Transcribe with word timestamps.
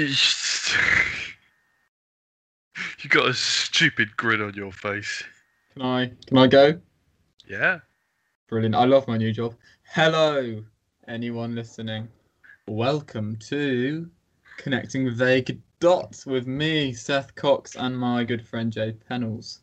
You 0.00 0.08
got 3.10 3.28
a 3.28 3.34
stupid 3.34 4.16
grin 4.16 4.40
on 4.40 4.54
your 4.54 4.72
face. 4.72 5.22
Can 5.74 5.82
I 5.82 6.12
can 6.26 6.38
I 6.38 6.46
go? 6.46 6.80
Yeah. 7.46 7.80
Brilliant. 8.48 8.76
I 8.76 8.86
love 8.86 9.06
my 9.06 9.18
new 9.18 9.30
job. 9.30 9.56
Hello, 9.82 10.64
anyone 11.06 11.54
listening. 11.54 12.08
Welcome 12.66 13.36
to 13.48 14.08
Connecting 14.56 15.14
Vague 15.14 15.60
Dots 15.80 16.24
with 16.24 16.46
me, 16.46 16.94
Seth 16.94 17.34
Cox, 17.34 17.76
and 17.76 17.94
my 17.98 18.24
good 18.24 18.46
friend 18.46 18.72
Jay 18.72 18.96
Pennells. 19.10 19.58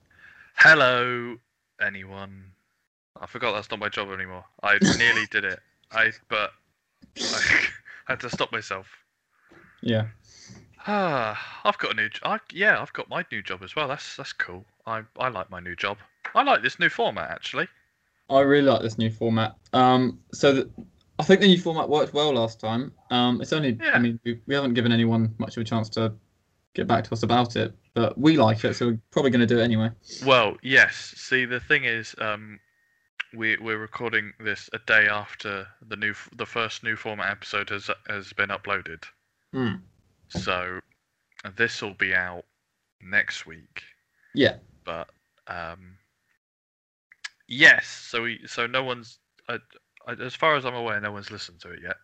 Hello, 0.54 1.35
anyone. 1.81 2.52
I 3.20 3.26
forgot 3.26 3.54
that's 3.54 3.72
not 3.72 3.80
my 3.80 3.90
job 3.90 4.12
anymore. 4.12 4.45
I 4.62 4.77
nearly 4.99 5.26
did 5.31 5.45
it. 5.45 5.59
I 5.91 6.12
but 6.30 6.52
I 7.20 7.66
had 8.05 8.20
to 8.20 8.30
stop 8.30 8.52
myself. 8.52 8.85
Yeah. 9.81 10.08
Ah, 10.88 11.62
I've 11.64 11.77
got 11.77 11.91
a 11.91 11.96
new. 11.96 12.09
I, 12.23 12.40
yeah, 12.52 12.82
I've 12.82 12.94
got 12.94 13.09
my 13.09 13.26
new 13.32 13.41
job 13.41 13.62
as 13.64 13.76
well. 13.76 13.88
That's 13.88 14.16
that's 14.16 14.34
cool. 14.34 14.66
I 14.86 15.02
I 15.20 15.30
like 15.30 15.50
my 15.50 15.59
new 15.59 15.76
job. 15.76 15.98
I 16.34 16.44
like 16.44 16.62
this 16.62 16.80
new 16.80 16.90
format 16.90 17.30
actually. 17.30 17.68
I 18.30 18.41
really 18.41 18.68
like 18.70 18.82
this 18.82 18.98
new 18.98 19.09
format. 19.09 19.55
Um, 19.73 20.20
so 20.34 20.52
that 20.54 20.70
I 21.20 21.23
think 21.23 21.42
the 21.42 21.48
new 21.48 21.59
format 21.59 21.88
worked 21.90 22.14
well 22.14 22.34
last 22.34 22.59
time. 22.59 22.92
Um, 23.09 23.42
it's 23.42 23.54
only, 23.54 23.78
Yeah. 23.81 23.92
I 23.94 24.00
mean, 24.00 24.20
we, 24.26 24.40
we 24.45 24.54
haven't 24.54 24.73
given 24.73 24.92
anyone 24.92 25.34
much 25.38 25.55
of 25.55 25.62
a 25.62 25.64
chance 25.64 25.90
to 25.92 26.14
get 26.73 26.88
back 26.88 27.06
to 27.06 27.14
us 27.14 27.23
about 27.23 27.56
it, 27.56 27.73
but 27.94 28.17
we 28.17 28.38
like 28.38 28.64
it, 28.66 28.76
so 28.76 28.88
we're 28.88 29.00
probably 29.12 29.31
going 29.31 29.48
to 29.48 29.48
do 29.48 29.59
it 29.59 29.64
anyway. 29.64 29.90
Well, 30.26 30.58
yes. 30.62 31.14
See, 31.16 31.45
the 31.45 31.62
thing 31.62 31.86
is, 31.86 32.16
um, 32.20 32.59
we 33.34 33.58
we're 33.58 33.78
recording 33.80 34.34
this 34.40 34.70
a 34.73 34.80
day 34.80 35.08
after 35.08 35.67
the 35.88 35.95
new 35.95 36.14
the 36.36 36.45
first 36.45 36.84
new 36.84 36.95
format 36.95 37.31
episode 37.31 37.70
has 37.70 37.90
has 38.09 38.34
been 38.34 38.50
uploaded. 38.50 39.04
Hmm. 39.54 39.76
So 40.30 40.80
this 41.56 41.81
will 41.81 41.94
be 41.94 42.14
out 42.14 42.44
next 43.02 43.45
week. 43.45 43.83
Yeah. 44.33 44.56
But 44.83 45.09
um, 45.47 45.97
yes. 47.47 47.88
So 47.88 48.23
we 48.23 48.42
so 48.45 48.67
no 48.67 48.83
one's 48.83 49.20
uh, 49.50 49.58
uh, 50.08 50.16
as 50.22 50.36
far 50.36 50.55
as 50.55 50.66
I'm 50.66 50.75
aware, 50.75 51.00
no 51.00 51.11
one's 51.11 51.31
listened 51.31 51.59
to 51.61 51.72
it 51.72 51.80
yet. 51.83 51.95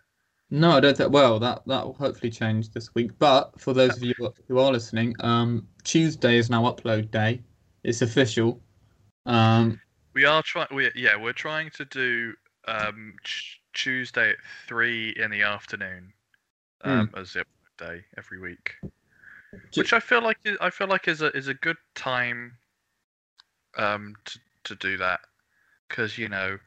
No, 0.49 0.71
I 0.71 0.79
don't 0.79 0.95
think. 0.95 1.11
Well, 1.11 1.39
that 1.39 1.63
that 1.67 1.85
will 1.85 1.93
hopefully 1.93 2.29
change 2.29 2.69
this 2.71 2.93
week. 2.93 3.11
But 3.17 3.59
for 3.59 3.73
those 3.73 3.97
of 3.97 4.03
you 4.03 4.13
who 4.47 4.59
are 4.59 4.71
listening, 4.71 5.15
um, 5.19 5.67
Tuesday 5.83 6.37
is 6.37 6.49
now 6.49 6.63
upload 6.63 7.11
day. 7.11 7.41
It's 7.83 8.01
official. 8.01 8.61
Um, 9.25 9.79
We 10.13 10.25
are 10.25 10.43
trying. 10.43 10.67
We 10.71 10.91
yeah, 10.95 11.15
we're 11.15 11.33
trying 11.33 11.71
to 11.71 11.85
do 11.85 12.33
um 12.67 13.15
ch- 13.23 13.61
Tuesday 13.73 14.31
at 14.31 14.37
three 14.67 15.09
in 15.17 15.31
the 15.31 15.41
afternoon 15.41 16.13
um, 16.83 17.09
as 17.15 17.33
the 17.33 17.39
upload 17.39 17.45
day 17.77 18.03
every 18.17 18.39
week, 18.39 18.75
Ju- 19.71 19.81
which 19.81 19.93
I 19.93 19.99
feel 19.99 20.21
like 20.21 20.37
is, 20.45 20.57
I 20.61 20.69
feel 20.69 20.87
like 20.87 21.07
is 21.07 21.21
a 21.21 21.35
is 21.35 21.47
a 21.47 21.53
good 21.53 21.77
time 21.95 22.57
um 23.77 24.15
to 24.25 24.39
to 24.65 24.75
do 24.75 24.97
that 24.97 25.19
because 25.87 26.17
you 26.17 26.29
know 26.29 26.57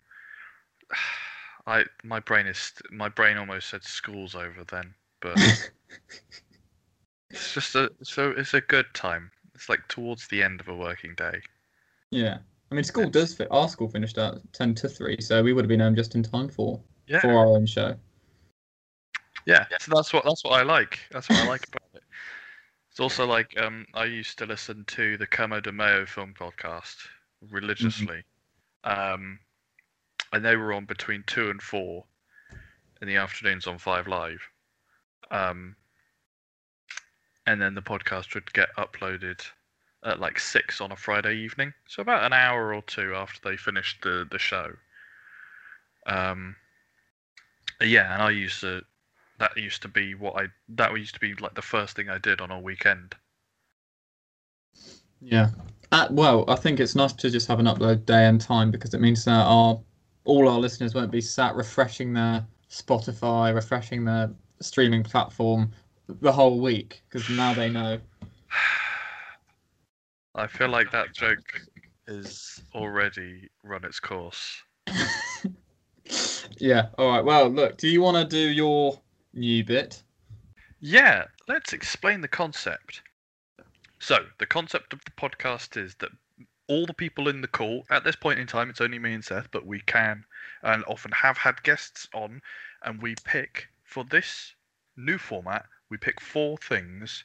I 1.67 1.85
my 2.05 2.21
brain 2.21 2.47
is 2.47 2.73
my 2.91 3.09
brain 3.09 3.37
almost 3.39 3.69
said 3.71 3.83
school's 3.83 4.35
over 4.35 4.65
then, 4.71 4.95
but 5.21 5.37
it's 7.31 7.55
just 7.55 7.75
a 7.75 7.91
so 8.03 8.31
it's 8.31 8.55
a 8.55 8.61
good 8.61 8.87
time. 8.95 9.31
It's 9.55 9.69
like 9.69 9.87
towards 9.89 10.29
the 10.29 10.43
end 10.43 10.61
of 10.61 10.69
a 10.69 10.77
working 10.77 11.15
day. 11.17 11.41
yeah. 12.11 12.39
I 12.71 12.75
mean, 12.75 12.85
school 12.85 13.09
does 13.09 13.33
fit. 13.33 13.49
Our 13.51 13.69
school 13.69 13.89
finished 13.89 14.19
at 14.19 14.35
ten 14.53 14.75
to 14.77 14.89
three, 14.89 15.21
so 15.21 15.43
we 15.43 15.53
would 15.53 15.65
have 15.65 15.69
been 15.69 15.81
home 15.81 15.95
just 15.95 16.15
in 16.15 16.23
time 16.23 16.49
for 16.49 16.81
Yeah. 17.07 17.21
for 17.21 17.31
our 17.31 17.47
own 17.47 17.67
show. 17.67 17.97
Yeah, 19.47 19.65
so 19.79 19.93
that's 19.95 20.13
what 20.13 20.25
that's 20.25 20.45
what 20.45 20.61
I 20.61 20.65
like. 20.65 20.99
That's 21.13 21.29
what 21.29 21.39
I 21.39 21.47
like 21.47 21.67
about 21.69 21.89
it. 21.95 22.03
It's 22.91 23.01
also 23.01 23.27
like 23.27 23.59
um, 23.61 23.87
I 23.95 24.05
used 24.05 24.39
to 24.39 24.47
listen 24.47 24.85
to 24.89 25.17
the 25.17 25.27
Kermode 25.27 25.69
and 25.69 25.77
Mayo 25.77 26.05
film 26.05 26.35
podcast 26.39 26.97
religiously, 27.51 28.25
um, 28.85 29.39
and 30.33 30.45
they 30.45 30.57
were 30.57 30.73
on 30.73 30.85
between 30.85 31.23
two 31.27 31.49
and 31.51 31.63
four 31.63 32.05
in 33.01 33.07
the 33.07 33.17
afternoons 33.17 33.69
on 33.69 33.79
Five 33.79 34.09
Live, 34.09 34.41
um, 35.31 35.77
and 37.47 37.63
then 37.63 37.75
the 37.75 37.83
podcast 37.83 38.35
would 38.35 38.53
get 38.53 38.75
uploaded 38.77 39.41
at 40.05 40.19
like 40.19 40.41
six 40.41 40.81
on 40.81 40.91
a 40.91 40.97
Friday 40.97 41.37
evening, 41.37 41.73
so 41.87 42.03
about 42.03 42.25
an 42.25 42.33
hour 42.33 42.75
or 42.75 42.83
two 42.83 43.15
after 43.15 43.39
they 43.49 43.57
finished 43.57 44.03
the 44.03 44.27
the 44.29 44.39
show. 44.39 44.73
Um, 46.07 46.57
yeah, 47.81 48.13
and 48.15 48.23
I 48.23 48.31
used 48.31 48.61
to 48.63 48.83
that 49.39 49.57
used 49.57 49.83
to 49.83 49.89
be 49.89 50.15
what 50.15 50.37
I 50.37 50.47
that 50.71 50.97
used 50.99 51.15
to 51.15 51.21
be 51.21 51.35
like 51.35 51.55
the 51.55 51.63
first 51.63 51.97
thing 51.97 52.09
I 52.09 52.19
did 52.19 52.41
on 52.41 52.51
a 52.51 52.61
weekend. 52.61 53.15
Yeah. 55.21 55.51
Uh, 55.93 56.09
well, 56.11 56.45
I 56.49 56.57
think 56.57 56.81
it's 56.81 56.95
nice 56.95 57.13
to 57.15 57.31
just 57.31 57.49
have 57.49 57.61
an 57.61 57.67
upload 57.67 58.07
day 58.07 58.27
and 58.27 58.41
time 58.41 58.71
because 58.71 58.95
it 58.95 59.01
means 59.01 59.25
that 59.25 59.47
our 59.47 59.81
all 60.25 60.49
our 60.49 60.59
listeners 60.59 60.95
won't 60.95 61.11
be 61.11 61.21
sat 61.21 61.55
refreshing 61.55 62.13
their 62.13 62.45
Spotify, 62.71 63.55
refreshing 63.55 64.05
their 64.05 64.31
streaming 64.61 65.03
platform 65.03 65.71
the 66.09 66.33
whole 66.33 66.61
week 66.61 67.03
because 67.09 67.29
now 67.31 67.55
they 67.55 67.71
know. 67.71 67.99
I 70.35 70.47
feel 70.47 70.69
like 70.69 70.91
that 70.91 71.15
joke 71.15 71.63
is 72.07 72.63
already 72.75 73.49
run 73.63 73.85
its 73.85 74.01
course. 74.01 74.63
yeah. 76.59 76.89
All 76.99 77.09
right. 77.09 77.25
Well, 77.25 77.49
look. 77.49 77.79
Do 77.79 77.89
you 77.89 78.03
want 78.03 78.17
to 78.17 78.25
do 78.25 78.51
your 78.51 79.01
new 79.37 79.65
bit? 79.65 80.03
Yeah, 80.81 81.25
let's 81.47 81.73
explain 81.73 82.21
the 82.21 82.29
concept. 82.29 83.03
So, 83.99 84.27
the 84.39 84.47
concept 84.47 84.93
of 84.93 85.05
the 85.05 85.11
podcast 85.13 85.77
is 85.77 85.95
that 85.97 86.11
all 86.69 86.87
the 86.87 86.95
people 86.95 87.29
in 87.29 87.41
the 87.41 87.49
call, 87.49 87.85
at 87.91 88.05
this 88.05 88.17
point 88.17 88.39
in 88.39 88.47
time, 88.47 88.71
it's 88.71 88.81
only 88.81 88.99
me 88.99 89.15
and 89.15 89.25
Seth, 89.25 89.51
but 89.51 89.67
we 89.67 89.81
can 89.81 90.25
and 90.63 90.85
often 90.87 91.13
have 91.13 91.39
had 91.39 91.63
guests 91.63 92.09
on, 92.13 92.43
and 92.83 93.01
we 93.01 93.15
pick 93.25 93.69
for 93.85 94.05
this 94.05 94.55
new 94.97 95.19
format, 95.19 95.67
we 95.89 95.97
pick 95.97 96.21
four 96.21 96.59
things. 96.59 97.25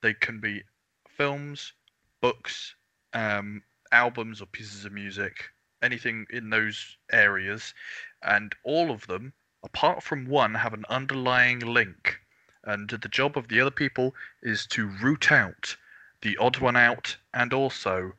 They 0.00 0.14
can 0.14 0.40
be 0.40 0.62
films, 1.08 1.72
books, 2.20 2.74
um, 3.12 3.62
albums, 3.90 4.40
or 4.40 4.46
pieces 4.46 4.84
of 4.84 4.92
music, 4.92 5.50
anything 5.82 6.26
in 6.30 6.50
those 6.50 6.96
areas, 7.10 7.74
and 8.22 8.54
all 8.62 8.90
of 8.90 9.06
them, 9.06 9.32
apart 9.68 10.02
from 10.02 10.26
one, 10.26 10.54
have 10.54 10.74
an 10.74 10.84
underlying 10.88 11.60
link 11.60 12.20
and 12.64 12.90
the 12.90 13.08
job 13.08 13.36
of 13.36 13.48
the 13.48 13.60
other 13.60 13.70
people 13.70 14.14
is 14.42 14.66
to 14.66 14.86
root 14.86 15.32
out 15.32 15.76
the 16.20 16.36
odd 16.36 16.58
one 16.58 16.76
out 16.76 17.16
and 17.32 17.52
also 17.52 18.12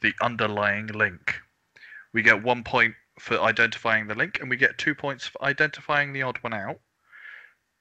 the 0.00 0.14
underlying 0.20 0.86
link. 0.86 1.40
We 2.12 2.22
get 2.22 2.42
one 2.42 2.62
point 2.62 2.94
for 3.18 3.40
identifying 3.40 4.06
the 4.06 4.14
link, 4.14 4.38
and 4.40 4.50
we 4.50 4.56
get 4.56 4.78
two 4.78 4.94
points 4.94 5.26
for 5.26 5.42
identifying 5.42 6.12
the 6.12 6.22
odd 6.22 6.38
one 6.38 6.52
out. 6.52 6.80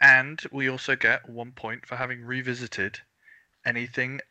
And 0.02 0.42
we 0.52 0.70
also 0.70 0.96
get 0.96 1.30
one 1.30 1.52
point 1.52 1.86
for 1.86 1.96
having 1.96 2.24
revisited 2.24 3.00
anything 3.66 4.22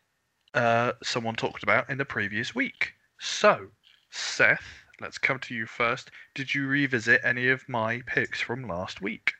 uh, 0.53 0.93
someone 1.03 1.35
talked 1.35 1.63
about 1.63 1.89
in 1.89 1.97
the 1.97 2.05
previous 2.05 2.55
week. 2.55 2.93
So, 3.19 3.67
Seth, 4.09 4.84
let's 5.01 5.17
come 5.17 5.39
to 5.39 5.53
you 5.53 5.65
first. 5.65 6.11
Did 6.33 6.53
you 6.53 6.67
revisit 6.67 7.21
any 7.23 7.49
of 7.49 7.67
my 7.67 8.01
picks 8.05 8.41
from 8.41 8.67
last 8.67 9.01
week? 9.01 9.33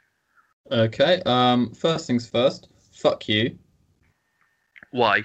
Okay. 0.71 1.21
Um. 1.25 1.71
First 1.73 2.07
things 2.07 2.27
first. 2.27 2.69
Fuck 2.91 3.27
you. 3.27 3.57
Why? 4.91 5.23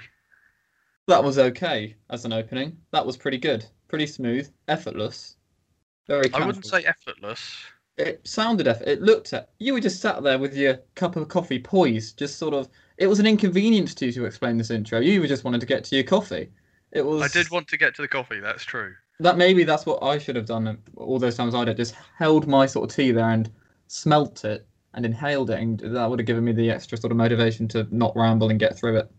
That 1.07 1.23
was 1.23 1.39
okay 1.39 1.95
as 2.09 2.25
an 2.25 2.33
opening. 2.33 2.77
That 2.91 3.05
was 3.05 3.17
pretty 3.17 3.37
good. 3.37 3.65
Pretty 3.87 4.07
smooth. 4.07 4.49
Effortless. 4.67 5.35
Very. 6.07 6.31
I 6.33 6.45
wouldn't 6.45 6.65
say 6.65 6.83
effortless. 6.83 7.57
It 7.97 8.25
sounded 8.25 8.67
effort. 8.67 8.87
It 8.87 9.01
looked 9.01 9.33
at 9.33 9.49
you 9.59 9.73
were 9.73 9.79
just 9.79 10.01
sat 10.01 10.23
there 10.23 10.39
with 10.39 10.55
your 10.55 10.79
cup 10.95 11.15
of 11.15 11.27
coffee 11.27 11.59
poised, 11.59 12.17
just 12.17 12.37
sort 12.37 12.53
of. 12.53 12.69
It 12.97 13.07
was 13.07 13.19
an 13.19 13.25
inconvenience 13.25 13.95
to 13.95 14.05
you 14.05 14.11
to 14.13 14.25
explain 14.25 14.57
this 14.57 14.69
intro. 14.69 14.99
You 14.99 15.21
were 15.21 15.27
just 15.27 15.43
wanted 15.43 15.61
to 15.61 15.67
get 15.67 15.83
to 15.85 15.95
your 15.95 16.03
coffee. 16.03 16.49
It 16.91 17.05
was. 17.05 17.21
I 17.21 17.27
did 17.27 17.49
want 17.49 17.67
to 17.69 17.77
get 17.77 17.95
to 17.95 18.01
the 18.01 18.07
coffee. 18.07 18.39
That's 18.39 18.63
true. 18.63 18.93
That. 19.23 19.37
Maybe 19.37 19.63
that's 19.63 19.85
what 19.85 20.01
I 20.03 20.17
should 20.17 20.35
have 20.35 20.45
done. 20.45 20.77
All 20.97 21.19
those 21.19 21.35
times 21.37 21.55
I 21.55 21.65
did, 21.65 21.77
just 21.77 21.95
held 22.17 22.47
my 22.47 22.65
sort 22.65 22.89
of 22.89 22.95
tea 22.95 23.11
there 23.11 23.29
and 23.29 23.49
smelt 23.87 24.43
it 24.45 24.65
and 24.93 25.05
inhaled 25.05 25.49
it, 25.49 25.59
and 25.59 25.79
that 25.79 26.09
would 26.09 26.19
have 26.19 26.25
given 26.25 26.43
me 26.43 26.51
the 26.51 26.69
extra 26.69 26.97
sort 26.97 27.11
of 27.11 27.17
motivation 27.17 27.67
to 27.69 27.87
not 27.91 28.13
ramble 28.15 28.49
and 28.49 28.59
get 28.59 28.77
through 28.77 28.97
it. 28.97 29.11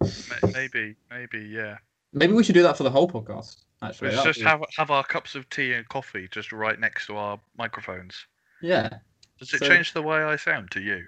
Maybe, 0.52 0.96
maybe, 1.10 1.40
yeah. 1.48 1.78
Maybe 2.12 2.34
we 2.34 2.44
should 2.44 2.54
do 2.54 2.62
that 2.62 2.76
for 2.76 2.82
the 2.82 2.90
whole 2.90 3.08
podcast. 3.08 3.56
Actually, 3.80 4.10
Let's 4.10 4.22
just 4.24 4.38
be- 4.40 4.44
have 4.44 4.62
have 4.76 4.90
our 4.90 5.02
cups 5.02 5.34
of 5.34 5.48
tea 5.48 5.72
and 5.72 5.88
coffee 5.88 6.28
just 6.30 6.52
right 6.52 6.78
next 6.78 7.06
to 7.06 7.16
our 7.16 7.40
microphones. 7.56 8.26
yeah. 8.60 8.90
Does 9.38 9.52
it 9.54 9.58
So- 9.60 9.68
change 9.68 9.92
the 9.92 10.02
way 10.02 10.18
I 10.22 10.36
sound 10.36 10.70
to 10.72 10.80
you? 10.80 11.04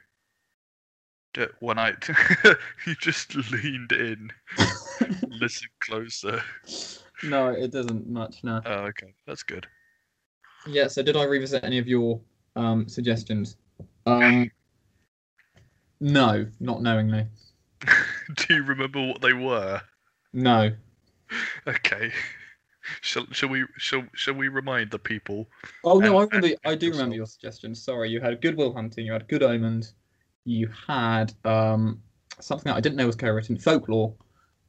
When 1.61 1.79
I 1.81 1.93
you 2.87 2.95
just 3.01 3.35
leaned 3.35 3.91
in, 3.93 4.31
listen 5.29 5.69
closer. 5.81 6.41
No, 7.25 7.49
it 7.49 7.71
doesn't 7.71 8.09
much. 8.09 8.43
No. 8.45 8.61
Oh, 8.65 8.85
okay, 8.87 9.15
that's 9.27 9.43
good. 9.43 9.67
Yeah. 10.67 10.89
So 10.89 11.03
did 11.03 11.17
I 11.17 11.25
revisit 11.25 11.65
any 11.65 11.79
of 11.79 11.87
your 11.87 12.21
um, 12.57 12.89
suggestions? 12.89 13.57
Um, 14.07 14.51
no, 16.01 16.47
not 16.61 16.83
knowingly. 16.83 17.27
Do 18.35 18.55
you 18.55 18.63
remember 18.65 19.07
what 19.07 19.21
they 19.21 19.33
were? 19.33 19.81
No. 20.33 20.73
Okay. 21.67 22.13
Shall, 23.01 23.27
shall 23.33 23.49
we 23.49 23.65
shall 23.79 24.05
shall 24.15 24.35
we 24.35 24.49
remind 24.49 24.91
the 24.91 24.99
people? 24.99 25.49
Oh 25.85 25.99
no, 25.99 26.19
I 26.19 26.25
remember. 26.25 26.57
I 26.67 26.75
do 26.75 26.91
remember 26.91 27.15
your 27.15 27.27
suggestions. 27.27 27.83
Sorry, 27.83 28.11
you 28.11 28.21
had 28.21 28.43
Good 28.43 28.57
Will 28.59 28.75
Hunting, 28.75 29.07
you 29.07 29.13
had 29.13 29.27
Good 29.27 29.43
Omens, 29.43 29.95
you 30.45 30.69
had 30.87 31.33
um 31.47 32.03
something 32.41 32.71
that 32.71 32.77
I 32.77 32.81
didn't 32.81 32.97
know 32.97 33.07
was 33.07 33.17
co-written, 33.17 33.59
Folklore, 33.59 34.15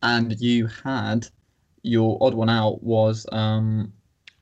and 0.02 0.40
you 0.40 0.68
had 0.68 1.28
your 1.86 2.18
odd 2.22 2.34
one 2.34 2.50
out 2.50 2.84
was 2.84 3.26
um 3.32 3.94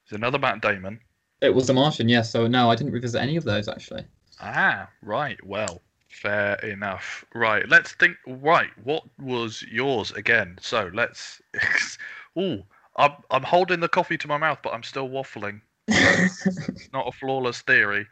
There's 0.09 0.17
another 0.19 0.39
Matt 0.39 0.61
Damon. 0.61 0.99
it 1.41 1.53
was 1.53 1.67
The 1.67 1.73
Martian. 1.73 2.07
Yes. 2.09 2.31
so 2.31 2.47
no, 2.47 2.69
I 2.71 2.75
didn't 2.75 2.93
revisit 2.93 3.21
any 3.21 3.35
of 3.35 3.43
those 3.43 3.67
actually. 3.67 4.05
Ah, 4.41 4.89
right. 5.01 5.37
Well, 5.45 5.81
fair 6.09 6.55
enough. 6.55 7.23
Right. 7.35 7.67
Let's 7.69 7.93
think. 7.93 8.17
Right. 8.27 8.69
What 8.83 9.03
was 9.19 9.61
yours 9.63 10.11
again? 10.11 10.57
So 10.61 10.89
let's. 10.93 11.41
Ooh, 12.39 12.63
I'm 12.97 13.11
I'm 13.29 13.43
holding 13.43 13.79
the 13.79 13.87
coffee 13.89 14.17
to 14.17 14.27
my 14.27 14.37
mouth, 14.37 14.59
but 14.63 14.73
I'm 14.73 14.83
still 14.83 15.07
waffling. 15.09 15.61
It's 15.87 16.89
not 16.93 17.07
a 17.07 17.11
flawless 17.11 17.61
theory. 17.61 18.07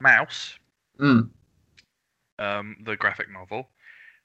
Mouse, 0.00 0.58
Mm, 1.00 1.28
um, 2.38 2.76
the 2.84 2.96
graphic 2.96 3.30
novel. 3.30 3.68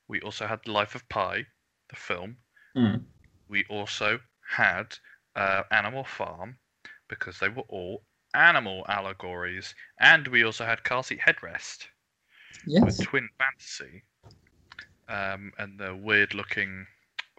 We 0.07 0.21
also 0.21 0.47
had 0.47 0.59
The 0.65 0.71
Life 0.71 0.95
of 0.95 1.07
Pi, 1.09 1.45
the 1.89 1.95
film. 1.95 2.37
mm. 2.75 3.01
We 3.49 3.65
also 3.69 4.19
had 4.49 4.97
uh, 5.35 5.63
Animal 5.71 6.03
Farm 6.03 6.57
because 7.07 7.39
they 7.39 7.49
were 7.49 7.63
all 7.69 8.03
animal 8.33 8.85
allegories, 8.89 9.73
and 9.99 10.27
we 10.27 10.43
also 10.43 10.65
had 10.65 10.83
Car 10.83 11.03
Seat 11.03 11.19
Headrest. 11.19 11.87
Yes. 12.65 12.83
with 12.83 13.01
Twin 13.01 13.29
Fantasy, 13.37 14.03
um, 15.07 15.53
and 15.57 15.79
the 15.79 15.95
weird-looking 15.95 16.85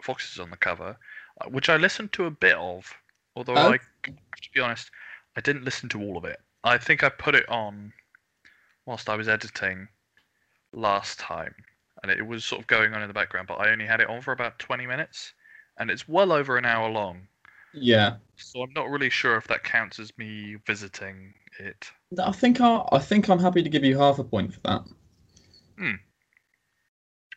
foxes 0.01 0.39
on 0.39 0.49
the 0.49 0.57
cover, 0.57 0.97
uh, 1.39 1.49
which 1.49 1.69
I 1.69 1.77
listened 1.77 2.13
to 2.13 2.25
a 2.25 2.31
bit 2.31 2.55
of. 2.55 2.91
Although 3.35 3.55
Oh. 3.55 3.73
I, 3.73 3.77
to 4.03 4.49
be 4.53 4.59
honest, 4.59 4.89
I 5.35 5.41
didn't 5.41 5.65
listen 5.65 5.87
to 5.89 6.01
all 6.01 6.17
of 6.17 6.25
it. 6.25 6.41
I 6.63 6.77
think 6.79 7.03
I 7.03 7.09
put 7.09 7.35
it 7.35 7.47
on 7.47 7.93
whilst 8.85 9.07
I 9.07 9.15
was 9.15 9.29
editing 9.29 9.87
last 10.73 11.19
time, 11.19 11.53
and 12.01 12.11
it 12.11 12.25
was 12.25 12.43
sort 12.43 12.61
of 12.61 12.67
going 12.67 12.93
on 12.93 13.01
in 13.03 13.07
the 13.07 13.13
background. 13.13 13.47
But 13.47 13.59
I 13.59 13.69
only 13.69 13.85
had 13.85 14.01
it 14.01 14.09
on 14.09 14.21
for 14.21 14.31
about 14.31 14.57
20 14.57 14.87
minutes, 14.87 15.33
and 15.79 15.89
it's 15.89 16.07
well 16.07 16.31
over 16.31 16.57
an 16.57 16.65
hour 16.65 16.89
long. 16.89 17.27
Yeah. 17.73 18.15
So 18.35 18.61
I'm 18.61 18.73
not 18.73 18.89
really 18.89 19.09
sure 19.09 19.35
if 19.37 19.47
that 19.47 19.63
counts 19.63 19.99
as 19.99 20.15
me 20.17 20.57
visiting 20.65 21.33
it. 21.59 21.91
I 22.21 22.31
think 22.31 22.61
I, 22.61 22.83
I 22.91 22.99
think 22.99 23.29
I'm 23.29 23.39
happy 23.39 23.63
to 23.63 23.69
give 23.69 23.83
you 23.83 23.97
half 23.97 24.19
a 24.19 24.23
point 24.23 24.53
for 24.53 24.59
that. 24.61 24.83
Hmm. 25.77 25.95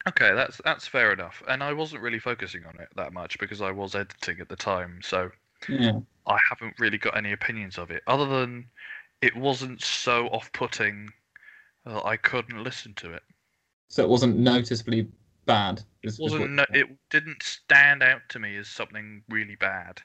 Okay, 0.08 0.34
that's 0.34 0.60
that's 0.64 0.86
fair 0.86 1.12
enough. 1.12 1.42
And 1.48 1.62
I 1.62 1.72
wasn't 1.72 2.02
really 2.02 2.18
focusing 2.18 2.64
on 2.66 2.74
it 2.80 2.88
that 2.96 3.12
much 3.12 3.38
because 3.38 3.60
I 3.60 3.70
was 3.70 3.94
editing 3.94 4.40
at 4.40 4.48
the 4.48 4.56
time, 4.56 5.00
so 5.02 5.30
Yeah. 5.68 6.00
I 6.26 6.38
haven't 6.50 6.78
really 6.78 6.98
got 6.98 7.16
any 7.16 7.32
opinions 7.32 7.78
of 7.78 7.90
it 7.90 8.02
other 8.06 8.26
than 8.26 8.66
it 9.20 9.36
wasn't 9.36 9.80
so 9.82 10.26
off-putting 10.28 11.08
that 11.84 12.04
I 12.04 12.16
couldn't 12.16 12.62
listen 12.62 12.94
to 12.94 13.12
it. 13.12 13.22
So 13.88 14.02
it 14.02 14.08
wasn't 14.08 14.38
noticeably 14.38 15.08
bad. 15.46 15.82
It 16.02 16.14
wasn't 16.18 16.52
no, 16.52 16.64
it 16.72 16.88
didn't 17.10 17.42
stand 17.42 18.02
out 18.02 18.22
to 18.30 18.38
me 18.38 18.56
as 18.56 18.68
something 18.68 19.22
really 19.28 19.56
bad. 19.56 20.00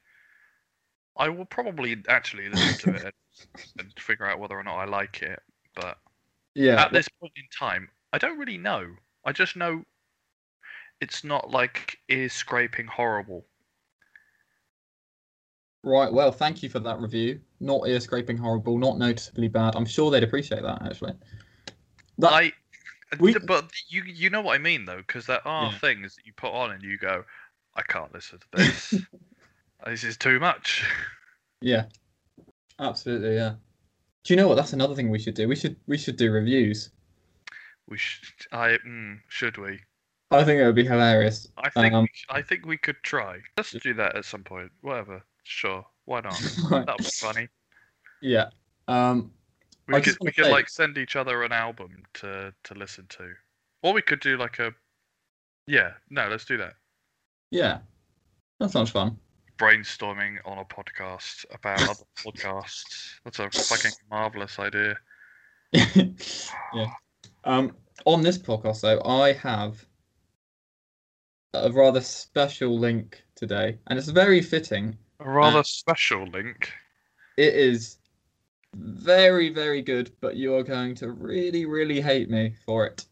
I 1.18 1.30
will 1.30 1.46
probably 1.46 1.98
actually 2.08 2.50
listen 2.50 2.92
to 2.92 3.08
it 3.08 3.16
and, 3.54 3.66
and 3.80 3.94
figure 4.00 4.28
out 4.28 4.40
whether 4.40 4.58
or 4.58 4.64
not 4.64 4.78
I 4.78 4.86
like 4.86 5.22
it, 5.22 5.42
but 5.76 5.98
yeah. 6.56 6.84
at 6.84 6.92
this 6.92 7.08
point 7.20 7.34
in 7.36 7.46
time, 7.58 7.90
I 8.14 8.18
don't 8.18 8.38
really 8.38 8.58
know. 8.58 8.88
I 9.26 9.32
just 9.32 9.56
know 9.56 9.84
it's 11.02 11.24
not 11.24 11.52
like 11.52 11.98
ear 12.10 12.30
scraping 12.30 12.88
horrible. 12.88 13.46
Right. 15.84 16.12
Well, 16.12 16.32
thank 16.32 16.64
you 16.64 16.70
for 16.70 16.80
that 16.80 17.00
review. 17.00 17.40
Not 17.60 17.88
ear 17.88 18.00
scraping 18.00 18.38
horrible. 18.38 18.78
Not 18.78 18.98
noticeably 18.98 19.48
bad. 19.48 19.76
I'm 19.76 19.86
sure 19.86 20.12
they'd 20.12 20.24
appreciate 20.24 20.64
that 20.64 20.82
actually. 20.84 21.14
That- 22.18 22.34
I, 22.34 22.52
we- 23.20 23.38
but 23.40 23.70
you 23.90 24.04
you 24.04 24.30
know 24.30 24.42
what 24.42 24.56
I 24.56 24.58
mean 24.58 24.86
though, 24.86 24.98
because 24.98 25.26
there 25.26 25.46
are 25.48 25.72
Yeah. 25.72 25.78
things 25.80 26.16
that 26.16 26.26
you 26.26 26.34
put 26.34 26.52
on 26.52 26.72
and 26.72 26.84
you 26.84 26.98
go, 26.98 27.24
I 27.76 27.82
can't 27.84 28.14
listen 28.14 28.40
to 28.40 28.48
this. 28.54 28.94
this 29.86 30.04
is 30.04 30.18
too 30.18 30.40
much. 30.40 30.84
Yeah. 31.62 31.86
Absolutely. 32.80 33.36
Yeah. 33.36 33.56
Do 34.24 34.34
you 34.34 34.36
know 34.38 34.48
what? 34.48 34.56
That's 34.56 34.74
another 34.74 34.94
thing 34.96 35.10
we 35.10 35.20
should 35.20 35.36
do. 35.36 35.48
We 35.48 35.56
should 35.56 35.78
we 35.88 35.98
should 35.98 36.18
do 36.18 36.32
reviews. 36.32 36.90
We 37.88 37.98
should. 37.98 38.28
I 38.52 38.78
mm, 38.86 39.20
should 39.30 39.58
we? 39.58 39.80
I 40.30 40.44
think 40.44 40.60
it 40.60 40.66
would 40.66 40.76
be 40.76 40.84
hilarious. 40.86 41.48
I 41.58 41.70
think 41.70 41.94
Um, 41.94 42.08
I 42.30 42.42
think 42.42 42.66
we 42.66 42.78
could 42.78 42.98
try. 43.04 43.40
Let's 43.56 43.72
do 43.72 43.94
that 43.94 44.18
at 44.18 44.26
some 44.26 44.44
point. 44.44 44.72
Whatever. 44.82 45.24
Sure. 45.44 45.86
Why 46.04 46.20
not? 46.22 46.34
That 46.70 46.88
would 46.88 46.98
be 46.98 47.04
funny. 47.06 47.48
Yeah. 48.22 48.50
Um. 48.90 49.32
We 49.88 49.96
I 49.96 50.02
could 50.02 50.18
we 50.22 50.32
could 50.32 50.46
say- 50.46 50.52
like 50.52 50.70
send 50.70 50.98
each 50.98 51.16
other 51.16 51.44
an 51.44 51.52
album 51.52 52.04
to 52.16 52.54
to 52.64 52.74
listen 52.74 53.06
to, 53.10 53.34
or 53.84 53.94
we 53.94 54.02
could 54.02 54.20
do 54.20 54.38
like 54.38 54.60
a. 54.60 54.74
Yeah. 55.66 55.92
No. 56.10 56.28
Let's 56.28 56.46
do 56.46 56.58
that. 56.58 56.74
Yeah. 57.52 57.80
That 58.60 58.72
sounds 58.72 58.90
fun. 58.90 59.18
Brainstorming 59.58 60.38
on 60.46 60.60
a 60.60 60.66
podcast 60.66 61.46
about 61.54 61.82
other 61.84 62.04
podcasts. 62.18 63.20
That's 63.24 63.40
a 63.40 63.50
fucking 63.50 63.92
marvelous 64.10 64.60
idea. 64.60 64.98
yeah. 65.72 66.88
Um. 67.44 67.76
On 68.06 68.22
this 68.22 68.38
podcast, 68.38 68.82
though, 68.82 69.02
I 69.04 69.34
have 69.34 69.86
a 71.54 71.72
rather 71.72 72.02
special 72.02 72.78
link 72.78 73.24
today, 73.36 73.78
and 73.88 73.98
it's 73.98 74.10
very 74.10 74.42
fitting. 74.42 74.98
A 75.20 75.30
rather 75.30 75.64
special 75.64 76.26
link. 76.28 76.72
It 77.38 77.54
is 77.56 77.98
very, 78.76 79.50
very 79.50 79.82
good, 79.82 80.12
but 80.22 80.36
you 80.36 80.56
are 80.56 80.64
going 80.64 80.96
to 80.96 81.12
really, 81.12 81.66
really 81.66 82.02
hate 82.02 82.30
me 82.30 82.56
for 82.66 82.86
it. 82.86 83.06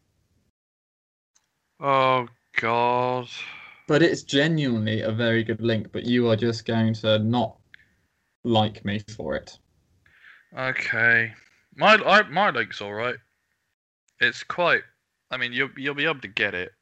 Oh 1.80 2.26
God. 2.60 3.28
But 3.88 4.02
it's 4.02 4.22
genuinely 4.22 5.02
a 5.02 5.12
very 5.12 5.44
good 5.44 5.60
link, 5.60 5.92
but 5.92 6.04
you 6.04 6.28
are 6.30 6.36
just 6.36 6.64
going 6.64 6.94
to 6.94 7.18
not 7.18 7.56
like 8.44 8.84
me 8.84 9.00
for 9.16 9.36
it. 9.36 9.58
Okay. 10.56 11.32
My 11.76 11.94
I, 11.94 12.22
my 12.28 12.50
link's 12.50 12.80
all 12.80 12.94
right. 12.94 13.16
It's 14.20 14.42
quite. 14.42 14.82
I 15.30 15.36
mean, 15.36 15.52
you'll 15.52 15.70
you'll 15.76 15.94
be 15.94 16.04
able 16.04 16.20
to 16.20 16.28
get 16.28 16.54
it. 16.54 16.72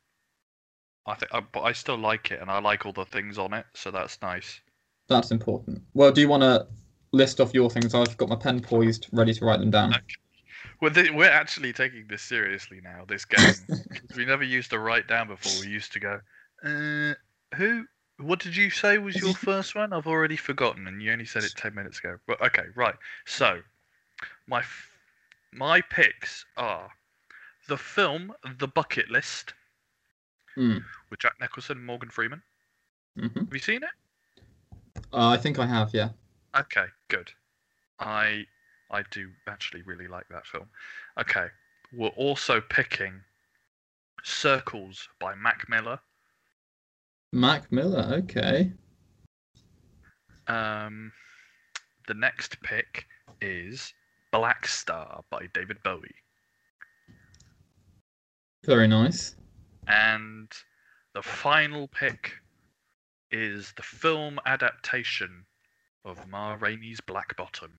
I 1.06 1.14
think, 1.14 1.34
uh, 1.34 1.42
but 1.52 1.62
I 1.62 1.72
still 1.72 1.98
like 1.98 2.30
it, 2.30 2.40
and 2.40 2.50
I 2.50 2.60
like 2.60 2.86
all 2.86 2.92
the 2.92 3.04
things 3.04 3.36
on 3.36 3.52
it, 3.52 3.66
so 3.74 3.90
that's 3.90 4.22
nice. 4.22 4.60
That's 5.08 5.30
important. 5.30 5.82
Well, 5.92 6.12
do 6.12 6.20
you 6.22 6.28
want 6.28 6.42
to 6.42 6.66
list 7.14 7.40
off 7.40 7.54
your 7.54 7.70
things? 7.70 7.94
I've 7.94 8.16
got 8.16 8.28
my 8.28 8.36
pen 8.36 8.60
poised, 8.60 9.08
ready 9.12 9.32
to 9.34 9.44
write 9.44 9.60
them 9.60 9.70
down. 9.70 9.94
We're 10.80 10.90
th- 10.90 11.12
we're 11.12 11.30
actually 11.30 11.72
taking 11.72 12.06
this 12.08 12.22
seriously 12.22 12.80
now. 12.82 13.04
This 13.06 13.24
game, 13.24 13.54
we 14.16 14.24
never 14.24 14.44
used 14.44 14.70
to 14.70 14.78
write 14.78 15.06
down 15.08 15.28
before. 15.28 15.52
We 15.58 15.68
used 15.68 15.92
to 15.92 16.00
go, 16.00 16.20
uh, 16.64 17.14
who? 17.56 17.84
What 18.18 18.38
did 18.38 18.56
you 18.56 18.70
say 18.70 18.98
was 18.98 19.20
your 19.20 19.34
first 19.48 19.74
one? 19.74 19.92
I've 19.92 20.06
already 20.06 20.36
forgotten, 20.36 20.86
and 20.86 21.02
you 21.02 21.12
only 21.12 21.24
said 21.24 21.44
it 21.44 21.52
ten 21.56 21.74
minutes 21.74 21.98
ago. 22.00 22.16
But 22.26 22.40
okay, 22.42 22.64
right. 22.74 22.94
So, 23.24 23.60
my 24.46 24.60
f- 24.60 24.90
my 25.52 25.80
picks 25.80 26.44
are 26.56 26.90
the 27.68 27.78
film 27.78 28.32
The 28.58 28.68
Bucket 28.68 29.10
List 29.10 29.54
Hmm. 30.54 30.78
with 31.10 31.20
Jack 31.20 31.34
Nicholson 31.40 31.78
and 31.78 31.86
Morgan 31.86 32.10
Freeman. 32.10 32.42
hmm 33.16 33.26
Have 33.26 33.52
you 33.52 33.58
seen 33.58 33.82
it? 33.82 33.88
Uh, 35.12 35.28
I 35.28 35.36
think 35.36 35.58
I 35.58 35.66
have, 35.66 35.90
yeah. 35.92 36.10
Okay, 36.56 36.86
good. 37.08 37.30
I 37.98 38.44
I 38.90 39.02
do 39.10 39.30
actually 39.48 39.82
really 39.82 40.06
like 40.08 40.28
that 40.30 40.46
film. 40.46 40.66
Okay, 41.20 41.46
we're 41.92 42.08
also 42.08 42.60
picking 42.60 43.20
Circles 44.22 45.08
by 45.20 45.34
Mac 45.34 45.68
Miller. 45.68 45.98
Mac 47.32 47.70
Miller, 47.72 48.14
okay. 48.22 48.72
Um, 50.46 51.12
the 52.06 52.14
next 52.14 52.60
pick 52.62 53.06
is 53.40 53.92
Blackstar 54.32 55.22
by 55.30 55.48
David 55.54 55.78
Bowie, 55.82 56.14
Very 58.64 58.86
nice. 58.86 59.36
and 59.88 60.48
the 61.14 61.22
final 61.22 61.88
pick 61.88 62.32
is 63.30 63.72
the 63.76 63.82
film 63.82 64.38
adaptation 64.46 65.44
of 66.04 66.26
Ma 66.28 66.56
Rainey's 66.60 67.00
Black 67.00 67.36
Bottom. 67.36 67.72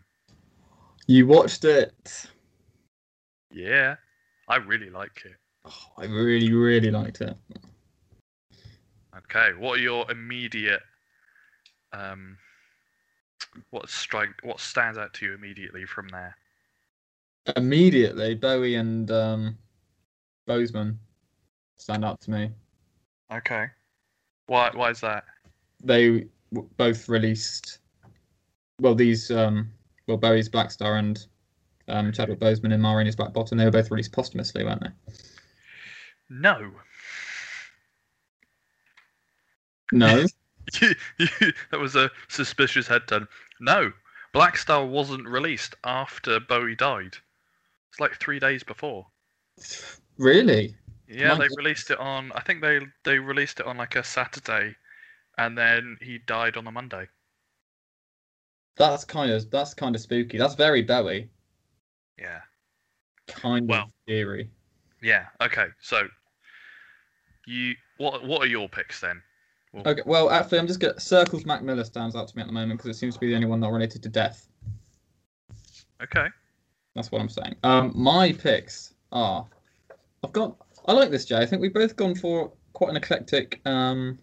You 1.07 1.27
watched 1.27 1.65
it. 1.65 2.25
Yeah, 3.51 3.95
I 4.47 4.57
really 4.57 4.89
like 4.89 5.23
it. 5.25 5.35
Oh, 5.65 5.87
I 5.97 6.05
really, 6.05 6.51
really 6.51 6.91
liked 6.91 7.21
it. 7.21 7.35
Okay, 9.15 9.51
what 9.57 9.79
are 9.79 9.81
your 9.81 10.09
immediate 10.11 10.81
um 11.93 12.37
what 13.69 13.89
strike 13.89 14.33
what 14.43 14.59
stands 14.59 14.97
out 14.97 15.13
to 15.13 15.25
you 15.25 15.33
immediately 15.33 15.85
from 15.85 16.07
there? 16.09 16.35
Immediately, 17.55 18.35
Bowie 18.35 18.75
and 18.75 19.09
um, 19.11 19.57
Boseman 20.47 20.97
stand 21.77 22.03
out 22.03 22.19
to 22.21 22.31
me. 22.31 22.49
Okay. 23.31 23.67
Why? 24.47 24.71
Why 24.73 24.89
is 24.89 24.99
that? 25.01 25.25
They 25.83 26.27
w- 26.51 26.69
both 26.77 27.07
released. 27.07 27.79
Well, 28.79 28.95
these 28.95 29.31
um, 29.31 29.71
well 30.07 30.17
Bowie's 30.17 30.49
Blackstar 30.49 30.99
and 30.99 31.25
um, 31.87 32.11
Chadwick 32.11 32.39
Boseman 32.39 32.73
and 32.73 32.81
Ma 32.81 32.93
Rainey's 32.93 33.15
Black 33.15 33.33
Bottom. 33.33 33.57
They 33.57 33.65
were 33.65 33.71
both 33.71 33.91
released 33.91 34.11
posthumously, 34.11 34.63
weren't 34.63 34.81
they? 34.81 34.89
No. 36.29 36.71
No. 39.91 40.25
that 40.81 41.79
was 41.79 41.95
a 41.95 42.09
suspicious 42.27 42.87
head 42.87 43.07
turn. 43.07 43.27
No, 43.59 43.91
Blackstar 44.33 44.87
wasn't 44.87 45.27
released 45.27 45.75
after 45.83 46.39
Bowie 46.39 46.75
died. 46.75 47.15
It's 47.91 47.99
like 47.99 48.19
three 48.19 48.39
days 48.39 48.63
before. 48.63 49.05
really? 50.17 50.75
Yeah, 51.07 51.29
My 51.29 51.35
they 51.35 51.39
goodness. 51.43 51.57
released 51.57 51.91
it 51.91 51.99
on. 51.99 52.31
I 52.33 52.41
think 52.41 52.61
they 52.61 52.79
they 53.03 53.19
released 53.19 53.59
it 53.59 53.67
on 53.67 53.77
like 53.77 53.95
a 53.95 54.03
Saturday, 54.03 54.75
and 55.37 55.55
then 55.57 55.97
he 56.01 56.17
died 56.17 56.57
on 56.57 56.65
a 56.65 56.71
Monday. 56.71 57.07
That's 58.77 59.05
kind 59.05 59.31
of 59.31 59.49
that's 59.49 59.73
kind 59.73 59.95
of 59.95 60.01
spooky. 60.01 60.37
That's 60.37 60.55
very 60.55 60.81
Bowie. 60.81 61.29
Yeah. 62.19 62.39
Kind 63.27 63.67
Well. 63.67 63.83
of 63.83 63.91
eerie. 64.07 64.49
Yeah. 65.01 65.25
Okay. 65.41 65.67
So, 65.81 66.07
you 67.47 67.73
what 67.97 68.25
what 68.25 68.41
are 68.41 68.47
your 68.47 68.67
picks 68.67 68.99
then? 68.99 69.21
Okay. 69.85 70.01
Well, 70.05 70.29
actually, 70.29 70.59
I'm 70.59 70.67
just 70.67 70.79
gonna 70.79 70.99
Circles 70.99 71.45
Mac 71.45 71.61
Miller 71.63 71.83
stands 71.83 72.15
out 72.15 72.27
to 72.27 72.35
me 72.35 72.41
at 72.41 72.47
the 72.47 72.53
moment 72.53 72.79
because 72.79 72.95
it 72.95 72.99
seems 72.99 73.15
to 73.15 73.19
be 73.19 73.27
the 73.27 73.35
only 73.35 73.47
one 73.47 73.59
not 73.59 73.71
related 73.71 74.03
to 74.03 74.09
death. 74.09 74.47
Okay. 76.01 76.27
That's 76.95 77.11
what 77.11 77.21
I'm 77.21 77.29
saying. 77.29 77.55
Um, 77.63 77.91
my 77.95 78.31
picks 78.31 78.93
are. 79.11 79.45
I've 80.23 80.31
got. 80.31 80.55
I 80.87 80.93
like 80.93 81.11
this, 81.11 81.25
Jay. 81.25 81.37
I 81.37 81.45
think 81.45 81.61
we've 81.61 81.73
both 81.73 81.95
gone 81.95 82.15
for 82.15 82.51
quite 82.73 82.89
an 82.91 82.97
eclectic 82.97 83.59
um, 83.65 84.19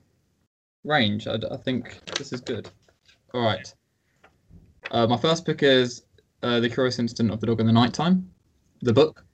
range. 0.84 1.26
I, 1.26 1.38
I 1.50 1.56
think 1.56 2.00
this 2.16 2.32
is 2.32 2.40
good. 2.40 2.68
All 3.34 3.42
right. 3.42 3.74
Uh, 4.90 5.06
my 5.06 5.16
first 5.16 5.46
pick 5.46 5.62
is 5.62 6.02
uh, 6.42 6.60
the 6.60 6.68
Curious 6.68 6.98
Incident 6.98 7.32
of 7.32 7.40
the 7.40 7.46
Dog 7.46 7.60
in 7.60 7.66
the 7.66 7.72
Nighttime, 7.72 8.28
the 8.82 8.92
book. 8.92 9.24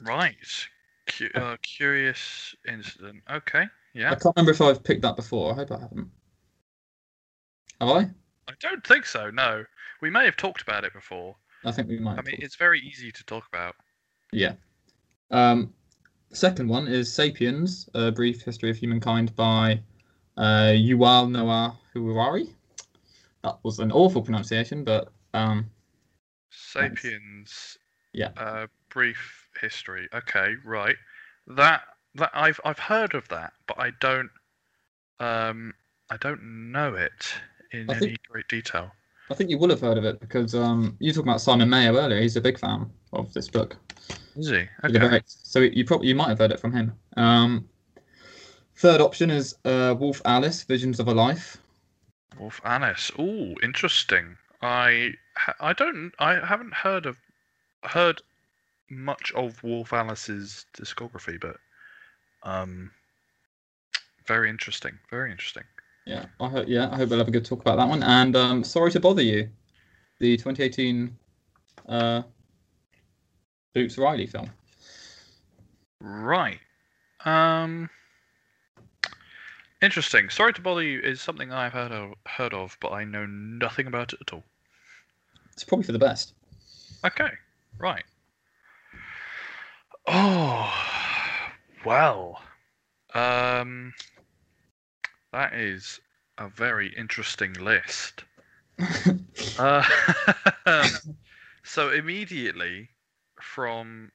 Right. 0.00 0.36
Cu- 1.06 1.30
uh, 1.34 1.56
curious 1.62 2.54
incident. 2.66 3.22
Okay. 3.30 3.64
Yeah. 3.92 4.12
I 4.12 4.14
can't 4.14 4.34
remember 4.36 4.52
if 4.52 4.60
I've 4.60 4.82
picked 4.82 5.02
that 5.02 5.16
before. 5.16 5.52
I 5.52 5.56
hope 5.56 5.72
I 5.72 5.80
haven't. 5.80 6.08
Have 7.80 7.90
I? 7.90 8.00
I 8.48 8.52
don't 8.60 8.86
think 8.86 9.06
so. 9.06 9.30
No. 9.30 9.64
We 10.00 10.10
may 10.10 10.24
have 10.24 10.36
talked 10.36 10.62
about 10.62 10.84
it 10.84 10.92
before. 10.92 11.36
I 11.64 11.72
think 11.72 11.88
we 11.88 11.98
might. 11.98 12.18
I 12.18 12.22
mean, 12.22 12.36
it's 12.38 12.56
very 12.56 12.80
easy 12.80 13.10
to 13.10 13.24
talk 13.24 13.44
about. 13.48 13.74
Yeah. 14.32 14.52
Um, 15.30 15.72
second 16.32 16.68
one 16.68 16.88
is 16.88 17.12
*Sapiens: 17.12 17.88
A 17.94 18.12
Brief 18.12 18.42
History 18.42 18.70
of 18.70 18.76
Humankind* 18.76 19.34
by 19.34 19.80
uh, 20.36 20.72
Yuval 20.74 21.30
Noah 21.30 21.78
Harari. 21.94 22.54
That 23.44 23.58
was 23.62 23.78
an 23.78 23.92
awful 23.92 24.22
pronunciation, 24.22 24.84
but 24.84 25.12
um, 25.34 25.70
Sapiens. 26.50 27.78
Yeah. 28.14 28.30
Uh, 28.36 28.66
brief 28.88 29.48
history. 29.60 30.08
Okay. 30.14 30.54
Right. 30.64 30.96
That 31.46 31.82
that 32.14 32.30
I've 32.32 32.58
I've 32.64 32.78
heard 32.78 33.14
of 33.14 33.28
that, 33.28 33.52
but 33.66 33.78
I 33.78 33.90
don't 34.00 34.30
um 35.20 35.74
I 36.10 36.16
don't 36.16 36.72
know 36.72 36.94
it 36.94 37.34
in 37.72 37.90
I 37.90 37.96
any 37.96 38.06
think- 38.06 38.18
great 38.30 38.48
detail. 38.48 38.90
I 39.30 39.34
think 39.34 39.48
you 39.48 39.56
will 39.56 39.70
have 39.70 39.80
heard 39.80 39.96
of 39.96 40.04
it 40.04 40.20
because 40.20 40.54
um, 40.54 40.98
you 41.00 41.08
were 41.08 41.14
talking 41.14 41.30
about 41.30 41.40
Simon 41.40 41.70
Mayo 41.70 41.96
earlier. 41.96 42.20
He's 42.20 42.36
a 42.36 42.42
big 42.42 42.58
fan 42.58 42.90
of 43.14 43.32
this 43.32 43.48
book. 43.48 43.74
Is 44.36 44.50
he? 44.50 44.66
Okay. 44.84 45.22
so 45.24 45.60
you 45.60 45.82
probably 45.86 46.08
you 46.08 46.14
might 46.14 46.28
have 46.28 46.38
heard 46.40 46.52
it 46.52 46.60
from 46.60 46.72
him. 46.72 46.92
Um, 47.16 47.66
third 48.76 49.00
option 49.00 49.30
is 49.30 49.56
uh, 49.64 49.94
Wolf 49.98 50.20
Alice: 50.26 50.62
Visions 50.64 51.00
of 51.00 51.08
a 51.08 51.14
Life. 51.14 51.56
Wolf 52.38 52.60
Alice. 52.64 53.10
Oh, 53.18 53.54
interesting. 53.62 54.36
I 54.62 55.14
I 55.60 55.72
don't 55.72 56.12
I 56.18 56.46
haven't 56.46 56.74
heard 56.74 57.06
of 57.06 57.18
heard 57.82 58.22
much 58.90 59.32
of 59.32 59.62
Wolf 59.62 59.92
Alice's 59.92 60.66
discography, 60.76 61.40
but 61.40 61.56
um, 62.42 62.90
very 64.26 64.48
interesting. 64.48 64.98
Very 65.10 65.30
interesting. 65.30 65.64
Yeah, 66.06 66.26
I 66.40 66.48
hope. 66.48 66.68
Yeah, 66.68 66.90
I 66.90 66.96
hope 66.96 67.10
we'll 67.10 67.18
have 67.18 67.28
a 67.28 67.32
good 67.32 67.44
talk 67.44 67.60
about 67.60 67.76
that 67.76 67.88
one. 67.88 68.02
And 68.02 68.36
um, 68.36 68.64
sorry 68.64 68.90
to 68.92 69.00
bother 69.00 69.22
you, 69.22 69.48
the 70.18 70.36
2018 70.36 71.16
uh, 71.88 72.22
Boots 73.74 73.98
Riley 73.98 74.26
film. 74.26 74.50
Right. 76.00 76.60
Um. 77.24 77.88
Interesting. 79.84 80.30
Sorry 80.30 80.54
to 80.54 80.62
bother 80.62 80.82
you 80.82 80.98
is 81.00 81.20
something 81.20 81.52
I've 81.52 81.74
heard 81.74 81.92
of, 81.92 82.14
heard 82.26 82.54
of, 82.54 82.74
but 82.80 82.92
I 82.92 83.04
know 83.04 83.26
nothing 83.26 83.86
about 83.86 84.14
it 84.14 84.18
at 84.22 84.32
all. 84.32 84.42
It's 85.52 85.62
probably 85.62 85.84
for 85.84 85.92
the 85.92 85.98
best. 85.98 86.32
Okay. 87.04 87.28
Right. 87.78 88.04
Oh. 90.06 90.72
Well. 91.84 92.40
Um. 93.12 93.92
That 95.32 95.52
is 95.52 96.00
a 96.38 96.48
very 96.48 96.94
interesting 96.96 97.52
list. 97.54 98.24
Uh, 99.58 99.84
so 101.64 101.90
immediately 101.90 102.88
from 103.40 104.10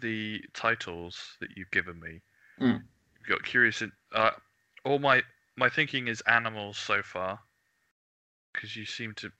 the 0.00 0.40
titles 0.54 1.36
that 1.40 1.50
you've 1.56 1.70
given 1.70 1.98
me, 2.00 2.20
Mm. 2.60 2.82
Got 3.28 3.42
curious. 3.44 3.82
Uh, 4.12 4.30
all 4.84 4.98
my 4.98 5.22
my 5.56 5.68
thinking 5.68 6.08
is 6.08 6.20
animals 6.22 6.78
so 6.78 7.02
far, 7.02 7.40
because 8.52 8.76
you 8.76 8.84
seem 8.84 9.14
to. 9.14 9.32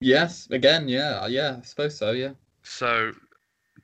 yes, 0.00 0.48
again, 0.50 0.88
yeah, 0.88 1.26
yeah, 1.26 1.56
I 1.58 1.62
suppose 1.62 1.96
so. 1.96 2.12
Yeah. 2.12 2.32
So, 2.62 3.12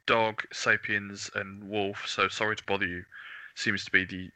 dog, 0.07 0.43
sapiens, 0.53 1.31
and 1.35 1.69
wolf. 1.69 2.07
So 2.07 2.29
sorry 2.29 2.57
to 2.57 2.65
bother 2.65 2.87
you. 2.87 3.05
Seems 3.55 3.85
to 3.85 3.91
be 3.91 4.05
the 4.05 4.31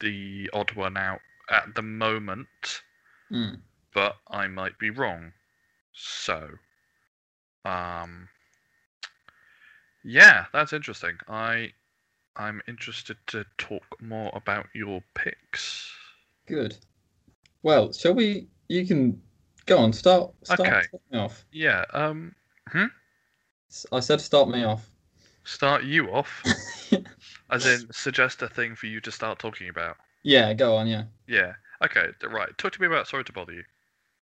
the 0.00 0.50
odd 0.52 0.72
one 0.72 0.96
out 0.96 1.20
at 1.50 1.74
the 1.74 1.82
moment. 1.82 2.82
Mm. 3.30 3.60
but 3.92 4.16
I 4.28 4.48
might 4.48 4.78
be 4.78 4.90
wrong. 4.90 5.32
So, 5.92 6.58
um, 7.64 8.28
yeah, 10.04 10.46
that's 10.52 10.72
interesting. 10.72 11.18
I, 11.28 11.72
I'm 12.36 12.62
interested 12.68 13.16
to 13.28 13.44
talk 13.58 13.82
more 14.00 14.30
about 14.34 14.66
your 14.74 15.02
picks. 15.14 15.90
Good. 16.46 16.76
Well, 17.62 17.92
shall 17.92 18.14
we? 18.14 18.48
You 18.68 18.86
can 18.86 19.20
go 19.66 19.78
on. 19.78 19.92
Start. 19.92 20.32
Start, 20.44 20.60
Okay. 20.60 20.82
off. 21.14 21.44
Yeah. 21.52 21.84
Um, 21.92 22.34
Hmm? 22.68 22.86
I 23.92 24.00
said 24.00 24.20
start 24.20 24.48
me 24.48 24.64
off. 24.64 24.90
start 25.44 25.84
you 25.84 26.10
off, 26.12 26.42
as 27.50 27.66
in 27.66 27.92
suggest 27.92 28.42
a 28.42 28.48
thing 28.48 28.74
for 28.76 28.86
you 28.86 29.00
to 29.00 29.10
start 29.12 29.38
talking 29.38 29.68
about. 29.68 29.96
yeah, 30.22 30.52
go 30.54 30.76
on. 30.76 30.86
Yeah. 30.86 31.04
Yeah. 31.26 31.52
Okay. 31.84 32.06
Right. 32.28 32.56
Talk 32.58 32.72
to 32.72 32.80
me 32.80 32.86
about. 32.86 33.08
Sorry 33.08 33.24
to 33.24 33.32
bother 33.32 33.52
you. 33.52 33.64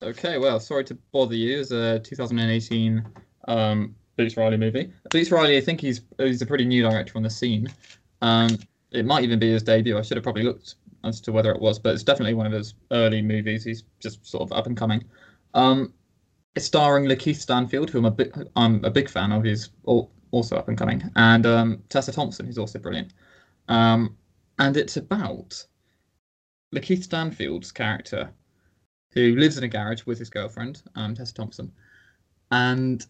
Okay, 0.02 0.38
well, 0.38 0.60
sorry 0.60 0.84
to 0.84 0.94
bother 1.12 1.34
you. 1.34 1.58
It's 1.60 1.72
a 1.72 1.98
2018 1.98 3.04
um, 3.48 3.96
Boots 4.18 4.36
Riley 4.36 4.56
movie. 4.56 4.92
Boots 5.10 5.30
Riley, 5.30 5.56
I 5.56 5.60
think 5.60 5.80
he's 5.80 6.02
he's 6.18 6.42
a 6.42 6.46
pretty 6.46 6.64
new 6.64 6.82
director 6.82 7.14
on 7.16 7.22
the 7.22 7.30
scene. 7.30 7.68
Um, 8.20 8.58
it 8.90 9.06
might 9.06 9.22
even 9.22 9.38
be 9.38 9.52
his 9.52 9.62
debut. 9.62 9.96
I 9.96 10.02
should 10.02 10.16
have 10.16 10.24
probably 10.24 10.42
looked 10.42 10.74
as 11.04 11.20
to 11.22 11.32
whether 11.32 11.52
it 11.52 11.60
was, 11.60 11.78
but 11.78 11.94
it's 11.94 12.02
definitely 12.02 12.34
one 12.34 12.44
of 12.46 12.52
his 12.52 12.74
early 12.90 13.22
movies. 13.22 13.64
He's 13.64 13.84
just 14.00 14.26
sort 14.26 14.42
of 14.42 14.52
up 14.52 14.66
and 14.66 14.76
coming. 14.76 15.04
Um, 15.54 15.94
it's 16.56 16.66
starring 16.66 17.04
Lakeith 17.04 17.36
Stanfield, 17.36 17.90
who 17.90 17.98
I'm 17.98 18.06
a 18.06 18.10
big 18.10 18.36
I'm 18.56 18.84
a 18.84 18.90
big 18.90 19.08
fan 19.08 19.30
of. 19.30 19.44
He's 19.44 19.70
also 19.84 20.56
up 20.56 20.68
and 20.68 20.76
coming, 20.76 21.02
and 21.14 21.46
um, 21.46 21.82
Tessa 21.88 22.12
Thompson, 22.12 22.44
who's 22.44 22.58
also 22.58 22.80
brilliant. 22.80 23.12
Um, 23.68 24.16
and 24.58 24.76
it's 24.76 24.96
about 24.96 25.64
Lakeith 26.74 27.04
Stanfield's 27.04 27.70
character 27.70 28.30
who 29.12 29.36
lives 29.36 29.56
in 29.56 29.64
a 29.64 29.68
garage 29.68 30.04
with 30.06 30.18
his 30.18 30.28
girlfriend, 30.28 30.82
um, 30.96 31.14
Tessa 31.14 31.34
Thompson, 31.34 31.70
and 32.50 33.06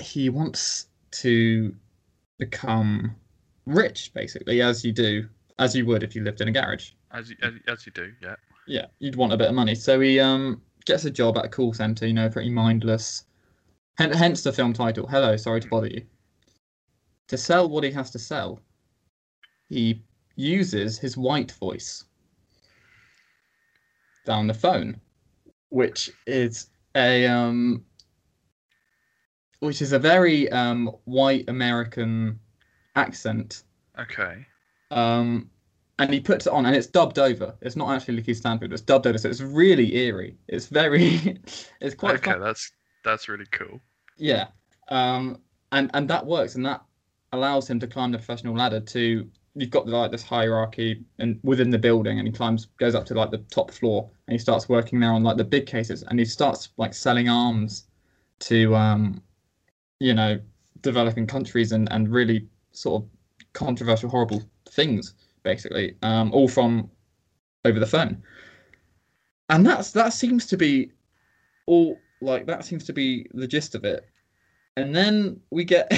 he 0.00 0.28
wants 0.28 0.86
to 1.12 1.74
become 2.38 3.14
rich, 3.64 4.12
basically, 4.14 4.62
as 4.62 4.84
you 4.84 4.92
do, 4.92 5.28
as 5.58 5.74
you 5.74 5.86
would 5.86 6.02
if 6.02 6.14
you 6.14 6.22
lived 6.22 6.40
in 6.40 6.48
a 6.48 6.52
garage. 6.52 6.90
As 7.12 7.30
you, 7.30 7.36
as, 7.42 7.52
as 7.68 7.86
you 7.86 7.92
do. 7.92 8.12
Yeah. 8.20 8.36
Yeah, 8.66 8.86
you'd 8.98 9.16
want 9.16 9.32
a 9.32 9.36
bit 9.36 9.48
of 9.48 9.54
money. 9.54 9.74
So 9.74 10.00
he 10.00 10.18
um 10.20 10.60
gets 10.84 11.04
a 11.04 11.10
job 11.10 11.38
at 11.38 11.44
a 11.44 11.48
call 11.48 11.72
center, 11.72 12.06
you 12.06 12.12
know, 12.12 12.28
pretty 12.28 12.50
mindless. 12.50 13.24
Hen- 13.98 14.12
Hence 14.12 14.42
the 14.42 14.52
film 14.52 14.72
title. 14.72 15.06
Hello, 15.06 15.36
sorry 15.36 15.60
to 15.60 15.68
bother 15.68 15.86
you. 15.86 16.02
To 17.28 17.38
sell 17.38 17.68
what 17.68 17.84
he 17.84 17.90
has 17.92 18.10
to 18.10 18.18
sell, 18.18 18.60
he 19.68 20.02
uses 20.36 20.98
his 20.98 21.16
white 21.16 21.52
voice 21.52 22.04
down 24.24 24.46
the 24.46 24.54
phone, 24.54 25.00
which 25.70 26.10
is 26.26 26.68
a 26.96 27.26
um, 27.26 27.84
which 29.60 29.82
is 29.82 29.92
a 29.92 29.98
very 29.98 30.50
um 30.52 30.86
white 31.04 31.48
American 31.48 32.38
accent 32.96 33.64
Okay. 33.98 34.46
um, 34.90 35.50
and 35.98 36.12
he 36.12 36.20
puts 36.20 36.46
it 36.46 36.52
on, 36.52 36.66
and 36.66 36.76
it's 36.76 36.86
dubbed 36.86 37.18
over. 37.18 37.54
It's 37.62 37.76
not 37.76 37.90
actually 37.94 38.20
Lakeith 38.22 38.36
Stanfield. 38.36 38.72
It's 38.72 38.82
dubbed 38.82 39.06
over, 39.06 39.16
so 39.18 39.28
it's 39.30 39.40
really 39.40 39.96
eerie. 39.96 40.36
It's 40.48 40.66
very, 40.66 41.38
it's 41.80 41.94
quite 41.94 42.16
okay, 42.16 42.32
fun. 42.32 42.40
that's 42.40 42.72
that's 43.02 43.28
really 43.28 43.46
cool. 43.50 43.80
Yeah, 44.16 44.48
um, 44.88 45.40
and 45.72 45.90
and 45.94 46.08
that 46.10 46.26
works, 46.26 46.54
and 46.54 46.66
that 46.66 46.82
allows 47.32 47.68
him 47.68 47.80
to 47.80 47.86
climb 47.86 48.12
the 48.12 48.18
professional 48.18 48.54
ladder 48.54 48.80
to. 48.80 49.30
You've 49.54 49.70
got 49.70 49.88
like 49.88 50.10
this 50.10 50.22
hierarchy 50.22 51.02
and 51.18 51.40
within 51.42 51.70
the 51.70 51.78
building, 51.78 52.18
and 52.18 52.28
he 52.28 52.32
climbs, 52.32 52.66
goes 52.78 52.94
up 52.94 53.06
to 53.06 53.14
like 53.14 53.30
the 53.30 53.38
top 53.50 53.70
floor, 53.70 54.10
and 54.26 54.32
he 54.32 54.38
starts 54.38 54.68
working 54.68 55.00
there 55.00 55.12
on 55.12 55.22
like 55.22 55.38
the 55.38 55.44
big 55.44 55.66
cases, 55.66 56.02
and 56.02 56.18
he 56.18 56.26
starts 56.26 56.68
like 56.76 56.92
selling 56.92 57.28
arms 57.30 57.86
to, 58.40 58.74
um, 58.76 59.22
you 60.00 60.14
know, 60.14 60.40
developing 60.80 61.26
countries 61.26 61.72
and 61.72 61.90
and 61.92 62.10
really 62.10 62.46
sort 62.72 63.02
of 63.02 63.08
controversial, 63.52 64.10
horrible 64.10 64.42
things, 64.68 65.14
basically, 65.42 65.96
um, 66.02 66.32
all 66.32 66.48
from 66.48 66.90
over 67.64 67.80
the 67.80 67.86
phone. 67.86 68.22
And 69.48 69.66
that's 69.66 69.92
that 69.92 70.12
seems 70.12 70.46
to 70.46 70.56
be 70.56 70.92
all 71.66 71.98
like 72.20 72.46
that 72.46 72.64
seems 72.64 72.84
to 72.84 72.92
be 72.92 73.26
the 73.32 73.46
gist 73.46 73.74
of 73.74 73.84
it. 73.84 74.06
And 74.76 74.94
then 74.94 75.40
we 75.50 75.64
get, 75.64 75.90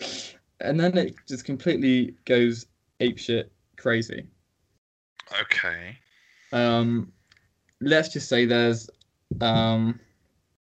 and 0.60 0.78
then 0.78 0.96
it 0.96 1.14
just 1.26 1.44
completely 1.44 2.14
goes 2.24 2.66
apeshit 3.00 3.46
crazy. 3.76 4.26
Okay. 5.40 5.98
Um, 6.52 7.12
let's 7.80 8.10
just 8.10 8.28
say 8.28 8.44
there's, 8.44 8.88
um, 9.40 9.98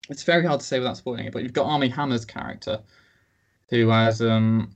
it's 0.10 0.24
very 0.24 0.46
hard 0.46 0.60
to 0.60 0.66
say 0.66 0.80
without 0.80 0.98
spoiling 0.98 1.26
it, 1.26 1.34
but 1.34 1.44
you've 1.44 1.54
got 1.54 1.66
Armie 1.66 1.90
Hammer's 1.90 2.26
character, 2.26 2.82
who 3.70 3.90
has 3.90 4.22
um 4.22 4.76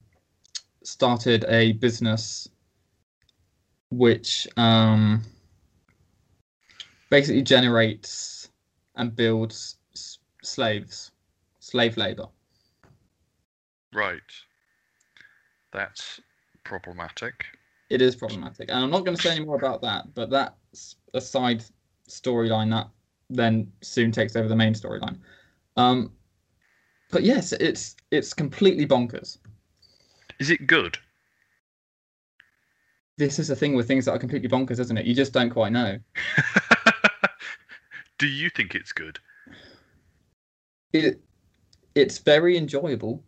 started 0.83 1.45
a 1.49 1.73
business 1.73 2.47
which 3.89 4.47
um 4.57 5.21
basically 7.09 7.41
generates 7.41 8.49
and 8.95 9.15
builds 9.15 9.77
s- 9.93 10.19
slaves, 10.43 11.11
slave 11.59 11.97
labor. 11.97 12.27
Right. 13.93 14.21
That's 15.71 16.19
problematic. 16.63 17.45
It 17.89 18.01
is 18.01 18.15
problematic, 18.15 18.69
and 18.69 18.79
I'm 18.79 18.89
not 18.89 19.05
going 19.05 19.15
to 19.15 19.21
say 19.21 19.31
any 19.35 19.45
more 19.45 19.55
about 19.55 19.81
that. 19.81 20.13
But 20.13 20.29
that's 20.29 20.95
a 21.13 21.21
side 21.21 21.63
storyline 22.09 22.69
that 22.71 22.89
then 23.29 23.71
soon 23.81 24.11
takes 24.11 24.35
over 24.35 24.47
the 24.47 24.55
main 24.55 24.73
storyline. 24.73 25.17
Um, 25.75 26.11
but 27.11 27.23
yes, 27.23 27.53
it's 27.53 27.95
it's 28.11 28.33
completely 28.33 28.85
bonkers. 28.85 29.37
Is 30.39 30.49
it 30.49 30.67
good? 30.67 30.97
This 33.17 33.39
is 33.39 33.47
the 33.47 33.55
thing 33.55 33.75
with 33.75 33.87
things 33.87 34.05
that 34.05 34.11
are 34.11 34.19
completely 34.19 34.49
bonkers, 34.49 34.79
isn't 34.79 34.97
it? 34.97 35.05
You 35.05 35.15
just 35.15 35.33
don't 35.33 35.49
quite 35.49 35.71
know. 35.71 35.97
Do 38.19 38.27
you 38.27 38.49
think 38.49 38.75
it's 38.75 38.91
good? 38.91 39.19
It 40.93 41.21
it's 41.95 42.19
very 42.19 42.57
enjoyable. 42.57 43.23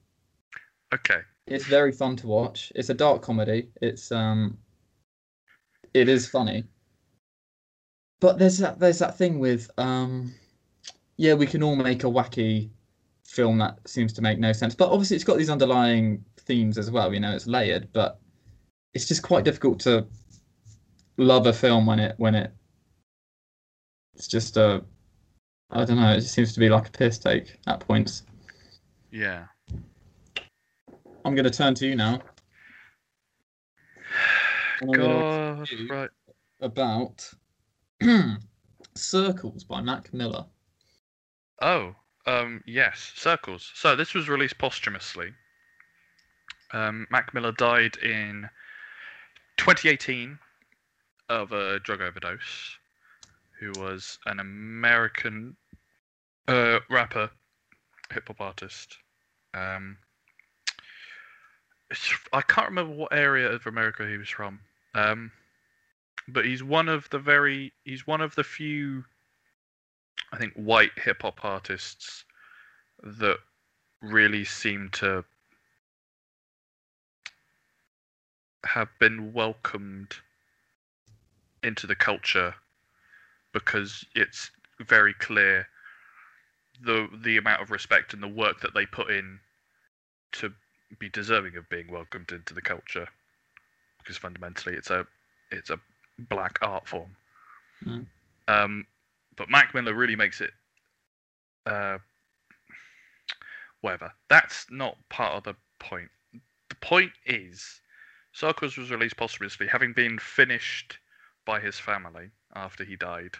Okay. 0.94 1.20
It's 1.48 1.66
very 1.66 1.92
fun 1.92 2.16
to 2.18 2.28
watch. 2.28 2.72
It's 2.76 2.90
a 2.90 2.94
dark 2.94 3.22
comedy. 3.22 3.70
It's 3.82 4.12
um 4.12 4.58
it 5.94 6.10
is 6.10 6.28
funny. 6.28 6.66
But 8.20 8.38
there's 8.38 8.58
that 8.60 8.80
there's 8.80 9.00
that 9.00 9.18
thing 9.18 9.40
with 9.40 9.70
um 9.78 10.34
yeah, 11.18 11.34
we 11.34 11.46
can 11.46 11.64
all 11.64 11.76
make 11.76 12.04
a 12.04 12.08
wacky 12.08 12.70
film 13.26 13.58
that 13.60 13.78
seems 13.88 14.14
to 14.14 14.22
make 14.22 14.40
no 14.40 14.52
sense. 14.54 14.74
But 14.76 14.90
obviously 14.90 15.16
it's 15.16 15.26
got 15.26 15.38
these 15.38 15.50
underlying 15.50 16.24
themes 16.38 16.78
as 16.78 16.90
well, 16.90 17.14
you 17.14 17.20
know, 17.20 17.34
it's 17.36 17.46
layered, 17.48 17.90
but 17.94 18.20
it's 18.94 19.06
just 19.08 19.22
quite 19.22 19.44
difficult 19.44 19.80
to 19.82 20.08
love 21.18 21.46
a 21.48 21.54
film 21.54 21.86
when 21.86 22.00
it 22.00 22.16
when 22.18 22.36
it 22.36 22.52
it's 24.16 24.28
just 24.28 24.58
a 24.58 24.84
I 25.72 25.86
don't 25.86 25.98
know, 26.00 26.12
it 26.14 26.22
just 26.22 26.34
seems 26.34 26.54
to 26.54 26.60
be 26.60 26.70
like 26.70 26.88
a 26.88 26.92
piss 26.92 27.20
take 27.20 27.58
at 27.68 27.80
points. 27.82 28.24
Yeah. 29.12 29.46
I'm 31.26 31.36
gonna 31.36 31.50
turn 31.52 31.76
to 31.76 31.88
you 31.88 31.96
now. 31.96 32.22
God. 34.82 34.98
you- 35.70 35.88
Right. 35.90 36.10
about 36.62 37.32
Circles 38.96 39.64
by 39.64 39.82
Mac 39.82 40.14
Miller. 40.14 40.46
Oh, 41.62 41.96
um, 42.26 42.64
yes, 42.66 43.12
Circles. 43.16 43.72
So 43.76 43.96
this 43.96 44.14
was 44.14 44.30
released 44.30 44.58
posthumously. 44.58 45.32
Um, 46.72 47.08
Mac 47.10 47.34
Miller 47.34 47.52
died 47.52 47.98
in 47.98 48.50
2018 49.58 50.38
of 51.30 51.52
a 51.52 51.80
drug 51.80 52.02
overdose. 52.02 52.78
Who 53.60 53.74
was 53.78 54.18
an 54.26 54.40
American 54.40 55.58
uh, 56.48 56.80
rapper, 56.90 57.30
hip 58.14 58.28
hop 58.28 58.42
artist. 58.42 58.98
Um, 59.54 59.98
I 62.34 62.42
can't 62.42 62.70
remember 62.70 62.94
what 62.94 63.14
area 63.14 63.52
of 63.52 63.68
America 63.68 64.08
he 64.08 64.18
was 64.18 64.30
from. 64.30 64.60
Um, 64.96 65.32
but 66.34 66.46
he's 66.46 66.64
one 66.64 66.90
of 66.90 67.10
the 67.10 67.20
very 67.20 67.74
he's 67.84 68.08
one 68.08 68.22
of 68.22 68.36
the 68.36 68.44
few 68.44 69.06
I 70.32 70.38
think 70.38 70.54
white 70.54 70.92
hip 70.98 71.22
hop 71.22 71.44
artists 71.44 72.26
that 73.04 73.38
really 74.02 74.46
seem 74.46 74.90
to 74.94 75.24
have 78.66 78.90
been 79.00 79.34
welcomed 79.34 80.16
into 81.64 81.88
the 81.88 81.96
culture 81.96 82.56
because 83.54 84.06
it's 84.16 84.52
very 84.80 85.14
clear 85.14 85.68
the 86.82 87.08
the 87.24 87.38
amount 87.38 87.62
of 87.62 87.72
respect 87.72 88.14
and 88.14 88.24
the 88.24 88.28
work 88.28 88.62
that 88.62 88.74
they 88.74 88.86
put 88.86 89.10
in 89.10 89.40
to 90.32 90.54
be 91.00 91.10
deserving 91.10 91.56
of 91.58 91.70
being 91.70 91.92
welcomed 91.92 92.32
into 92.32 92.54
the 92.54 92.62
culture 92.62 93.08
because 94.00 94.18
fundamentally 94.18 94.76
it's 94.76 94.90
a 94.90 95.06
it's 95.52 95.70
a 95.70 95.80
black 96.30 96.60
art 96.62 96.88
form 96.88 97.16
Mm. 97.86 98.06
um 98.48 98.86
but 99.38 99.50
Mac 99.50 99.74
Miller 99.74 99.94
really 99.94 100.16
makes 100.18 100.42
it 100.42 100.52
uh 101.66 101.98
whatever. 103.82 104.12
That's 104.30 104.66
not 104.70 104.98
part 105.10 105.36
of 105.36 105.44
the 105.44 105.56
point. 105.80 106.10
The 106.70 106.76
point 106.76 107.14
is 107.26 107.82
Circles 108.34 108.78
was 108.78 108.92
released 108.92 109.18
posthumously, 109.18 109.68
having 109.68 109.94
been 109.94 110.20
finished 110.20 111.00
by 111.46 111.60
his 111.60 111.80
family 111.80 112.32
after 112.56 112.84
he 112.84 112.96
died. 112.96 113.38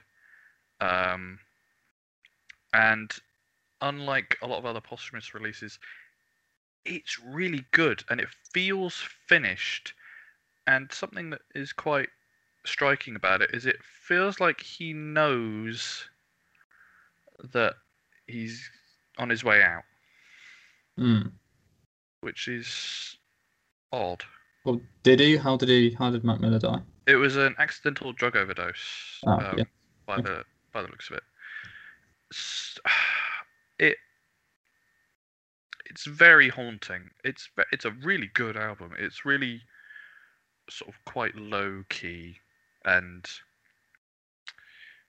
Um 0.80 1.40
and 2.74 3.12
unlike 3.82 4.38
a 4.42 4.48
lot 4.48 4.60
of 4.60 4.66
other 4.66 4.82
posthumous 4.82 5.34
releases, 5.34 5.80
it's 6.86 7.20
really 7.20 7.66
good 7.72 8.04
and 8.10 8.20
it 8.20 8.30
feels 8.54 8.96
finished. 8.96 9.94
And 10.68 10.92
something 10.92 11.32
that 11.32 11.42
is 11.56 11.74
quite 11.74 12.10
striking 12.70 13.16
about 13.16 13.42
it 13.42 13.52
is 13.54 13.66
it 13.66 13.78
feels 13.84 14.40
like 14.40 14.62
he 14.62 14.94
knows 14.94 16.08
that 17.54 17.74
he's 18.28 18.70
on 19.18 19.30
his 19.30 19.44
way 19.44 19.62
out, 19.62 19.84
Hmm. 20.98 21.28
which 22.22 22.48
is 22.48 23.18
odd. 23.92 24.24
Well, 24.66 24.82
did 25.04 25.20
he? 25.20 25.38
How 25.38 25.58
did 25.58 25.70
he? 25.70 25.92
How 25.92 26.12
did 26.12 26.24
Mac 26.24 26.40
Miller 26.40 26.60
die? 26.60 26.82
It 27.08 27.16
was 27.16 27.36
an 27.38 27.56
accidental 27.58 28.14
drug 28.14 28.36
overdose 28.36 29.20
Oh, 29.26 29.32
um, 29.32 29.58
yeah. 29.58 29.64
by 30.06 30.16
Okay. 30.18 30.24
the 30.24 30.46
by 30.74 30.82
the 30.82 30.90
looks 30.90 31.10
of 31.10 31.18
it. 31.18 31.24
It 33.80 33.96
it's 35.86 36.06
very 36.06 36.50
haunting. 36.50 37.10
It's 37.24 37.50
it's 37.72 37.86
a 37.86 37.92
really 37.92 38.28
good 38.34 38.58
album. 38.58 38.94
It's 39.00 39.24
really 39.24 39.62
sort 40.70 40.94
of 40.94 41.04
quite 41.06 41.34
low 41.36 41.84
key 41.90 42.38
and 42.86 43.26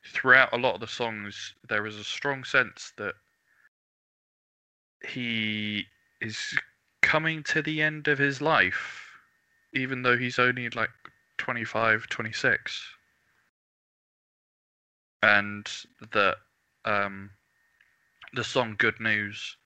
throughout 0.04 0.52
a 0.52 0.56
lot 0.56 0.74
of 0.74 0.80
the 0.80 0.86
songs 0.86 1.54
there 1.68 1.86
is 1.86 1.96
a 1.96 2.04
strong 2.04 2.42
sense 2.44 2.92
that 2.96 3.14
he 5.06 5.84
is 6.20 6.58
coming 7.02 7.42
to 7.42 7.62
the 7.62 7.80
end 7.80 8.08
of 8.08 8.18
his 8.18 8.40
life 8.40 9.08
even 9.74 10.02
though 10.02 10.16
he's 10.16 10.38
only 10.38 10.68
like 10.70 10.90
25 11.38 12.06
26 12.08 12.82
and 15.22 15.68
that 16.12 16.36
um 16.84 17.30
the 18.32 18.44
song 18.44 18.74
good 18.78 18.98
news 19.00 19.56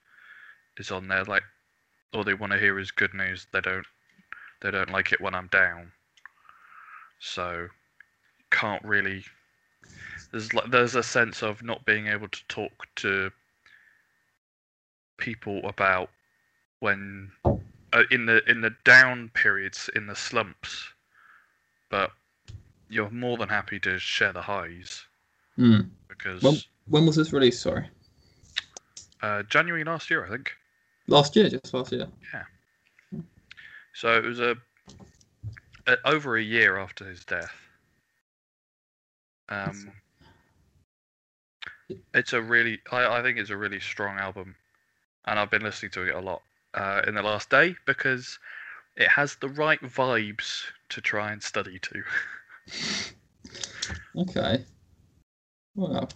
is 0.79 0.91
on 0.91 1.09
there 1.09 1.25
like 1.25 1.43
all 2.15 2.25
they 2.25 2.35
want 2.35 2.53
to 2.53 2.59
hear 2.59 2.79
is 2.79 2.91
good 2.93 3.13
news. 3.13 3.47
They 3.53 3.61
don't 3.61 3.87
they 4.63 4.71
don't 4.71 4.91
like 4.91 5.13
it 5.13 5.21
when 5.21 5.35
i'm 5.35 5.49
down. 5.49 5.93
So 7.19 7.69
can't 8.55 8.85
really 8.85 9.25
there's 10.31 10.53
like 10.55 10.71
there's 10.71 10.95
a 10.95 11.03
sense 11.03 11.43
of 11.43 11.63
not 11.63 11.85
being 11.85 12.07
able 12.07 12.29
to 12.29 12.41
talk 12.49 12.87
to 12.97 13.31
people 15.19 15.61
about 15.67 16.09
when 16.81 17.31
uh, 17.45 18.03
in 18.11 18.27
the 18.27 18.43
in 18.51 18.61
the 18.61 18.75
down 18.85 19.31
periods 19.35 19.91
in 19.97 20.07
the 20.07 20.15
slumps 20.17 20.89
but 21.91 22.11
you're 22.89 23.11
more 23.11 23.37
than 23.37 23.49
happy 23.49 23.79
to 23.81 23.99
share 23.99 24.33
the 24.33 24.43
highs 24.43 25.05
Hmm. 25.57 25.81
because 26.09 26.43
Well- 26.43 26.59
When 26.87 27.07
was 27.07 27.17
this 27.17 27.33
released? 27.33 27.63
Sorry, 27.63 27.89
uh, 29.23 29.43
January 29.45 29.85
last 29.85 30.11
year, 30.11 30.27
I 30.27 30.29
think. 30.29 30.51
last 31.07 31.35
year, 31.37 31.49
just 31.49 31.73
last 31.73 31.93
year. 31.93 32.09
Yeah. 32.33 33.21
So 33.95 34.17
it 34.19 34.25
was 34.25 34.41
a, 34.41 34.57
a 35.87 35.97
over 36.05 36.37
a 36.37 36.43
year 36.43 36.77
after 36.77 37.09
his 37.09 37.25
death. 37.25 37.55
Um, 39.49 39.93
it's 42.15 42.33
a 42.33 42.43
really, 42.43 42.81
I, 42.91 43.19
I 43.19 43.23
think 43.23 43.39
it's 43.39 43.51
a 43.51 43.57
really 43.57 43.81
strong 43.81 44.19
album, 44.19 44.57
and 45.27 45.39
I've 45.39 45.51
been 45.51 45.63
listening 45.63 45.93
to 45.93 46.09
it 46.09 46.15
a 46.15 46.21
lot 46.21 46.43
uh, 46.75 47.03
in 47.07 47.15
the 47.15 47.23
last 47.23 47.51
day 47.51 47.77
because 47.87 48.39
it 48.97 49.09
has 49.09 49.37
the 49.37 49.49
right 49.49 49.81
vibes 49.83 50.65
to 50.91 51.01
try 51.01 51.33
and 51.33 51.43
study 51.43 51.79
to. 51.81 52.03
Okay. 54.17 54.65
Well, 55.75 56.09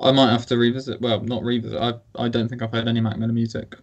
I 0.00 0.10
might 0.12 0.30
have 0.30 0.46
to 0.46 0.56
revisit. 0.56 1.00
Well, 1.00 1.20
not 1.20 1.42
revisit. 1.42 1.80
I 1.80 1.94
I 2.16 2.28
don't 2.28 2.48
think 2.48 2.62
I've 2.62 2.72
heard 2.72 2.88
any 2.88 3.00
Mac 3.00 3.18
Miller 3.18 3.32
music. 3.32 3.76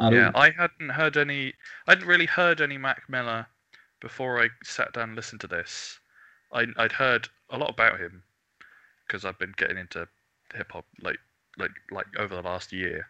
Yeah, 0.00 0.30
all. 0.34 0.40
I 0.40 0.50
hadn't 0.50 0.90
heard 0.90 1.16
any. 1.16 1.54
I 1.86 1.92
hadn't 1.92 2.06
really 2.06 2.26
heard 2.26 2.60
any 2.60 2.78
Mac 2.78 3.08
Miller 3.08 3.46
before 4.00 4.42
I 4.42 4.48
sat 4.62 4.92
down 4.92 5.10
and 5.10 5.16
listened 5.16 5.40
to 5.42 5.46
this. 5.46 5.99
I, 6.52 6.66
I'd 6.76 6.92
heard 6.92 7.28
a 7.50 7.58
lot 7.58 7.70
about 7.70 8.00
him 8.00 8.22
because 9.06 9.24
I've 9.24 9.38
been 9.38 9.54
getting 9.56 9.78
into 9.78 10.08
hip 10.54 10.72
hop 10.72 10.86
like 11.00 11.18
like 11.58 11.70
like 11.90 12.06
over 12.18 12.34
the 12.34 12.42
last 12.42 12.72
year, 12.72 13.06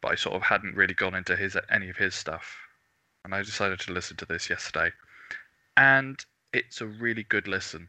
but 0.00 0.12
I 0.12 0.14
sort 0.14 0.36
of 0.36 0.42
hadn't 0.42 0.76
really 0.76 0.94
gone 0.94 1.14
into 1.14 1.36
his 1.36 1.56
any 1.70 1.88
of 1.88 1.96
his 1.96 2.14
stuff, 2.14 2.56
and 3.24 3.34
I 3.34 3.42
decided 3.42 3.80
to 3.80 3.92
listen 3.92 4.16
to 4.18 4.26
this 4.26 4.48
yesterday, 4.50 4.92
and 5.76 6.24
it's 6.52 6.80
a 6.80 6.86
really 6.86 7.24
good 7.24 7.48
listen. 7.48 7.88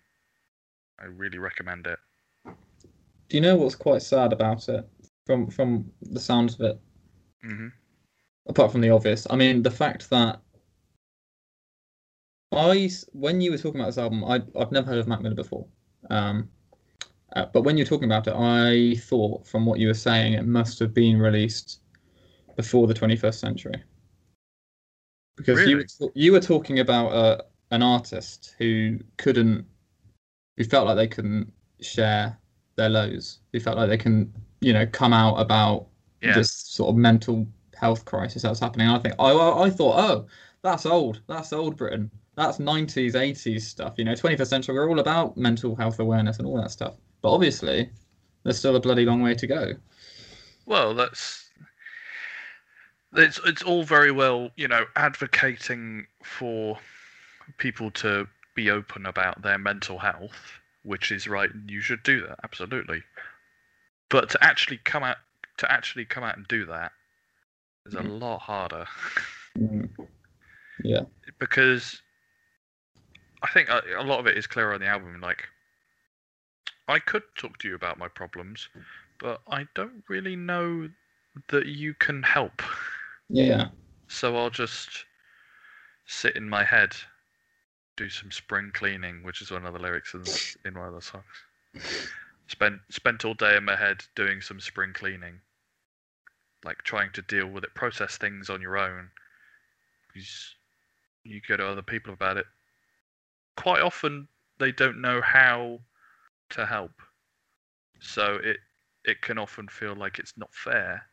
I 1.00 1.06
really 1.06 1.38
recommend 1.38 1.88
it. 1.88 2.00
Do 2.46 3.38
you 3.38 3.42
know 3.42 3.56
what's 3.56 3.76
quite 3.76 4.02
sad 4.02 4.34
about 4.34 4.70
it? 4.70 4.88
From 5.26 5.50
from 5.50 5.92
the 6.02 6.20
sounds 6.20 6.56
of 6.56 6.62
it, 6.62 6.80
hmm 7.42 7.68
apart 8.48 8.72
from 8.72 8.82
the 8.82 8.90
obvious. 8.92 9.26
I 9.30 9.36
mean, 9.36 9.64
the 9.64 9.72
fact 9.72 10.10
that 10.12 10.40
I, 12.52 12.90
when 13.12 13.42
you 13.42 13.52
were 13.52 13.58
talking 13.58 13.80
about 13.80 13.88
this 13.88 13.98
album, 13.98 14.24
I 14.24 14.42
I've 14.60 14.72
never 14.72 14.88
heard 14.88 15.00
of 15.00 15.08
Mac 15.08 15.22
Miller 15.22 15.36
before. 15.36 15.66
Um, 16.10 16.50
uh, 17.36 17.46
but 17.54 17.64
when 17.64 17.78
you're 17.78 17.88
talking 17.88 18.06
about 18.06 18.28
it, 18.28 18.34
I 18.36 18.96
thought 19.02 19.46
from 19.46 19.66
what 19.66 19.80
you 19.80 19.88
were 19.88 19.94
saying, 19.94 20.34
it 20.34 20.46
must 20.46 20.80
have 20.80 20.94
been 20.94 21.20
released 21.20 21.82
before 22.56 22.88
the 22.88 22.94
21st 22.94 23.34
century. 23.36 23.84
Because 25.36 25.60
you 25.68 25.78
Really? 25.78 25.88
were, 26.00 26.12
you 26.14 26.32
were 26.32 26.40
talking 26.40 26.80
about 26.80 27.08
uh, 27.10 27.42
an 27.72 27.82
artist 27.84 28.56
who 28.58 29.00
couldn't, 29.18 29.66
who 30.56 30.64
felt 30.64 30.88
like 30.88 30.96
they 30.96 31.08
couldn't 31.08 31.52
share 31.82 32.38
their 32.78 32.90
lows, 32.90 33.40
who 33.52 33.60
felt 33.60 33.78
like 33.78 33.90
they 33.90 33.98
can, 33.98 34.34
you 34.62 34.72
know, 34.72 34.86
come 34.86 35.12
out 35.12 35.36
about 35.36 35.88
Yeah. 36.22 36.36
this 36.36 36.52
sort 36.52 36.90
of 36.90 36.96
mental 36.96 37.46
health 37.76 38.06
crisis 38.06 38.44
that's 38.44 38.62
happening. 38.62 38.88
I 38.88 39.00
think 39.00 39.16
I 39.20 39.32
I 39.34 39.70
thought, 39.70 40.00
oh, 40.00 40.28
that's 40.62 40.86
old. 40.86 41.22
That's 41.28 41.52
old 41.52 41.76
Britain. 41.76 42.10
That's 42.36 42.58
90s, 42.58 43.14
80s 43.14 43.62
stuff. 43.62 43.94
You 43.98 44.04
know, 44.06 44.14
21st 44.14 44.48
century. 44.48 44.76
We're 44.76 44.90
all 44.90 45.00
about 45.00 45.38
mental 45.38 45.76
health 45.76 46.00
awareness 46.00 46.38
and 46.38 46.48
all 46.48 46.58
that 46.62 46.72
stuff. 46.72 46.96
But 47.22 47.32
obviously, 47.32 47.90
there's 48.44 48.58
still 48.60 48.76
a 48.76 48.80
bloody 48.80 49.06
long 49.06 49.22
way 49.22 49.36
to 49.36 49.48
go. 49.48 49.74
Well, 50.66 50.94
that's 50.94 51.50
it's 53.14 53.40
it's 53.46 53.64
all 53.64 53.84
very 53.84 54.12
well, 54.12 54.50
you 54.58 54.68
know, 54.68 54.86
advocating 54.96 56.08
for 56.24 56.78
people 57.58 57.92
to 57.92 58.28
be 58.56 58.70
open 58.70 59.06
about 59.06 59.42
their 59.42 59.58
mental 59.58 60.00
health, 60.00 60.60
which 60.84 61.12
is 61.12 61.28
right, 61.28 61.52
and 61.54 61.70
you 61.70 61.82
should 61.82 62.04
do 62.04 62.22
that 62.28 62.40
absolutely. 62.44 63.02
But 64.10 64.30
to 64.32 64.44
actually 64.44 64.78
come 64.78 65.04
out 65.04 65.18
to 65.58 65.72
actually 65.72 66.04
come 66.06 66.24
out 66.24 66.36
and 66.36 66.46
do 66.48 66.66
that 66.66 66.92
is 67.86 67.96
a 67.96 68.00
Mhm. 68.02 68.20
lot 68.20 68.40
harder 68.40 68.86
Mm. 69.58 69.90
Yeah. 70.84 71.04
because 71.40 72.02
I 73.46 73.52
think 73.52 73.70
a, 73.70 73.82
a 74.00 74.04
lot 74.04 74.20
of 74.20 74.26
it 74.26 74.38
is 74.38 74.48
clear 74.48 74.74
on 74.74 74.80
the 74.80 74.88
album. 74.88 75.22
Like, 75.22 75.48
I 76.88 76.98
could 76.98 77.22
talk 77.38 77.60
to 77.60 77.68
you 77.68 77.76
about 77.76 78.00
my 78.00 78.08
problems, 78.08 78.70
but 79.20 79.42
I 79.48 79.68
don't 79.76 80.04
really 80.10 80.36
know 80.36 80.90
that 81.50 81.68
you 81.68 81.94
can 81.94 82.24
help. 82.24 82.64
Yeah. 83.30 83.68
So 84.08 84.36
I'll 84.36 84.50
just 84.50 85.06
sit 86.08 86.36
in 86.36 86.50
my 86.50 86.64
head, 86.64 86.96
do 87.98 88.10
some 88.10 88.32
spring 88.32 88.72
cleaning, 88.74 89.22
which 89.24 89.42
is 89.44 89.52
one 89.52 89.66
of 89.66 89.74
the 89.74 89.80
lyrics 89.80 90.16
in, 90.16 90.24
in 90.66 90.80
one 90.80 90.88
of 90.88 90.96
the 90.96 91.02
songs. 91.02 91.24
Spent 92.48 92.80
spent 92.90 93.26
all 93.26 93.34
day 93.34 93.58
in 93.58 93.66
my 93.66 93.76
head 93.76 94.04
doing 94.16 94.42
some 94.42 94.60
spring 94.60 94.94
cleaning, 94.94 95.40
like 96.64 96.78
trying 96.84 97.12
to 97.14 97.22
deal 97.24 97.48
with 97.48 97.64
it, 97.64 97.74
process 97.76 98.18
things 98.18 98.50
on 98.50 98.62
your 98.62 98.78
own. 98.78 99.10
Because 100.08 100.56
you 101.24 101.42
go 101.48 101.58
to 101.58 101.68
other 101.68 101.82
people 101.82 102.14
about 102.14 102.38
it. 102.38 102.46
Quite 103.56 103.82
often 103.82 104.28
they 104.60 104.72
don't 104.72 105.02
know 105.02 105.22
how 105.22 105.80
to 106.50 106.66
help, 106.66 107.02
so 108.00 108.36
it 108.44 108.58
it 109.06 109.22
can 109.22 109.38
often 109.38 109.68
feel 109.68 109.96
like 109.96 110.20
it's 110.20 110.38
not 110.38 110.54
fair 110.54 111.04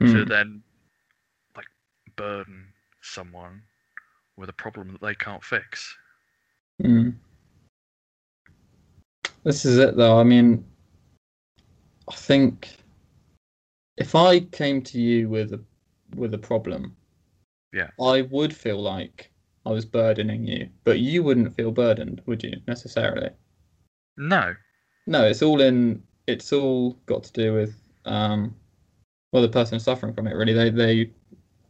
to 0.00 0.24
Mm. 0.24 0.28
then 0.28 0.62
like 1.56 1.66
burden 2.16 2.72
someone 3.00 3.62
with 4.36 4.48
a 4.48 4.52
problem 4.54 4.92
that 4.92 5.00
they 5.00 5.14
can't 5.14 5.44
fix. 5.44 5.96
Mm. 6.82 7.14
This 9.44 9.64
is 9.64 9.78
it, 9.78 9.96
though. 9.96 10.18
I 10.18 10.24
mean, 10.24 10.64
I 12.08 12.14
think 12.14 12.76
if 13.96 14.14
I 14.14 14.40
came 14.40 14.82
to 14.82 15.00
you 15.00 15.28
with 15.28 15.52
a 15.52 15.60
with 16.16 16.34
a 16.34 16.38
problem, 16.38 16.96
Yeah. 17.72 17.90
I 18.00 18.22
would 18.22 18.54
feel 18.54 18.80
like 18.80 19.29
I 19.66 19.70
was 19.70 19.84
burdening 19.84 20.46
you, 20.46 20.68
but 20.84 21.00
you 21.00 21.22
wouldn't 21.22 21.54
feel 21.54 21.70
burdened, 21.70 22.22
would 22.26 22.42
you 22.42 22.60
necessarily? 22.66 23.30
No. 24.16 24.54
No, 25.06 25.24
it's 25.24 25.42
all 25.42 25.60
in. 25.60 26.02
It's 26.26 26.52
all 26.52 26.92
got 27.06 27.24
to 27.24 27.32
do 27.32 27.54
with 27.54 27.74
um, 28.04 28.54
well, 29.32 29.42
the 29.42 29.48
person 29.48 29.78
suffering 29.78 30.14
from 30.14 30.26
it. 30.26 30.34
Really, 30.34 30.52
they 30.52 30.70
they 30.70 31.10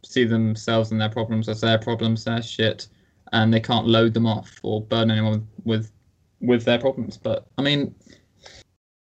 see 0.03 0.23
themselves 0.23 0.91
and 0.91 0.99
their 0.99 1.09
problems 1.09 1.47
as 1.47 1.61
their 1.61 1.77
problems, 1.77 2.23
their 2.23 2.41
shit, 2.41 2.87
and 3.33 3.53
they 3.53 3.59
can't 3.59 3.87
load 3.87 4.13
them 4.13 4.25
off 4.25 4.59
or 4.63 4.81
burden 4.81 5.11
anyone 5.11 5.47
with 5.63 5.91
with 6.39 6.63
their 6.65 6.79
problems. 6.79 7.17
But 7.17 7.47
I 7.57 7.61
mean, 7.61 7.93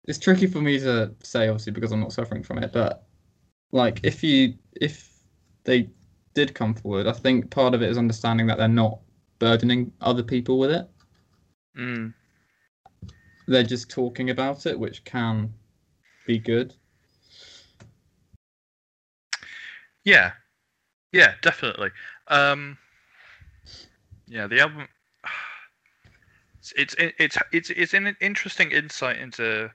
it's 0.05 0.19
tricky 0.19 0.47
for 0.47 0.61
me 0.61 0.79
to 0.81 1.15
say, 1.23 1.49
obviously, 1.49 1.73
because 1.73 1.93
I'm 1.93 2.01
not 2.01 2.13
suffering 2.13 2.43
from 2.43 2.59
it. 2.59 2.73
But 2.73 3.07
like, 3.73 4.01
if 4.03 4.23
you 4.23 4.55
if 4.81 5.09
they 5.65 5.91
did 6.35 6.55
come 6.55 6.75
forward, 6.75 7.07
I 7.07 7.13
think 7.13 7.51
part 7.51 7.75
of 7.75 7.83
it 7.83 7.91
is 7.91 7.99
understanding 7.99 8.47
that 8.47 8.59
they're 8.59 8.69
not 8.69 8.99
burdening 9.39 9.93
other 10.01 10.23
people 10.23 10.59
with 10.59 10.71
it 10.71 10.89
Mm. 11.77 12.13
they're 13.47 13.63
just 13.63 13.91
talking 13.91 14.31
about 14.31 14.67
it, 14.67 14.79
which 14.79 15.05
can 15.05 15.53
be 16.27 16.39
good. 16.39 16.75
Yeah. 20.05 20.33
Yeah, 21.13 21.35
definitely. 21.43 21.91
Um 22.29 22.79
Yeah, 24.27 24.47
the 24.47 24.61
album 24.61 24.89
it's 26.59 26.73
it's 26.77 26.95
it's 26.99 27.39
it's, 27.53 27.71
it's 27.71 27.95
an 27.95 28.17
interesting 28.21 28.71
insight 28.73 29.19
into 29.19 29.71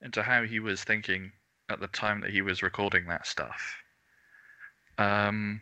into 0.00 0.22
how 0.22 0.42
he 0.44 0.60
was 0.60 0.84
thinking 0.84 1.32
at 1.68 1.80
the 1.80 1.88
time 1.88 2.20
that 2.20 2.30
he 2.30 2.42
was 2.42 2.62
recording 2.62 3.06
that 3.06 3.26
stuff. 3.26 3.76
Um 4.98 5.60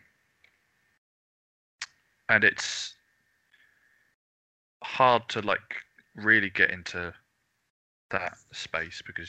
and 2.30 2.44
it's 2.44 2.94
hard 4.84 5.28
to 5.28 5.42
like 5.42 5.74
really 6.14 6.48
get 6.48 6.70
into 6.70 7.12
that 8.10 8.34
space 8.52 9.02
because 9.04 9.28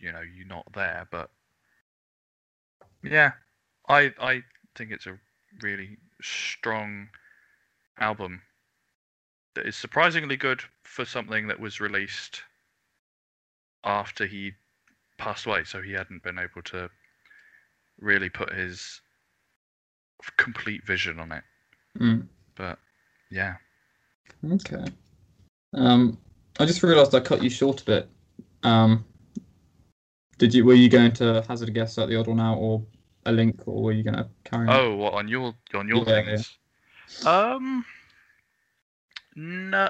you 0.00 0.10
know 0.10 0.22
you're 0.36 0.46
not 0.46 0.64
there 0.74 1.06
but 1.12 1.30
yeah 3.04 3.32
i 3.88 4.12
i 4.20 4.42
think 4.74 4.90
it's 4.90 5.06
a 5.06 5.18
really 5.62 5.98
strong 6.22 7.08
album 7.98 8.40
that 9.54 9.66
is 9.66 9.76
surprisingly 9.76 10.36
good 10.36 10.62
for 10.82 11.04
something 11.04 11.46
that 11.46 11.60
was 11.60 11.80
released 11.80 12.42
after 13.84 14.26
he 14.26 14.52
passed 15.18 15.44
away 15.44 15.62
so 15.64 15.82
he 15.82 15.92
hadn't 15.92 16.22
been 16.22 16.38
able 16.38 16.62
to 16.62 16.88
really 18.00 18.30
put 18.30 18.52
his 18.52 19.02
complete 20.38 20.86
vision 20.86 21.20
on 21.20 21.32
it 21.32 21.42
Mm, 21.98 22.26
but 22.54 22.78
yeah 23.30 23.54
okay. 24.44 24.84
Um, 25.74 26.18
I 26.58 26.66
just 26.66 26.82
realised 26.82 27.14
I 27.14 27.20
cut 27.20 27.42
you 27.42 27.50
short 27.50 27.80
a 27.82 27.84
bit. 27.84 28.08
Um, 28.62 29.04
did 30.38 30.54
you? 30.54 30.64
Were 30.64 30.74
you 30.74 30.88
going 30.88 31.12
to 31.12 31.44
hazard 31.46 31.68
a 31.68 31.72
guess 31.72 31.98
at 31.98 32.08
the 32.08 32.16
odd 32.16 32.26
one 32.26 32.40
out, 32.40 32.56
or 32.56 32.84
a 33.26 33.32
link, 33.32 33.62
or 33.66 33.82
were 33.82 33.92
you 33.92 34.02
going 34.02 34.16
to 34.16 34.28
carry 34.44 34.68
on? 34.68 34.76
Oh, 34.76 34.96
what 34.96 35.14
on 35.14 35.28
your 35.28 35.54
on 35.74 35.88
your 35.88 36.04
Yeah, 36.06 36.24
things? 36.24 36.56
Um, 37.26 37.84
No, 39.36 39.88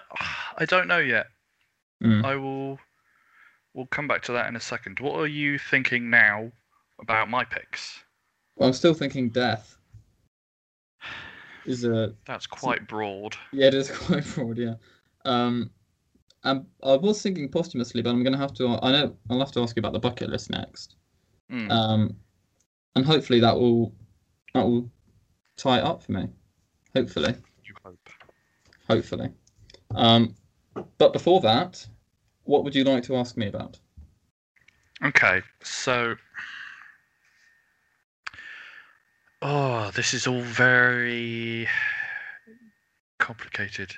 I 0.56 0.64
don't 0.64 0.88
know 0.88 0.98
yet. 0.98 1.26
Mm. 2.02 2.24
I 2.24 2.36
will. 2.36 2.78
We'll 3.72 3.86
come 3.86 4.08
back 4.08 4.22
to 4.22 4.32
that 4.32 4.48
in 4.48 4.56
a 4.56 4.60
second. 4.60 4.98
What 4.98 5.14
are 5.20 5.28
you 5.28 5.56
thinking 5.56 6.10
now 6.10 6.50
about 7.00 7.30
my 7.30 7.44
picks? 7.44 8.02
Well, 8.56 8.66
I'm 8.66 8.74
still 8.74 8.94
thinking 8.94 9.28
death 9.28 9.76
is 11.66 11.85
a 11.85 12.14
That's 12.27 12.46
quite 12.46 12.87
broad. 12.88 13.37
yeah, 13.53 13.66
it 13.68 13.75
is 13.75 13.90
quite 14.07 14.25
broad. 14.35 14.59
Yeah. 14.59 14.75
Um, 15.25 15.70
and 16.44 16.64
I 16.83 16.96
was 16.96 17.20
thinking 17.20 17.49
posthumously, 17.51 18.03
but 18.03 18.11
I'm 18.11 18.23
gonna 18.23 18.38
have 18.38 18.55
to. 18.55 18.79
I 18.83 18.92
know 18.92 19.16
I'll 19.29 19.38
have 19.40 19.53
to 19.53 19.61
ask 19.61 19.77
you 19.77 19.81
about 19.81 19.92
the 19.92 19.99
bucket 20.01 20.31
list 20.31 20.51
next. 20.51 20.96
Mm. 21.53 21.70
Um, 21.70 22.16
and 22.96 23.05
hopefully 23.05 23.40
that 23.40 23.55
will 23.55 23.94
that 24.55 24.64
will 24.64 24.90
tie 25.57 25.79
it 25.79 25.85
up 25.85 26.03
for 26.03 26.12
me. 26.12 26.29
Hopefully, 26.94 27.35
you 27.64 27.75
hope. 27.85 28.09
hopefully. 28.88 29.31
Um, 29.94 30.35
but 30.99 31.12
before 31.12 31.40
that, 31.42 31.87
what 32.44 32.64
would 32.64 32.75
you 32.75 32.85
like 32.85 33.03
to 33.05 33.16
ask 33.16 33.37
me 33.37 33.46
about? 33.49 33.79
Okay, 35.05 35.42
so. 35.62 36.14
Oh, 39.42 39.90
this 39.94 40.12
is 40.12 40.26
all 40.26 40.42
very 40.42 41.66
complicated. 43.18 43.92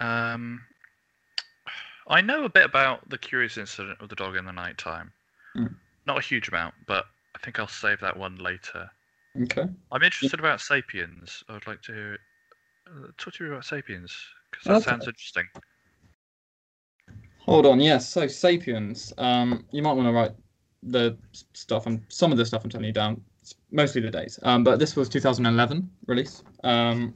Um, 0.00 0.60
I 2.08 2.20
know 2.20 2.44
a 2.44 2.48
bit 2.48 2.64
about 2.64 3.08
the 3.08 3.18
curious 3.18 3.58
incident 3.58 4.00
of 4.00 4.08
the 4.08 4.16
dog 4.16 4.36
in 4.36 4.44
the 4.44 4.52
night 4.52 4.76
time. 4.76 5.12
Mm. 5.56 5.74
Not 6.06 6.18
a 6.18 6.22
huge 6.22 6.48
amount, 6.48 6.74
but 6.86 7.04
I 7.36 7.38
think 7.38 7.60
I'll 7.60 7.68
save 7.68 8.00
that 8.00 8.16
one 8.16 8.36
later. 8.36 8.90
Okay. 9.42 9.66
I'm 9.92 10.02
interested 10.02 10.40
about 10.40 10.60
Sapiens. 10.60 11.44
I 11.48 11.52
would 11.52 11.66
like 11.66 11.82
to 11.82 11.92
hear, 11.92 12.18
uh, 12.88 13.08
talk 13.18 13.34
to 13.34 13.44
you 13.44 13.52
about 13.52 13.64
Sapiens 13.66 14.16
because 14.50 14.66
that 14.66 14.76
Okay. 14.76 14.84
sounds 14.84 15.06
interesting. 15.06 15.44
Hold 17.38 17.66
on. 17.66 17.78
Yes. 17.78 18.08
So 18.08 18.26
Sapiens. 18.26 19.12
Um, 19.16 19.64
you 19.70 19.82
might 19.82 19.92
want 19.92 20.08
to 20.08 20.12
write 20.12 20.32
the 20.82 21.16
stuff 21.54 21.86
and 21.86 22.04
some 22.08 22.32
of 22.32 22.38
the 22.38 22.44
stuff 22.44 22.64
I'm 22.64 22.70
telling 22.70 22.86
you 22.86 22.92
down. 22.92 23.22
Mostly 23.70 24.00
the 24.00 24.10
dates. 24.10 24.38
Um, 24.42 24.64
but 24.64 24.78
this 24.78 24.96
was 24.96 25.08
2011 25.08 25.90
release. 26.06 26.42
Um, 26.64 27.14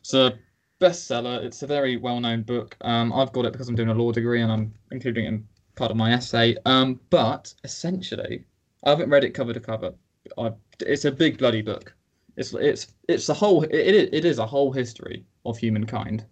it's 0.00 0.14
a 0.14 0.38
bestseller. 0.80 1.42
It's 1.44 1.62
a 1.62 1.66
very 1.66 1.96
well-known 1.96 2.42
book. 2.42 2.76
Um, 2.82 3.12
I've 3.12 3.32
got 3.32 3.46
it 3.46 3.52
because 3.52 3.68
I'm 3.68 3.74
doing 3.74 3.88
a 3.88 3.94
law 3.94 4.12
degree 4.12 4.42
and 4.42 4.52
I'm 4.52 4.74
including 4.90 5.24
it 5.24 5.28
in 5.28 5.48
part 5.76 5.90
of 5.90 5.96
my 5.96 6.12
essay. 6.12 6.56
Um, 6.66 7.00
but 7.10 7.54
essentially, 7.64 8.44
I 8.84 8.90
haven't 8.90 9.10
read 9.10 9.24
it 9.24 9.30
cover 9.30 9.52
to 9.52 9.60
cover. 9.60 9.94
I, 10.36 10.50
it's 10.80 11.04
a 11.04 11.12
big 11.12 11.38
bloody 11.38 11.62
book. 11.62 11.94
It's 12.36 12.52
it's 12.54 12.94
it's 13.08 13.28
a 13.28 13.34
whole. 13.34 13.62
It, 13.64 13.72
it 13.72 14.14
it 14.14 14.24
is 14.24 14.38
a 14.38 14.46
whole 14.46 14.72
history 14.72 15.24
of 15.44 15.58
humankind, 15.58 16.24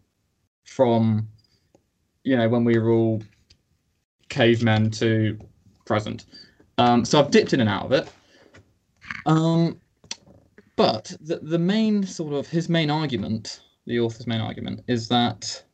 from 0.65 1.29
you 2.25 2.37
know, 2.37 2.49
when 2.49 2.65
we 2.65 2.79
were 2.79 2.91
all 2.91 3.23
cavemen 4.29 4.91
to 4.93 5.39
present. 5.87 6.27
Um, 6.79 7.05
so 7.05 7.19
I've 7.19 7.31
dipped 7.31 7.53
in 7.53 7.61
and 7.61 7.69
out 7.69 7.87
of 7.87 7.93
it. 7.93 8.09
Um, 9.27 9.81
but 10.77 11.15
the, 11.21 11.39
the 11.39 11.59
main 11.59 12.07
sort 12.07 12.35
of 12.35 12.49
his 12.49 12.69
main 12.69 12.91
argument, 12.91 13.61
the 13.87 14.01
author's 14.01 14.27
main 14.27 14.41
argument, 14.41 14.83
is 14.89 15.09
that 15.09 15.65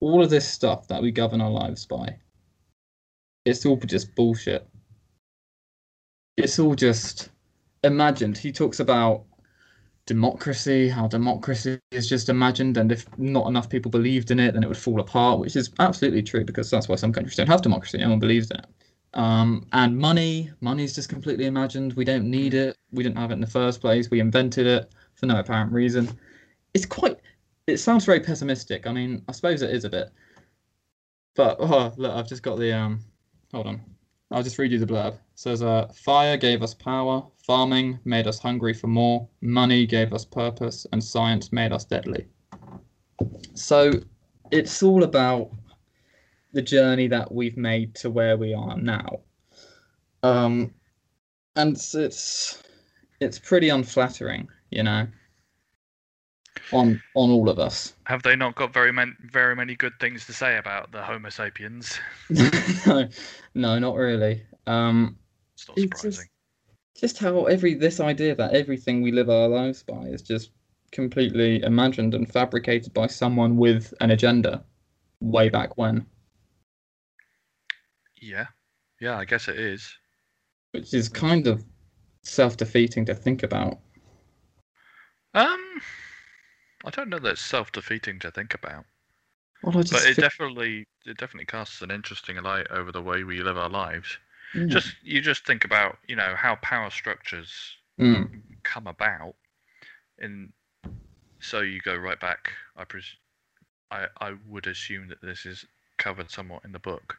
all 0.00 0.22
of 0.22 0.30
this 0.30 0.48
stuff 0.48 0.88
that 0.88 1.02
we 1.02 1.10
govern 1.12 1.40
our 1.40 1.50
lives 1.50 1.86
by, 1.86 2.16
it's 3.44 3.66
all 3.66 3.76
just 3.76 4.14
bullshit. 4.14 4.68
It's 6.36 6.58
all 6.58 6.74
just 6.74 7.30
imagined. 7.84 8.38
He 8.38 8.52
talks 8.52 8.80
about 8.80 9.24
democracy, 10.06 10.88
how 10.88 11.08
democracy 11.08 11.78
is 11.90 12.08
just 12.08 12.28
imagined, 12.28 12.76
and 12.76 12.92
if 12.92 13.06
not 13.18 13.48
enough 13.48 13.68
people 13.68 13.90
believed 13.90 14.30
in 14.30 14.40
it, 14.40 14.54
then 14.54 14.62
it 14.64 14.68
would 14.68 14.76
fall 14.76 15.00
apart, 15.00 15.40
which 15.40 15.56
is 15.56 15.70
absolutely 15.78 16.22
true 16.22 16.44
because 16.44 16.70
that's 16.70 16.88
why 16.88 16.96
some 16.96 17.12
countries 17.12 17.36
don't 17.36 17.48
have 17.48 17.62
democracy. 17.62 17.98
No 17.98 18.10
one 18.10 18.20
believes 18.20 18.50
in 18.50 18.58
it. 18.58 18.66
Um, 19.16 19.66
and 19.72 19.96
money, 19.96 20.50
money 20.60 20.84
is 20.84 20.94
just 20.94 21.08
completely 21.08 21.46
imagined. 21.46 21.94
We 21.94 22.04
don't 22.04 22.30
need 22.30 22.52
it. 22.52 22.76
We 22.92 23.02
didn't 23.02 23.16
have 23.16 23.30
it 23.30 23.34
in 23.34 23.40
the 23.40 23.46
first 23.46 23.80
place. 23.80 24.10
We 24.10 24.20
invented 24.20 24.66
it 24.66 24.92
for 25.14 25.24
no 25.24 25.38
apparent 25.38 25.72
reason. 25.72 26.08
It's 26.74 26.84
quite. 26.84 27.16
It 27.66 27.78
sounds 27.78 28.04
very 28.04 28.20
pessimistic. 28.20 28.86
I 28.86 28.92
mean, 28.92 29.22
I 29.26 29.32
suppose 29.32 29.62
it 29.62 29.70
is 29.70 29.84
a 29.84 29.88
bit. 29.88 30.10
But 31.34 31.56
oh, 31.58 31.92
look, 31.96 32.12
I've 32.12 32.28
just 32.28 32.42
got 32.42 32.58
the 32.58 32.72
um. 32.72 33.00
Hold 33.52 33.66
on. 33.66 33.80
I'll 34.30 34.42
just 34.42 34.58
read 34.58 34.72
you 34.72 34.78
the 34.78 34.86
blurb. 34.86 35.14
It 35.14 35.20
says, 35.34 35.62
uh, 35.62 35.88
"Fire 35.94 36.36
gave 36.36 36.62
us 36.62 36.74
power. 36.74 37.24
Farming 37.42 37.98
made 38.04 38.26
us 38.26 38.38
hungry 38.38 38.74
for 38.74 38.88
more. 38.88 39.26
Money 39.40 39.86
gave 39.86 40.12
us 40.12 40.26
purpose, 40.26 40.86
and 40.92 41.02
science 41.02 41.52
made 41.52 41.72
us 41.72 41.86
deadly." 41.86 42.26
So, 43.54 43.92
it's 44.50 44.82
all 44.82 45.04
about 45.04 45.52
the 46.56 46.62
journey 46.62 47.06
that 47.06 47.30
we've 47.30 47.58
made 47.58 47.94
to 47.94 48.08
where 48.08 48.38
we 48.38 48.54
are 48.54 48.78
now. 48.78 49.20
Um, 50.22 50.72
and 51.54 51.74
it's 51.76 51.94
it's, 51.94 52.62
it's 53.20 53.38
pretty 53.38 53.68
unflattering, 53.68 54.48
you 54.70 54.82
know, 54.82 55.06
on 56.72 57.00
on 57.14 57.30
all 57.30 57.50
of 57.50 57.58
us. 57.58 57.92
Have 58.04 58.22
they 58.22 58.34
not 58.34 58.54
got 58.54 58.72
very 58.72 58.90
man- 58.90 59.18
very 59.30 59.54
many 59.54 59.76
good 59.76 59.92
things 60.00 60.24
to 60.26 60.32
say 60.32 60.56
about 60.56 60.92
the 60.92 61.02
Homo 61.02 61.28
sapiens? 61.28 61.98
no, 62.30 63.06
no, 63.54 63.78
not 63.78 63.94
really. 63.94 64.42
Um, 64.66 65.18
It's 65.54 65.68
not 65.68 65.78
It's 65.78 66.02
just- 66.02 66.28
just 66.98 67.18
how 67.18 67.44
every 67.44 67.74
this 67.74 68.00
idea 68.00 68.34
that 68.34 68.54
everything 68.54 69.02
we 69.02 69.12
live 69.12 69.28
our 69.28 69.48
lives 69.48 69.82
by 69.82 70.04
is 70.06 70.22
just 70.22 70.52
completely 70.92 71.62
imagined 71.62 72.14
and 72.14 72.26
fabricated 72.32 72.94
by 72.94 73.06
someone 73.08 73.58
with 73.58 73.92
an 74.00 74.10
agenda 74.10 74.64
way 75.20 75.50
back 75.50 75.76
when, 75.76 76.06
Yeah, 78.20 78.48
yeah, 79.00 79.16
I 79.18 79.24
guess 79.24 79.48
it 79.48 79.58
is. 79.58 79.98
which 80.72 80.94
is 80.94 81.08
kind 81.08 81.46
of 81.46 81.64
self-defeating 82.22 83.04
to 83.06 83.14
think 83.14 83.42
about. 83.42 83.78
Um, 85.34 85.80
I 86.84 86.90
don't 86.90 87.08
know 87.10 87.18
that 87.18 87.32
it's 87.32 87.40
self-defeating 87.42 88.20
to 88.20 88.30
think 88.30 88.54
about, 88.54 88.86
Well, 89.62 89.78
I 89.78 89.82
just 89.82 89.92
but 89.92 90.06
it 90.06 90.14
feel- 90.14 90.24
definitely 90.24 90.86
it 91.04 91.16
definitely 91.18 91.46
casts 91.46 91.82
an 91.82 91.90
interesting 91.90 92.36
light 92.42 92.66
over 92.70 92.90
the 92.92 93.02
way 93.02 93.22
we 93.24 93.42
live 93.42 93.56
our 93.58 93.68
lives. 93.68 94.18
yeah. 94.54 94.66
Just 94.68 94.94
you 95.02 95.20
just 95.20 95.46
think 95.46 95.64
about 95.64 95.98
you 96.08 96.16
know 96.16 96.34
how 96.36 96.56
power 96.56 96.90
structures 96.90 97.76
Mm, 97.98 98.42
come 98.62 98.86
about, 98.86 99.34
and 100.18 100.52
so 101.40 101.60
you 101.60 101.80
go 101.80 101.96
right 101.96 102.20
back. 102.20 102.52
I 102.76 102.84
pres- 102.84 103.16
I 103.90 104.08
I 104.20 104.34
would 104.48 104.66
assume 104.66 105.08
that 105.08 105.22
this 105.22 105.46
is 105.46 105.66
covered 105.98 106.30
somewhat 106.30 106.64
in 106.64 106.72
the 106.72 106.78
book. 106.80 107.18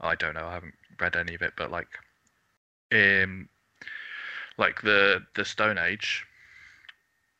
I 0.00 0.14
don't 0.14 0.34
know. 0.34 0.46
I 0.46 0.54
haven't 0.54 0.74
read 1.00 1.16
any 1.16 1.34
of 1.34 1.42
it, 1.42 1.54
but 1.56 1.70
like, 1.70 1.88
um, 2.92 3.48
like 4.58 4.82
the 4.82 5.24
the 5.34 5.44
Stone 5.44 5.78
Age. 5.78 6.26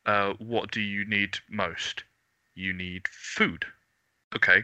Uh, 0.05 0.33
what 0.39 0.71
do 0.71 0.79
you 0.79 1.05
need 1.05 1.37
most? 1.49 2.03
You 2.55 2.71
need 2.73 3.07
food. 3.09 3.65
Okay. 4.35 4.63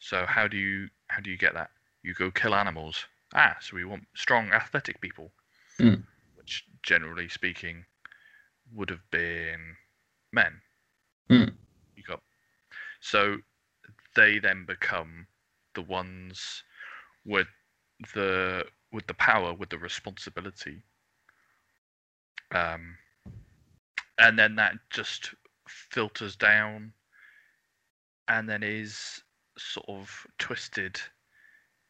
So 0.00 0.26
how 0.26 0.48
do 0.48 0.56
you 0.56 0.88
how 1.08 1.20
do 1.20 1.30
you 1.30 1.38
get 1.38 1.54
that? 1.54 1.70
You 2.02 2.14
go 2.14 2.30
kill 2.30 2.54
animals. 2.54 3.06
Ah, 3.34 3.56
so 3.60 3.76
we 3.76 3.84
want 3.84 4.04
strong, 4.14 4.52
athletic 4.52 5.00
people. 5.00 5.30
Hmm. 5.78 5.94
Which, 6.36 6.64
generally 6.82 7.28
speaking, 7.28 7.84
would 8.74 8.90
have 8.90 9.10
been 9.10 9.76
men. 10.32 10.60
Hmm. 11.28 11.48
You 11.96 12.02
got 12.06 12.20
so 13.00 13.38
they 14.16 14.38
then 14.38 14.64
become 14.64 15.26
the 15.74 15.82
ones 15.82 16.62
with 17.24 17.48
the 18.14 18.64
with 18.92 19.06
the 19.06 19.14
power, 19.14 19.52
with 19.52 19.70
the 19.70 19.78
responsibility. 19.78 20.82
Um, 22.54 22.96
and 24.18 24.38
then 24.38 24.54
that 24.56 24.74
just 24.90 25.34
filters 25.68 26.36
down, 26.36 26.92
and 28.28 28.48
then 28.48 28.62
is 28.62 29.22
sort 29.58 29.88
of 29.88 30.26
twisted 30.38 31.00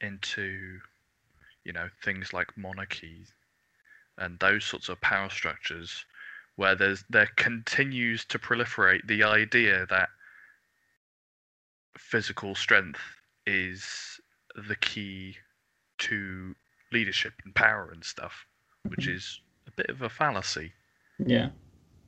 into, 0.01 0.79
you 1.65 1.73
know, 1.73 1.89
things 2.03 2.33
like 2.33 2.57
monarchies 2.57 3.33
and 4.19 4.39
those 4.39 4.65
sorts 4.65 4.89
of 4.89 5.01
power 5.01 5.29
structures 5.29 6.05
where 6.57 6.75
there's 6.75 7.05
there 7.11 7.29
continues 7.37 8.25
to 8.25 8.39
proliferate 8.39 9.07
the 9.07 9.25
idea 9.25 9.87
that 9.91 10.09
physical 11.99 12.55
strength 12.55 13.01
is 13.47 14.21
the 14.55 14.77
key 14.77 15.37
to 15.99 16.55
leadership 16.93 17.33
and 17.45 17.55
power 17.55 17.91
and 17.93 18.05
stuff, 18.05 18.47
which 18.89 19.09
is 19.09 19.41
a 19.67 19.71
bit 19.73 19.89
of 19.89 20.03
a 20.03 20.09
fallacy. 20.09 20.73
yeah. 21.19 21.49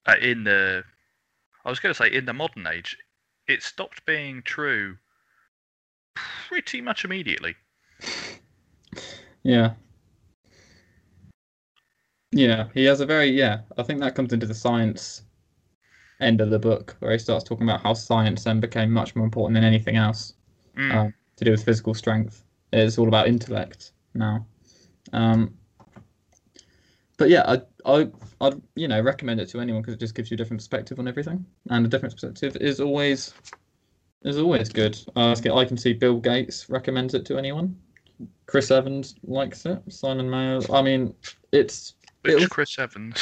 Uh, 0.07 0.15
in 0.23 0.45
the, 0.45 0.85
I 1.65 1.71
was 1.71 1.81
going 1.81 1.93
to 1.93 1.99
say, 1.99 2.13
in 2.13 2.27
the 2.27 2.33
modern 2.33 2.65
age, 2.67 2.97
it 3.49 3.63
stopped 3.63 4.07
being 4.07 4.41
true 4.43 4.97
pretty 6.15 6.81
much 6.81 7.05
immediately. 7.05 7.57
Yeah. 9.43 9.73
Yeah, 12.31 12.69
he 12.75 12.85
has 12.85 13.01
a 13.01 13.07
very 13.07 13.27
yeah. 13.31 13.61
I 13.79 13.83
think 13.83 14.01
that 14.01 14.15
comes 14.15 14.33
into 14.33 14.47
the 14.47 14.55
science 14.55 15.23
end 16.21 16.41
of 16.41 16.51
the 16.51 16.59
book 16.59 16.97
where 17.01 17.13
he 17.13 17.19
starts 17.19 17.45
talking 17.45 17.69
about 17.69 17.83
how 17.83 17.95
science 17.95 18.45
then 18.45 18.61
became 18.61 18.91
much 18.91 19.15
more 19.17 19.25
important 19.25 19.55
than 19.55 19.65
anything 19.65 19.97
else 19.97 20.35
Mm. 20.77 20.95
um, 20.95 21.15
to 21.37 21.45
do 21.45 21.51
with 21.51 21.65
physical 21.65 21.95
strength. 21.95 22.43
It's 22.73 22.99
all 22.99 23.09
about 23.09 23.29
intellect 23.29 23.93
now. 24.15 24.47
Um, 25.13 25.55
but 27.17 27.29
yeah, 27.31 27.43
I, 27.47 27.91
I, 27.91 28.09
I'd 28.41 28.61
you 28.75 28.89
know 28.89 29.01
recommend 29.01 29.41
it 29.41 29.49
to 29.51 29.61
anyone 29.61 29.81
because 29.83 29.95
it 29.95 30.01
just 30.01 30.15
gives 30.15 30.31
you 30.31 30.35
a 30.35 30.39
different 30.39 30.61
perspective 30.61 30.99
on 30.99 31.09
everything, 31.09 31.45
and 31.71 31.87
a 31.87 31.89
different 31.89 32.15
perspective 32.15 32.57
is 32.61 32.81
always 32.81 33.33
is 34.23 34.39
always 34.39 34.69
good. 34.69 34.99
Uh, 35.15 35.35
I 35.55 35.65
can 35.65 35.77
see 35.77 35.93
Bill 35.93 36.19
Gates 36.19 36.69
recommends 36.69 37.15
it 37.15 37.25
to 37.27 37.39
anyone. 37.39 37.77
Chris 38.47 38.71
Evans 38.71 39.15
likes 39.25 39.65
it. 39.67 39.81
Simon 39.89 40.29
Mayo. 40.29 40.61
I 40.73 40.83
mean, 40.83 41.15
it's 41.53 41.95
Which 42.23 42.35
was- 42.35 42.47
Chris 42.49 42.79
Evans? 42.79 43.19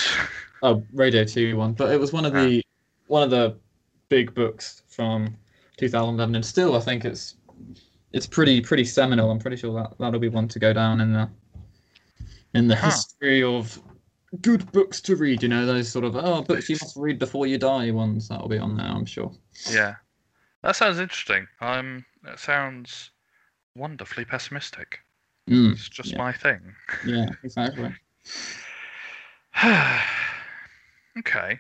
a 0.63 0.77
Radio 0.93 1.25
Two 1.25 1.57
one, 1.57 1.73
but 1.75 1.93
it 1.93 2.01
was 2.01 2.13
one 2.13 2.25
of 2.25 2.33
the 2.33 2.63
one 3.07 3.23
of 3.23 3.31
the 3.31 3.57
big 4.09 4.35
books 4.35 4.83
from 4.89 5.37
2011, 5.77 6.35
and 6.37 6.45
still 6.45 6.77
I 6.77 6.81
think 6.81 7.05
it's 7.05 7.37
it's 8.15 8.27
pretty 8.27 8.61
pretty 8.61 8.85
seminal. 8.85 9.31
I'm 9.31 9.39
pretty 9.41 9.57
sure 9.57 9.75
that 9.75 9.99
that'll 9.99 10.21
be 10.21 10.29
one 10.29 10.49
to 10.49 10.59
go 10.59 10.73
down 10.73 11.01
in 11.01 11.13
the 11.13 11.29
in 12.55 12.69
the 12.69 12.77
Huh. 12.77 12.87
history 12.87 13.43
of 13.43 13.79
good 14.41 14.71
books 14.73 15.01
to 15.03 15.17
read. 15.17 15.43
You 15.43 15.49
know, 15.49 15.67
those 15.67 15.89
sort 15.91 16.05
of 16.05 16.15
oh 16.17 16.43
books 16.43 16.69
you 16.71 16.77
must 16.81 16.97
read 16.97 17.19
before 17.19 17.47
you 17.47 17.59
die 17.59 17.91
ones. 17.91 18.29
That'll 18.29 18.49
be 18.49 18.59
on 18.59 18.77
there, 18.77 18.87
I'm 18.87 19.05
sure. 19.05 19.33
yeah, 19.71 19.97
that 20.63 20.77
sounds 20.77 20.99
interesting. 21.01 21.47
I'm. 21.61 22.07
that 22.23 22.39
sounds 22.39 23.11
wonderfully 23.77 24.25
pessimistic. 24.25 25.01
Mm, 25.51 25.73
It's 25.73 25.89
just 25.89 26.13
Yeah. 26.13 26.19
my 26.19 26.33
thing. 26.33 26.61
yeah, 27.05 27.27
exactly. 27.43 27.91
okay. 31.19 31.59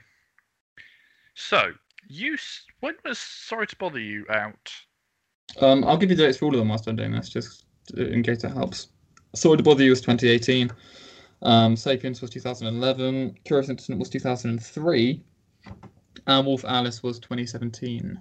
So 1.34 1.72
you 2.08 2.36
when 2.80 2.94
was 3.04 3.18
Sorry 3.18 3.66
to 3.66 3.76
Bother 3.76 3.98
You 3.98 4.24
out? 4.30 4.72
Um, 5.60 5.84
I'll 5.84 5.96
give 5.96 6.10
you 6.10 6.16
dates 6.16 6.38
for 6.38 6.46
all 6.46 6.54
of 6.54 6.58
them 6.58 6.68
whilst 6.68 6.86
I'm 6.88 6.96
doing 6.96 7.12
this, 7.12 7.28
just 7.28 7.64
in 7.96 8.22
case 8.22 8.44
it 8.44 8.52
helps. 8.52 8.88
Sorry 9.34 9.56
to 9.56 9.62
Bother 9.62 9.84
You 9.84 9.90
was 9.90 10.00
2018. 10.00 10.70
Um, 11.42 11.76
Sapiens 11.76 12.20
was 12.20 12.30
2011. 12.30 13.38
Curious 13.44 13.68
Incident 13.68 13.98
was 13.98 14.08
2003. 14.08 15.22
And 16.26 16.46
Wolf 16.46 16.64
Alice 16.64 17.02
was 17.02 17.18
2017. 17.18 18.18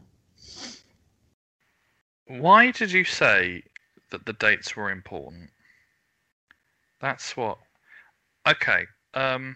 Why 2.27 2.71
did 2.71 2.91
you 2.91 3.03
say 3.03 3.63
that 4.11 4.25
the 4.25 4.33
dates 4.33 4.75
were 4.75 4.91
important? 4.91 5.49
That's 6.99 7.37
what. 7.37 7.57
Okay. 8.47 8.85
Um. 9.13 9.55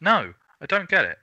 No, 0.00 0.32
I 0.60 0.66
don't 0.66 0.88
get 0.88 1.04
it. 1.04 1.18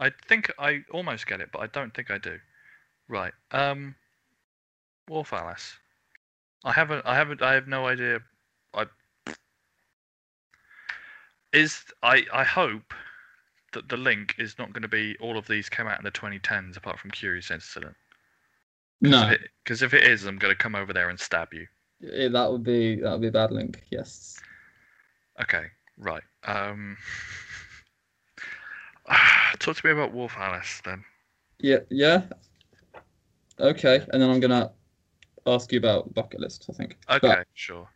I 0.00 0.10
think 0.28 0.52
I 0.58 0.80
almost 0.92 1.26
get 1.26 1.40
it, 1.40 1.50
but 1.52 1.60
I 1.60 1.66
don't 1.68 1.94
think 1.94 2.10
I 2.10 2.18
do. 2.18 2.38
Right. 3.08 3.32
Um. 3.50 3.94
Wolf 5.08 5.32
Alice. 5.32 5.74
I 6.64 6.72
haven't. 6.72 7.04
I 7.06 7.14
haven't. 7.14 7.42
I 7.42 7.54
have 7.54 7.68
no 7.68 7.86
idea. 7.86 8.20
I. 8.74 8.86
Is 11.52 11.84
I. 12.02 12.24
I 12.32 12.44
hope 12.44 12.94
that 13.72 13.88
the 13.88 13.96
link 13.96 14.34
is 14.38 14.56
not 14.58 14.72
going 14.72 14.82
to 14.82 14.88
be 14.88 15.16
all 15.20 15.36
of 15.36 15.46
these 15.46 15.68
came 15.68 15.86
out 15.86 15.98
in 15.98 16.04
the 16.04 16.10
2010s, 16.12 16.76
apart 16.76 16.98
from 16.98 17.10
Curious 17.10 17.50
Incident. 17.50 17.94
No, 19.00 19.34
Because 19.62 19.82
if 19.82 19.92
it 19.92 20.04
is, 20.04 20.24
I'm 20.24 20.38
going 20.38 20.52
to 20.54 20.56
come 20.56 20.74
over 20.74 20.92
there 20.92 21.10
and 21.10 21.18
stab 21.20 21.52
you. 21.52 21.66
eh, 22.12 22.28
that 22.28 22.50
would 22.50 22.62
be 22.64 22.96
that 23.00 23.12
would 23.12 23.20
be 23.20 23.28
a 23.28 23.32
bad 23.32 23.50
link. 23.52 23.82
Yes. 23.90 24.40
Okay, 25.42 25.66
right. 25.98 26.22
Um, 26.44 26.96
talk 29.58 29.76
to 29.76 29.86
me 29.86 29.92
about 29.92 30.12
Wolf 30.12 30.34
Alice 30.36 30.80
then. 30.84 31.04
Yeah. 31.58 31.78
Yeah. 31.90 32.22
Okay, 33.60 34.04
and 34.12 34.20
then 34.20 34.30
I'm 34.30 34.40
gonna 34.40 34.72
ask 35.46 35.70
you 35.72 35.78
about 35.78 36.12
bucket 36.14 36.40
list. 36.40 36.66
I 36.68 36.72
think. 36.72 36.96
Okay, 37.08 37.42
sure. 37.54 37.88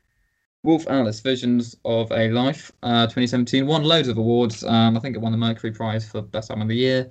Wolf 0.63 0.87
Alice: 0.89 1.21
Visions 1.21 1.77
of 1.85 2.11
a 2.13 2.31
Life, 2.31 2.71
uh, 2.83 3.07
2017, 3.07 3.67
won 3.67 3.83
loads 3.83 4.09
of 4.09 4.19
awards. 4.19 4.65
Um, 4.65 4.97
I 4.97 5.01
think 5.01 5.17
it 5.17 5.21
won 5.21 5.33
the 5.33 5.39
Mercury 5.39 5.73
Prize 5.73 6.09
for 6.09 6.23
Best 6.23 6.51
Album 6.51 6.63
of 6.63 6.69
the 6.69 6.77
Year. 6.77 7.11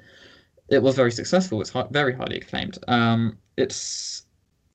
It 0.69 0.81
was 0.81 0.95
very 0.95 1.11
successful. 1.11 1.61
It's 1.61 1.69
hi- 1.69 1.87
very 1.91 2.13
highly 2.13 2.37
acclaimed. 2.37 2.77
Um, 2.87 3.37
it's 3.57 4.25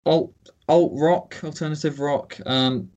alt 0.05 0.35
alt 0.69 0.93
rock, 0.95 1.37
alternative 1.43 2.01
rock. 2.01 2.39
Um, 2.47 2.91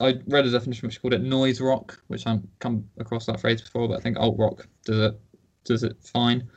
I 0.00 0.18
read 0.26 0.46
a 0.46 0.50
definition 0.50 0.86
which 0.86 1.00
called 1.00 1.14
it 1.14 1.22
noise 1.22 1.60
rock, 1.60 1.98
which 2.08 2.26
I've 2.26 2.42
come 2.58 2.88
across 2.98 3.26
that 3.26 3.40
phrase 3.40 3.62
before, 3.62 3.88
but 3.88 3.98
I 3.98 4.00
think 4.00 4.18
alt 4.18 4.38
rock 4.38 4.66
does 4.84 4.98
it 4.98 5.20
does 5.66 5.82
it 5.82 5.96
fine. 6.00 6.48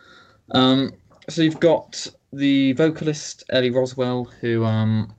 Um, 0.51 0.91
so 1.27 1.41
you've 1.41 1.59
got 1.59 2.07
the 2.33 2.73
vocalist 2.73 3.43
Ellie 3.49 3.71
Rowsell, 3.71 4.31
who 4.39 4.63
um, 4.63 5.13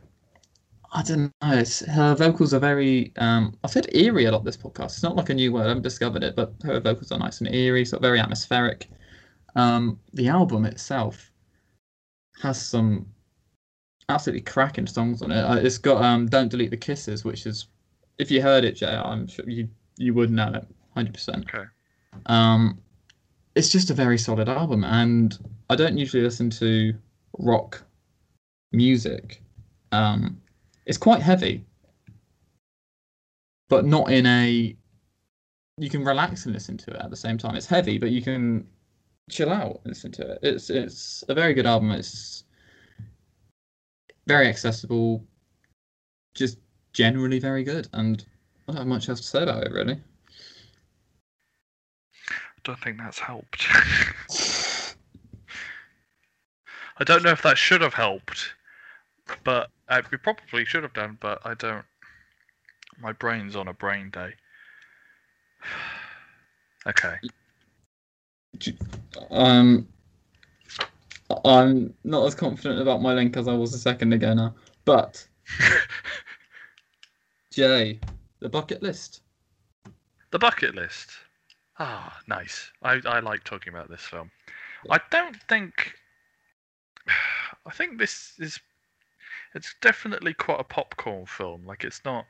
I 0.92 1.02
don't 1.02 1.32
know. 1.42 1.52
It's, 1.52 1.80
her 1.86 2.14
vocals 2.14 2.52
are 2.52 2.58
very. 2.58 3.12
Um, 3.16 3.56
I've 3.62 3.70
said 3.70 3.94
eerie 3.94 4.24
a 4.24 4.32
lot 4.32 4.44
this 4.44 4.56
podcast. 4.56 4.86
It's 4.86 5.02
not 5.02 5.16
like 5.16 5.30
a 5.30 5.34
new 5.34 5.52
word. 5.52 5.66
I 5.66 5.68
haven't 5.68 5.82
discovered 5.82 6.24
it, 6.24 6.34
but 6.34 6.52
her 6.64 6.80
vocals 6.80 7.12
are 7.12 7.18
nice 7.18 7.40
and 7.40 7.54
eerie, 7.54 7.84
sort 7.84 7.98
of 7.98 8.02
very 8.02 8.18
atmospheric. 8.18 8.88
Um, 9.54 10.00
the 10.14 10.28
album 10.28 10.64
itself 10.64 11.30
has 12.42 12.60
some 12.60 13.06
absolutely 14.08 14.42
cracking 14.42 14.86
songs 14.86 15.22
on 15.22 15.30
it. 15.30 15.40
Uh, 15.40 15.56
it's 15.56 15.78
got 15.78 16.02
um, 16.02 16.26
"Don't 16.26 16.48
Delete 16.48 16.70
the 16.70 16.76
Kisses," 16.76 17.24
which 17.24 17.46
is, 17.46 17.68
if 18.18 18.30
you 18.30 18.42
heard 18.42 18.64
it, 18.64 18.72
Jay, 18.76 18.94
I'm 18.94 19.28
sure 19.28 19.48
you 19.48 19.68
you 19.96 20.12
would 20.14 20.30
know 20.30 20.52
it, 20.54 20.66
hundred 20.94 21.14
percent. 21.14 21.46
Okay. 21.54 21.66
Um, 22.26 22.80
it's 23.54 23.68
just 23.70 23.90
a 23.90 23.94
very 23.94 24.18
solid 24.18 24.48
album, 24.48 24.84
and 24.84 25.36
I 25.68 25.76
don't 25.76 25.98
usually 25.98 26.22
listen 26.22 26.50
to 26.50 26.94
rock 27.38 27.82
music. 28.72 29.42
Um, 29.92 30.40
it's 30.86 30.98
quite 30.98 31.22
heavy, 31.22 31.64
but 33.68 33.84
not 33.84 34.10
in 34.10 34.26
a. 34.26 34.76
You 35.78 35.90
can 35.90 36.04
relax 36.04 36.44
and 36.44 36.54
listen 36.54 36.76
to 36.78 36.90
it 36.90 37.00
at 37.00 37.10
the 37.10 37.16
same 37.16 37.38
time. 37.38 37.56
It's 37.56 37.66
heavy, 37.66 37.98
but 37.98 38.10
you 38.10 38.22
can 38.22 38.66
chill 39.30 39.50
out 39.50 39.80
and 39.84 39.92
listen 39.92 40.12
to 40.12 40.32
it. 40.32 40.38
It's 40.42 40.70
it's 40.70 41.24
a 41.28 41.34
very 41.34 41.54
good 41.54 41.66
album. 41.66 41.90
It's 41.90 42.44
very 44.26 44.46
accessible, 44.46 45.24
just 46.34 46.58
generally 46.92 47.38
very 47.38 47.64
good, 47.64 47.88
and 47.94 48.24
I 48.68 48.72
don't 48.72 48.78
have 48.78 48.86
much 48.86 49.08
else 49.08 49.20
to 49.20 49.26
say 49.26 49.42
about 49.42 49.64
it 49.64 49.72
really. 49.72 50.00
I 52.60 52.62
don't 52.64 52.80
think 52.80 52.98
that's 52.98 53.18
helped. 53.18 53.66
I 56.98 57.04
don't 57.04 57.22
know 57.22 57.30
if 57.30 57.40
that 57.40 57.56
should 57.56 57.80
have 57.80 57.94
helped, 57.94 58.52
but 59.44 59.70
uh, 59.88 60.02
we 60.12 60.18
probably 60.18 60.66
should 60.66 60.82
have 60.82 60.92
done. 60.92 61.16
But 61.20 61.40
I 61.46 61.54
don't. 61.54 61.86
My 63.00 63.12
brain's 63.12 63.56
on 63.56 63.68
a 63.68 63.72
brain 63.72 64.10
day. 64.10 64.34
okay. 66.86 67.14
Um, 69.30 69.88
I'm 71.46 71.94
not 72.04 72.26
as 72.26 72.34
confident 72.34 72.82
about 72.82 73.00
my 73.00 73.14
link 73.14 73.38
as 73.38 73.48
I 73.48 73.54
was 73.54 73.72
a 73.72 73.78
second 73.78 74.12
ago 74.12 74.34
now. 74.34 74.54
But 74.84 75.26
Jay, 77.50 78.00
the 78.40 78.50
bucket 78.50 78.82
list. 78.82 79.22
The 80.30 80.38
bucket 80.38 80.74
list. 80.74 81.12
Ah, 81.82 82.20
nice. 82.28 82.70
I, 82.82 83.00
I 83.06 83.20
like 83.20 83.42
talking 83.42 83.72
about 83.72 83.88
this 83.88 84.02
film. 84.02 84.30
I 84.90 85.00
don't 85.10 85.42
think. 85.48 85.94
I 87.66 87.70
think 87.70 87.98
this 87.98 88.34
is. 88.38 88.60
It's 89.54 89.74
definitely 89.80 90.34
quite 90.34 90.60
a 90.60 90.64
popcorn 90.64 91.24
film. 91.24 91.64
Like 91.64 91.82
it's 91.82 92.04
not. 92.04 92.26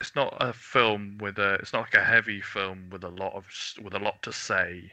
It's 0.00 0.16
not 0.16 0.34
a 0.40 0.54
film 0.54 1.18
with 1.20 1.38
a. 1.38 1.54
It's 1.60 1.74
not 1.74 1.82
like 1.82 1.94
a 1.94 2.04
heavy 2.04 2.40
film 2.40 2.88
with 2.90 3.04
a 3.04 3.10
lot 3.10 3.34
of 3.34 3.46
with 3.82 3.92
a 3.92 3.98
lot 3.98 4.22
to 4.22 4.32
say. 4.32 4.90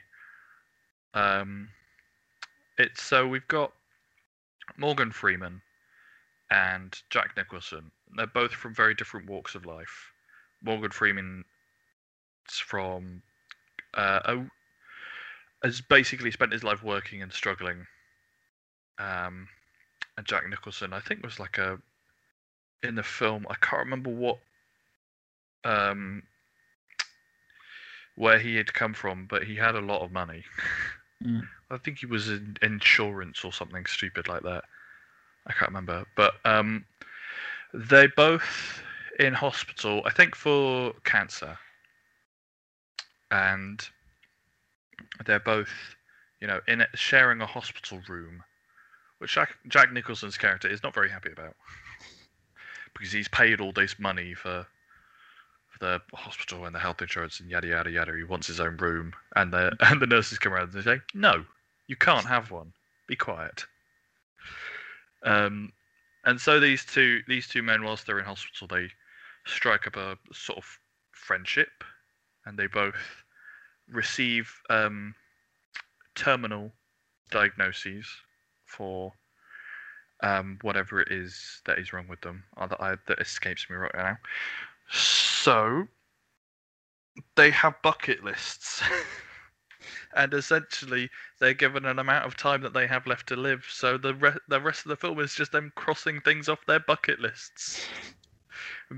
Um, 1.13 1.69
it's 2.77 3.01
so 3.01 3.25
we've 3.25 3.47
got 3.47 3.71
Morgan 4.77 5.11
Freeman 5.11 5.61
and 6.51 7.01
Jack 7.09 7.37
Nicholson. 7.37 7.91
They're 8.17 8.27
both 8.27 8.51
from 8.51 8.75
very 8.75 8.93
different 8.93 9.29
walks 9.29 9.55
of 9.55 9.65
life. 9.65 10.11
Morgan 10.61 10.91
Freeman 10.91 11.45
from 12.53 13.21
uh, 13.93 14.37
has 15.63 15.81
basically 15.81 16.31
spent 16.31 16.53
his 16.53 16.63
life 16.63 16.83
working 16.83 17.21
and 17.21 17.31
struggling. 17.31 17.85
Um, 18.97 19.47
and 20.17 20.25
Jack 20.25 20.47
Nicholson, 20.49 20.93
I 20.93 20.99
think, 20.99 21.23
was 21.23 21.39
like 21.39 21.57
a 21.57 21.79
in 22.83 22.95
the 22.95 23.03
film. 23.03 23.45
I 23.49 23.55
can't 23.55 23.83
remember 23.83 24.09
what 24.09 24.39
um 25.65 26.23
where 28.15 28.39
he 28.39 28.55
had 28.55 28.73
come 28.73 28.93
from, 28.93 29.25
but 29.29 29.43
he 29.43 29.55
had 29.55 29.75
a 29.75 29.81
lot 29.81 30.01
of 30.01 30.11
money. 30.11 30.43
Mm. 31.23 31.47
I 31.71 31.77
think 31.77 31.99
he 31.99 32.05
was 32.05 32.29
in 32.29 32.57
insurance 32.61 33.45
or 33.45 33.53
something 33.53 33.85
stupid 33.85 34.27
like 34.27 34.43
that. 34.43 34.63
I 35.47 35.53
can't 35.53 35.69
remember, 35.69 36.05
but 36.15 36.33
um, 36.43 36.85
they 37.73 38.07
both 38.07 38.81
in 39.19 39.33
hospital. 39.33 40.01
I 40.05 40.11
think 40.11 40.35
for 40.35 40.93
cancer. 41.03 41.57
And 43.31 43.87
they're 45.25 45.39
both, 45.39 45.71
you 46.41 46.47
know, 46.47 46.59
in 46.67 46.81
it, 46.81 46.89
sharing 46.93 47.41
a 47.41 47.45
hospital 47.45 48.01
room, 48.07 48.43
which 49.19 49.33
Jack, 49.33 49.49
Jack 49.67 49.91
Nicholson's 49.91 50.37
character 50.37 50.67
is 50.67 50.83
not 50.83 50.93
very 50.93 51.09
happy 51.09 51.31
about 51.31 51.55
because 52.93 53.11
he's 53.11 53.27
paid 53.27 53.61
all 53.61 53.71
this 53.71 53.99
money 53.99 54.33
for 54.33 54.65
for 55.69 55.79
the 55.79 56.01
hospital 56.13 56.65
and 56.65 56.73
the 56.73 56.79
health 56.79 57.01
insurance 57.01 57.39
and 57.39 57.49
yada 57.49 57.67
yada 57.67 57.91
yada. 57.91 58.15
He 58.15 58.23
wants 58.23 58.47
his 58.47 58.59
own 58.59 58.77
room, 58.77 59.13
and 59.35 59.53
the 59.53 59.75
and 59.81 60.01
the 60.01 60.07
nurses 60.07 60.39
come 60.39 60.53
around 60.53 60.73
and 60.73 60.73
they 60.73 60.81
say, 60.81 61.01
"No, 61.13 61.45
you 61.87 61.95
can't 61.95 62.25
have 62.25 62.51
one. 62.51 62.73
Be 63.07 63.15
quiet." 63.15 63.65
Um, 65.23 65.73
and 66.23 66.39
so 66.39 66.59
these 66.59 66.85
two 66.85 67.21
these 67.27 67.47
two 67.47 67.61
men, 67.61 67.83
whilst 67.83 68.05
they're 68.05 68.19
in 68.19 68.25
hospital, 68.25 68.67
they 68.67 68.89
strike 69.45 69.87
up 69.87 69.95
a 69.95 70.17
sort 70.33 70.57
of 70.57 70.79
friendship, 71.11 71.83
and 72.49 72.57
they 72.57 72.65
both 72.65 73.23
receive 73.87 74.51
um, 74.71 75.13
terminal 76.15 76.71
diagnoses 77.29 78.07
for 78.65 79.13
um, 80.21 80.57
whatever 80.63 80.99
it 80.99 81.11
is 81.11 81.61
that 81.65 81.77
is 81.77 81.93
wrong 81.93 82.07
with 82.07 82.21
them, 82.21 82.43
that, 82.57 82.81
I, 82.81 82.95
that 83.07 83.19
escapes 83.19 83.69
me 83.69 83.75
right 83.75 83.95
now. 83.95 84.17
So 84.91 85.87
they 87.35 87.51
have 87.51 87.81
bucket 87.83 88.23
lists. 88.23 88.81
and 90.15 90.33
essentially 90.33 91.09
they're 91.39 91.53
given 91.53 91.85
an 91.85 91.99
amount 91.99 92.25
of 92.25 92.35
time 92.35 92.61
that 92.61 92.73
they 92.73 92.87
have 92.87 93.05
left 93.05 93.27
to 93.27 93.35
live. 93.35 93.65
So 93.69 93.95
the 93.97 94.15
re- 94.15 94.33
the 94.47 94.59
rest 94.59 94.85
of 94.85 94.89
the 94.89 94.95
film 94.95 95.19
is 95.19 95.35
just 95.35 95.51
them 95.51 95.71
crossing 95.75 96.19
things 96.21 96.49
off 96.49 96.65
their 96.65 96.79
bucket 96.79 97.19
lists, 97.19 97.87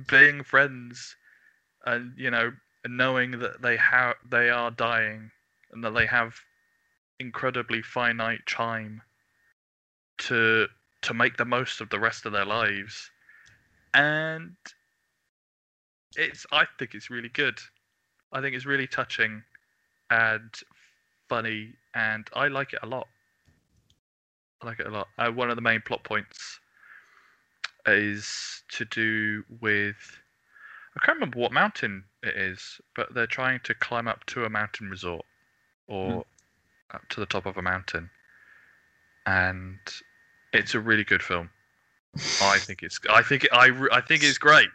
being 0.10 0.44
friends, 0.44 1.18
and 1.86 2.14
you 2.18 2.32
know, 2.32 2.54
knowing 2.88 3.40
that 3.40 3.62
they 3.62 3.78
have 3.78 4.16
they 4.30 4.50
are 4.50 4.72
dying 4.72 5.32
and 5.72 5.84
that 5.84 5.94
they 5.94 6.06
have 6.06 6.36
incredibly 7.20 7.82
finite 7.82 8.46
time 8.48 9.02
to 10.18 10.68
to 11.02 11.14
make 11.14 11.38
the 11.38 11.46
most 11.46 11.82
of 11.82 11.90
the 11.90 12.00
rest 12.00 12.26
of 12.26 12.32
their 12.32 12.46
lives, 12.46 13.10
and 13.94 14.56
it's 16.16 16.46
I 16.52 16.66
think 16.78 16.94
it's 16.94 17.10
really 17.10 17.30
good. 17.30 17.60
I 18.32 18.42
think 18.42 18.56
it's 18.56 18.66
really 18.66 18.88
touching 18.88 19.44
and 20.10 20.50
funny, 21.28 21.74
and 21.96 22.28
I 22.34 22.48
like 22.48 22.74
it 22.74 22.80
a 22.84 22.88
lot. 22.88 23.08
I 24.62 24.68
like 24.68 24.80
it 24.80 24.88
a 24.88 24.92
lot. 24.92 25.08
Uh, 25.18 25.32
one 25.32 25.50
of 25.50 25.56
the 25.56 25.62
main 25.62 25.82
plot 25.82 26.04
points 26.04 26.60
is 27.88 28.64
to 28.72 28.86
do 28.86 29.44
with 29.60 30.20
I 30.96 31.06
can't 31.06 31.18
remember 31.18 31.40
what 31.40 31.52
mountain 31.52 32.04
it 32.24 32.36
is, 32.36 32.80
but 32.96 33.14
they're 33.14 33.28
trying 33.28 33.60
to 33.62 33.74
climb 33.74 34.08
up 34.08 34.26
to 34.28 34.46
a 34.46 34.50
mountain 34.50 34.90
resort 34.90 35.26
or 35.88 36.24
Mm. 36.24 36.26
up 36.96 37.08
to 37.10 37.20
the 37.20 37.26
top 37.26 37.46
of 37.46 37.58
a 37.58 37.62
mountain, 37.62 38.10
and 39.26 39.80
it's 40.54 40.76
a 40.76 40.80
really 40.80 41.04
good 41.04 41.24
film. 41.24 41.50
I 42.42 42.60
think 42.60 42.84
it's 42.84 43.00
I 43.10 43.22
think 43.22 43.46
it, 43.46 43.52
I 43.54 43.72
I 43.92 44.02
think 44.02 44.24
it's 44.24 44.38
great. 44.38 44.70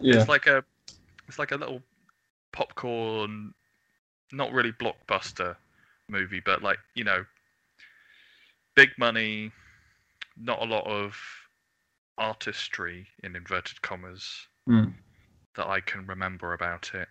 Yeah. 0.00 0.20
It's 0.20 0.28
like 0.28 0.46
a 0.46 0.64
it's 1.28 1.38
like 1.38 1.52
a 1.52 1.56
little 1.56 1.82
popcorn, 2.52 3.54
not 4.32 4.52
really 4.52 4.72
blockbuster 4.72 5.56
movie, 6.08 6.40
but 6.40 6.62
like 6.62 6.78
you 6.94 7.04
know, 7.04 7.24
big 8.74 8.90
money, 8.98 9.52
not 10.36 10.60
a 10.62 10.64
lot 10.64 10.86
of 10.86 11.16
artistry 12.18 13.08
in 13.22 13.34
inverted 13.34 13.82
commas 13.82 14.46
Mm. 14.68 14.94
That 15.56 15.66
I 15.66 15.80
can 15.80 16.06
remember 16.06 16.52
about 16.52 16.90
it. 16.94 17.08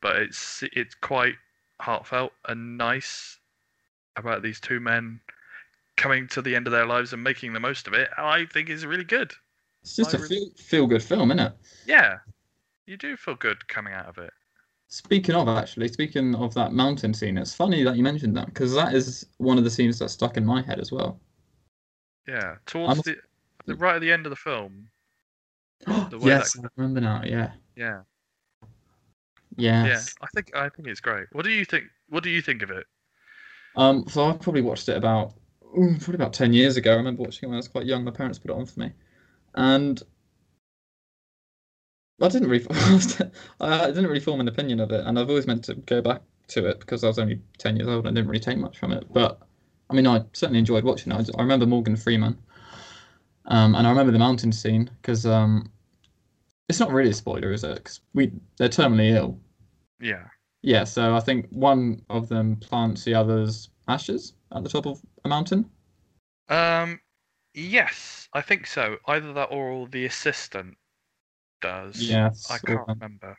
But 0.00 0.16
it's 0.16 0.62
it's 0.72 0.94
quite 0.94 1.34
heartfelt 1.80 2.32
and 2.46 2.78
nice 2.78 3.38
about 4.16 4.42
these 4.42 4.60
two 4.60 4.80
men 4.80 5.20
coming 5.96 6.28
to 6.28 6.42
the 6.42 6.54
end 6.54 6.66
of 6.66 6.72
their 6.72 6.86
lives 6.86 7.12
and 7.12 7.22
making 7.22 7.52
the 7.52 7.60
most 7.60 7.86
of 7.86 7.92
it. 7.94 8.08
I 8.16 8.46
think 8.46 8.68
is 8.68 8.86
really 8.86 9.04
good. 9.04 9.32
It's 9.82 9.96
just 9.96 10.14
I 10.14 10.18
a 10.18 10.20
really- 10.22 10.36
feel, 10.36 10.48
feel 10.56 10.86
good 10.86 11.02
film, 11.02 11.30
isn't 11.30 11.46
it? 11.46 11.52
Yeah, 11.86 12.18
you 12.86 12.96
do 12.96 13.16
feel 13.16 13.34
good 13.34 13.66
coming 13.68 13.92
out 13.92 14.06
of 14.06 14.18
it. 14.18 14.32
Speaking 14.88 15.34
of, 15.34 15.48
actually, 15.48 15.88
speaking 15.88 16.34
of 16.34 16.54
that 16.54 16.72
mountain 16.72 17.12
scene, 17.12 17.36
it's 17.36 17.54
funny 17.54 17.82
that 17.82 17.96
you 17.96 18.02
mentioned 18.02 18.36
that 18.36 18.46
because 18.46 18.72
that 18.74 18.94
is 18.94 19.26
one 19.36 19.58
of 19.58 19.64
the 19.64 19.70
scenes 19.70 19.98
that 19.98 20.08
stuck 20.08 20.36
in 20.36 20.46
my 20.46 20.62
head 20.62 20.80
as 20.80 20.90
well. 20.90 21.20
Yeah, 22.26 22.56
towards 22.66 23.02
the, 23.02 23.16
the 23.66 23.74
right 23.74 23.96
at 23.96 24.00
the 24.00 24.12
end 24.12 24.24
of 24.24 24.30
the 24.30 24.36
film. 24.36 24.88
Yes, 26.20 26.52
that- 26.54 26.64
I 26.64 26.68
remember 26.76 27.00
now. 27.00 27.22
Yeah. 27.24 27.52
Yeah, 27.76 28.02
Yes. 29.56 30.14
yeah. 30.20 30.26
I 30.26 30.28
think 30.34 30.56
I 30.56 30.68
think 30.68 30.88
it's 30.88 31.00
great. 31.00 31.26
What 31.32 31.44
do 31.44 31.50
you 31.50 31.64
think? 31.64 31.84
What 32.08 32.22
do 32.22 32.30
you 32.30 32.42
think 32.42 32.62
of 32.62 32.70
it? 32.70 32.86
Um, 33.76 34.04
so 34.08 34.24
I 34.28 34.32
probably 34.36 34.62
watched 34.62 34.88
it 34.88 34.96
about 34.96 35.34
probably 35.72 36.14
about 36.14 36.32
ten 36.32 36.52
years 36.52 36.76
ago. 36.76 36.92
I 36.92 36.96
remember 36.96 37.22
watching 37.22 37.44
it 37.44 37.48
when 37.48 37.54
I 37.54 37.58
was 37.58 37.68
quite 37.68 37.86
young. 37.86 38.04
My 38.04 38.10
parents 38.10 38.38
put 38.38 38.50
it 38.50 38.54
on 38.56 38.66
for 38.66 38.80
me, 38.80 38.92
and 39.54 40.02
I 42.20 42.28
didn't 42.28 42.48
really, 42.48 42.66
I 43.60 43.86
didn't 43.86 44.06
really 44.06 44.20
form 44.20 44.40
an 44.40 44.48
opinion 44.48 44.80
of 44.80 44.90
it. 44.90 45.04
And 45.06 45.18
I've 45.18 45.28
always 45.28 45.46
meant 45.46 45.64
to 45.64 45.74
go 45.74 46.00
back 46.02 46.22
to 46.48 46.66
it 46.66 46.80
because 46.80 47.04
I 47.04 47.06
was 47.08 47.18
only 47.18 47.40
ten 47.58 47.76
years 47.76 47.88
old 47.88 48.06
and 48.06 48.16
I 48.16 48.20
didn't 48.20 48.30
really 48.30 48.40
take 48.40 48.58
much 48.58 48.78
from 48.78 48.92
it. 48.92 49.04
But 49.12 49.40
I 49.90 49.94
mean, 49.94 50.06
I 50.06 50.24
certainly 50.32 50.58
enjoyed 50.58 50.84
watching 50.84 51.12
it. 51.12 51.30
I 51.36 51.40
remember 51.42 51.66
Morgan 51.66 51.96
Freeman, 51.96 52.36
um, 53.48 53.74
and 53.74 53.86
I 53.86 53.90
remember 53.90 54.12
the 54.12 54.18
mountain 54.18 54.52
scene 54.52 54.90
because 55.00 55.26
um, 55.26 55.70
it's 56.68 56.80
not 56.80 56.92
really 56.92 57.10
a 57.10 57.14
spoiler, 57.14 57.52
is 57.52 57.64
it? 57.64 57.76
Because 57.76 58.00
we 58.14 58.32
they're 58.56 58.68
terminally 58.68 59.14
ill. 59.14 59.38
Yeah, 60.00 60.26
Yeah, 60.62 60.84
so 60.84 61.14
I 61.14 61.20
think 61.20 61.46
one 61.50 62.02
of 62.10 62.28
them 62.28 62.56
plants 62.56 63.04
the 63.04 63.14
other's 63.14 63.70
ashes 63.86 64.34
at 64.54 64.62
the 64.62 64.68
top 64.68 64.86
of 64.86 65.00
a 65.24 65.28
mountain. 65.28 65.70
Um, 66.48 67.00
yes, 67.54 68.28
I 68.32 68.40
think 68.42 68.66
so. 68.66 68.96
Either 69.06 69.32
that 69.34 69.50
or 69.52 69.88
the 69.88 70.04
assistant 70.06 70.76
does. 71.60 72.00
Yes. 72.00 72.50
I 72.50 72.58
can't 72.58 72.86
remember. 72.86 73.36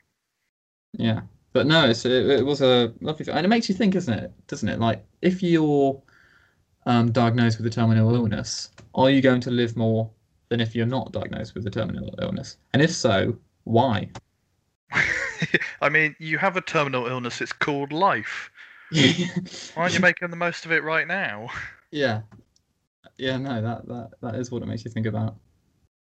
Yeah, 0.94 1.22
but 1.54 1.68
no, 1.68 1.90
it's, 1.90 2.06
it, 2.06 2.12
it 2.30 2.46
was 2.46 2.62
a 2.62 2.94
lovely 3.02 3.32
and 3.32 3.46
it 3.46 3.50
makes 3.50 3.70
you 3.70 3.76
think, 3.76 3.96
isn't 3.96 4.14
it? 4.14 4.32
Doesn't 4.48 4.70
it? 4.70 4.80
Like, 4.80 5.06
if 5.22 5.44
you're 5.44 6.02
um, 6.86 7.12
diagnosed 7.12 7.58
with 7.58 7.68
a 7.68 7.70
terminal 7.70 8.14
illness, 8.14 8.70
are 8.96 9.10
you 9.10 9.22
going 9.22 9.42
to 9.42 9.52
live 9.52 9.76
more 9.76 10.10
than 10.50 10.60
if 10.60 10.76
you're 10.76 10.86
not 10.86 11.12
diagnosed 11.12 11.56
with 11.56 11.66
a 11.68 11.70
terminal 11.70 12.14
illness? 12.22 12.58
And 12.74 12.82
if 12.82 12.92
so, 12.92 13.38
why? 13.64 14.10
I 15.82 15.90
mean, 15.90 16.16
you 16.20 16.38
have 16.38 16.58
a 16.58 16.62
terminal 16.62 17.08
illness. 17.08 17.42
It's 17.42 17.54
called 17.54 17.92
life. 17.92 18.50
Why 18.92 19.84
aren't 19.84 19.94
you 19.94 20.00
making 20.00 20.32
the 20.32 20.36
most 20.36 20.66
of 20.66 20.72
it 20.72 20.84
right 20.84 21.08
now? 21.08 21.48
yeah, 21.92 22.22
yeah, 23.18 23.38
no, 23.38 23.62
that 23.62 23.88
that 23.88 24.10
that 24.22 24.36
is 24.36 24.50
what 24.50 24.64
it 24.64 24.66
makes 24.66 24.84
you 24.84 24.90
think 24.90 25.06
about. 25.06 25.36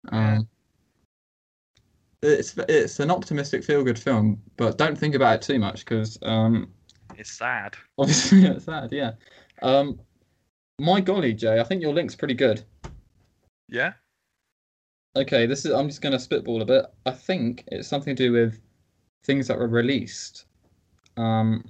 Um, 0.10 0.48
it's 2.22 2.58
it's 2.70 3.02
an 3.02 3.12
optimistic, 3.12 3.66
feel-good 3.66 4.00
film, 4.00 4.42
but 4.56 4.78
don't 4.78 4.98
think 4.98 5.16
about 5.16 5.36
it 5.36 5.42
too 5.42 5.60
much 5.60 5.80
because 5.80 6.18
um, 6.22 6.72
It's 7.18 7.32
sad. 7.32 7.76
Obviously, 7.98 8.46
it's 8.46 8.66
sad, 8.66 8.94
yeah. 8.94 9.12
Um, 9.62 10.00
my 10.80 11.02
golly, 11.02 11.34
Jay, 11.34 11.60
I 11.60 11.64
think 11.64 11.82
your 11.82 11.94
link's 11.94 12.16
pretty 12.16 12.34
good. 12.34 12.64
Yeah. 13.68 13.94
Okay, 15.16 15.46
this 15.46 15.66
is. 15.66 15.74
I'm 15.74 15.88
just 15.88 16.02
going 16.02 16.14
to 16.14 16.20
spitball 16.20 16.62
a 16.62 16.66
bit. 16.66 16.86
I 17.06 17.12
think 17.12 17.64
it's 17.68 17.88
something 17.88 18.16
to 18.16 18.24
do 18.28 18.32
with 18.32 18.60
things 19.24 19.48
that 19.48 19.58
were 19.58 19.68
released. 19.68 20.46
Um, 21.18 21.66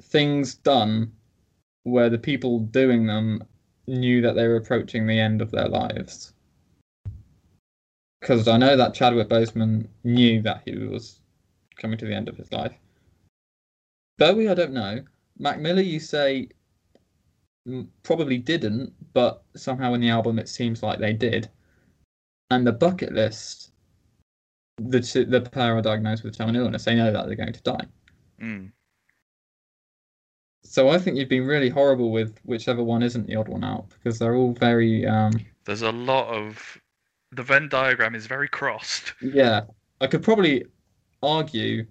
things 0.00 0.54
done 0.54 1.12
where 1.82 2.08
the 2.08 2.18
people 2.18 2.60
doing 2.60 3.06
them 3.06 3.44
knew 3.86 4.22
that 4.22 4.34
they 4.34 4.48
were 4.48 4.56
approaching 4.56 5.06
the 5.06 5.20
end 5.20 5.42
of 5.42 5.50
their 5.50 5.68
lives. 5.68 6.32
Because 8.20 8.48
I 8.48 8.56
know 8.56 8.74
that 8.76 8.94
Chadwick 8.94 9.28
Boseman 9.28 9.86
knew 10.02 10.40
that 10.42 10.62
he 10.64 10.78
was 10.78 11.20
coming 11.76 11.98
to 11.98 12.06
the 12.06 12.14
end 12.14 12.30
of 12.30 12.38
his 12.38 12.50
life. 12.50 12.72
Bowie, 14.16 14.48
I 14.48 14.54
don't 14.54 14.72
know. 14.72 15.04
Mac 15.38 15.60
Miller, 15.60 15.82
you 15.82 16.00
say 16.00 16.48
probably 18.02 18.38
didn't, 18.38 18.92
but 19.12 19.42
somehow 19.56 19.94
in 19.94 20.00
the 20.00 20.10
album 20.10 20.38
it 20.38 20.48
seems 20.48 20.82
like 20.82 20.98
they 20.98 21.12
did. 21.12 21.48
And 22.50 22.66
the 22.66 22.72
bucket 22.72 23.12
list, 23.12 23.72
the 24.78 25.00
two, 25.00 25.24
the 25.24 25.40
pair 25.40 25.76
are 25.76 25.82
diagnosed 25.82 26.24
with 26.24 26.36
terminal 26.36 26.66
illness. 26.66 26.84
They 26.84 26.94
know 26.94 27.12
that 27.12 27.26
they're 27.26 27.36
going 27.36 27.52
to 27.52 27.62
die. 27.62 27.86
Mm. 28.40 28.72
So 30.64 30.88
I 30.88 30.98
think 30.98 31.16
you've 31.16 31.28
been 31.28 31.46
really 31.46 31.68
horrible 31.68 32.10
with 32.10 32.38
whichever 32.44 32.82
one 32.82 33.02
isn't 33.02 33.26
the 33.26 33.36
odd 33.36 33.48
one 33.48 33.64
out 33.64 33.88
because 33.90 34.18
they're 34.18 34.34
all 34.34 34.52
very 34.52 35.06
um 35.06 35.32
There's 35.64 35.82
a 35.82 35.92
lot 35.92 36.28
of. 36.28 36.78
The 37.32 37.42
Venn 37.42 37.68
diagram 37.68 38.14
is 38.14 38.26
very 38.26 38.48
crossed. 38.48 39.14
yeah. 39.22 39.62
I 40.00 40.06
could 40.06 40.22
probably 40.22 40.64
argue 41.22 41.86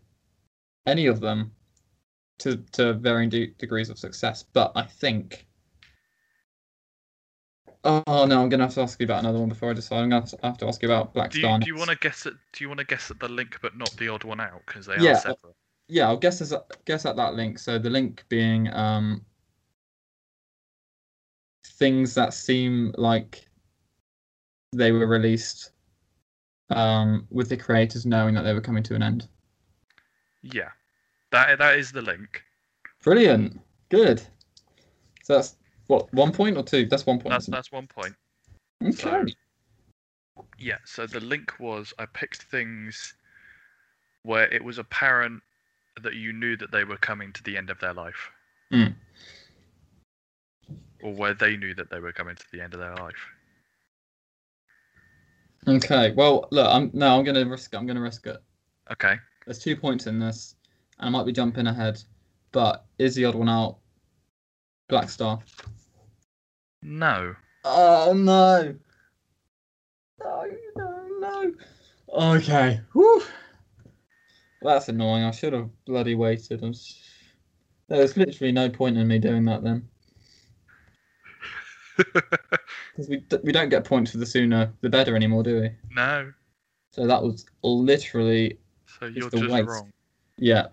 any 0.86 1.08
of 1.08 1.20
them 1.20 1.52
to 2.40 2.58
to 2.74 2.94
varying 2.94 3.30
de- 3.30 3.54
degrees 3.58 3.90
of 3.90 3.98
success, 3.98 4.44
but 4.44 4.72
I 4.76 4.84
think. 4.84 5.48
Oh 7.86 8.26
no, 8.26 8.42
I'm 8.42 8.50
gonna 8.50 8.64
have 8.64 8.74
to 8.76 8.82
ask 8.82 9.00
you 9.00 9.06
about 9.06 9.20
another 9.20 9.40
one 9.40 9.50
before 9.50 9.72
I 9.72 9.74
decide. 9.74 10.04
I'm 10.04 10.10
gonna 10.10 10.22
have 10.22 10.30
to, 10.30 10.40
have 10.44 10.58
to 10.60 10.68
ask 10.68 10.82
you 10.82 10.90
about 10.90 11.14
Black 11.14 11.32
Do 11.32 11.40
Star. 11.40 11.58
you, 11.58 11.60
do 11.60 11.68
you 11.68 11.76
want 11.76 11.90
to 11.90 11.98
guess 11.98 12.26
it? 12.26 12.34
Do 12.54 12.64
you 12.64 12.70
want 12.70 12.80
to 12.80 12.86
guess 12.86 13.12
at 13.12 13.20
the 13.20 13.28
link, 13.28 13.60
but 13.62 13.78
not 13.78 13.92
the 13.98 14.08
odd 14.08 14.24
one 14.24 14.40
out 14.40 14.62
because 14.66 14.86
they 14.86 14.96
Yeah, 14.96 15.12
are 15.12 15.16
separate? 15.16 15.56
yeah, 15.90 16.08
I'll 16.08 16.18
guess 16.18 16.40
as 16.40 16.54
guess 16.86 17.06
at 17.06 17.18
that 17.18 17.36
link. 17.36 17.60
So 17.60 17.78
the 17.78 17.90
link 17.90 18.24
being 18.30 18.74
um, 18.74 19.26
things 21.66 22.16
that 22.16 22.34
seem 22.34 22.94
like 22.98 23.48
they 24.72 24.94
were 24.94 25.06
released 25.06 25.72
um, 26.70 27.28
with 27.30 27.50
the 27.50 27.58
creators 27.58 28.06
knowing 28.06 28.34
that 28.36 28.44
they 28.44 28.54
were 28.54 28.62
coming 28.62 28.84
to 28.84 28.96
an 28.96 29.04
end. 29.04 29.28
Yeah, 30.42 30.70
that 31.32 31.58
that 31.58 31.78
is 31.78 31.92
the 31.92 32.02
link. 32.02 32.44
Brilliant, 33.04 33.60
good. 33.90 34.22
So 35.24 35.36
that's 35.36 35.58
what 35.88 36.14
one 36.14 36.32
point 36.32 36.58
or 36.58 36.64
two? 36.64 36.86
That's 36.86 37.06
one 37.06 37.20
point. 37.20 37.32
That's 37.32 37.48
that's 37.48 37.72
one 37.72 37.88
point. 37.88 38.16
okay. 38.84 39.34
Yeah, 40.58 40.78
so 40.86 41.06
the 41.06 41.20
link 41.20 41.54
was 41.60 41.94
I 42.00 42.06
picked 42.06 42.44
things 42.44 43.16
where 44.24 44.52
it 44.52 44.64
was 44.64 44.78
apparent 44.78 45.42
that 46.02 46.16
you 46.16 46.34
knew 46.34 46.56
that 46.58 46.72
they 46.72 46.84
were 46.84 46.98
coming 46.98 47.32
to 47.34 47.44
the 47.44 47.58
end 47.58 47.70
of 47.70 47.80
their 47.80 47.94
life. 47.94 48.32
Mm. 48.72 48.96
Or 51.04 51.14
where 51.14 51.34
they 51.34 51.56
knew 51.56 51.74
that 51.76 51.90
they 51.92 52.00
were 52.00 52.14
coming 52.14 52.36
to 52.36 52.46
the 52.52 52.62
end 52.62 52.74
of 52.74 52.80
their 52.80 52.96
life. 52.96 53.28
Okay. 55.68 56.12
Well, 56.12 56.48
look, 56.52 56.68
I'm 56.68 56.90
no, 56.94 57.18
I'm 57.18 57.24
gonna 57.24 57.46
risk 57.46 57.74
it. 57.74 57.78
I'm 57.78 57.86
gonna 57.86 58.02
risk 58.02 58.26
it. 58.26 58.38
Okay. 58.92 59.16
There's 59.46 59.60
two 59.60 59.76
points 59.76 60.08
in 60.08 60.20
this, 60.20 60.56
and 61.00 61.08
I 61.08 61.10
might 61.10 61.26
be 61.26 61.32
jumping 61.32 61.68
ahead, 61.68 62.02
but 62.52 62.86
is 62.98 63.16
the 63.16 63.26
odd 63.26 63.36
one 63.36 63.50
out? 63.50 63.78
Blackstar. 64.90 65.42
No. 66.84 67.36
Oh 67.64 68.14
no! 68.14 68.76
No, 70.20 70.46
no, 70.78 71.08
no. 71.20 71.54
Okay. 72.36 72.82
Whew. 72.92 73.24
That's 74.62 74.90
annoying. 74.90 75.24
I 75.24 75.32
should 75.32 75.54
have 75.54 75.70
bloody 75.86 76.16
waited. 76.16 76.62
I'm 76.64 76.70
s- 76.72 77.02
There's 77.88 78.16
literally 78.18 78.52
no 78.52 78.70
point 78.70 78.98
in 78.98 79.08
me 79.08 79.20
doing 79.20 79.46
that 79.46 79.64
then, 79.64 79.88
because 81.98 83.10
we 83.10 83.18
d- 83.18 83.38
we 83.44 83.52
don't 83.52 83.70
get 83.70 83.84
points 83.86 84.12
for 84.12 84.18
the 84.18 84.26
sooner 84.26 84.72
the 84.82 84.90
better 84.90 85.16
anymore, 85.16 85.44
do 85.44 85.62
we? 85.62 85.70
no. 85.96 86.32
So 86.92 87.08
that 87.08 87.24
was 87.24 87.46
literally 87.64 88.60
So 89.00 89.06
you're 89.08 89.30
the 89.30 89.38
just 89.40 89.52
waste. 89.52 89.68
wrong. 89.68 89.92
yeah. 90.38 90.68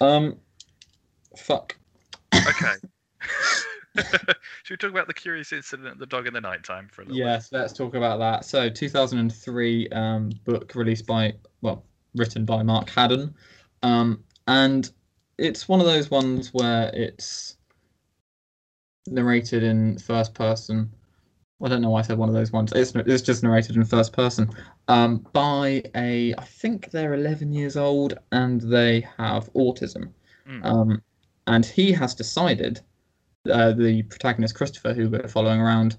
Um. 0.00 0.36
Fuck. 1.36 1.76
Okay. 2.34 2.74
Should 4.62 4.74
we 4.74 4.76
talk 4.76 4.90
about 4.90 5.06
the 5.06 5.14
curious 5.14 5.52
incident 5.52 5.88
of 5.88 5.98
the 5.98 6.06
dog 6.06 6.26
in 6.26 6.34
the 6.34 6.40
nighttime 6.40 6.88
for 6.90 7.02
a 7.02 7.04
little 7.04 7.18
Yes, 7.18 7.50
let's 7.52 7.72
talk 7.72 7.94
about 7.94 8.18
that. 8.18 8.44
So, 8.44 8.68
2003 8.68 9.88
um, 9.90 10.30
book 10.44 10.74
released 10.74 11.06
by, 11.06 11.34
well, 11.62 11.84
written 12.14 12.44
by 12.44 12.62
Mark 12.62 12.90
Haddon, 12.90 13.34
um, 13.82 14.22
and 14.46 14.90
it's 15.38 15.68
one 15.68 15.80
of 15.80 15.86
those 15.86 16.10
ones 16.10 16.50
where 16.52 16.90
it's 16.94 17.56
narrated 19.06 19.62
in 19.62 19.98
first 19.98 20.34
person. 20.34 20.90
I 21.62 21.68
don't 21.68 21.80
know 21.80 21.90
why 21.90 22.00
I 22.00 22.02
said 22.02 22.18
one 22.18 22.28
of 22.28 22.34
those 22.34 22.52
ones. 22.52 22.72
It's 22.74 22.94
it's 22.94 23.22
just 23.22 23.42
narrated 23.42 23.76
in 23.76 23.84
first 23.84 24.12
person 24.12 24.50
um, 24.88 25.26
by 25.32 25.82
a. 25.94 26.34
I 26.36 26.44
think 26.44 26.90
they're 26.90 27.14
11 27.14 27.52
years 27.52 27.76
old 27.76 28.18
and 28.32 28.60
they 28.60 29.06
have 29.16 29.50
autism. 29.54 30.10
Mm. 30.48 30.64
Um, 30.64 31.02
and 31.46 31.64
he 31.64 31.92
has 31.92 32.14
decided, 32.14 32.80
uh, 33.50 33.72
the 33.72 34.02
protagonist 34.04 34.54
Christopher, 34.54 34.94
who 34.94 35.10
we're 35.10 35.28
following 35.28 35.60
around, 35.60 35.96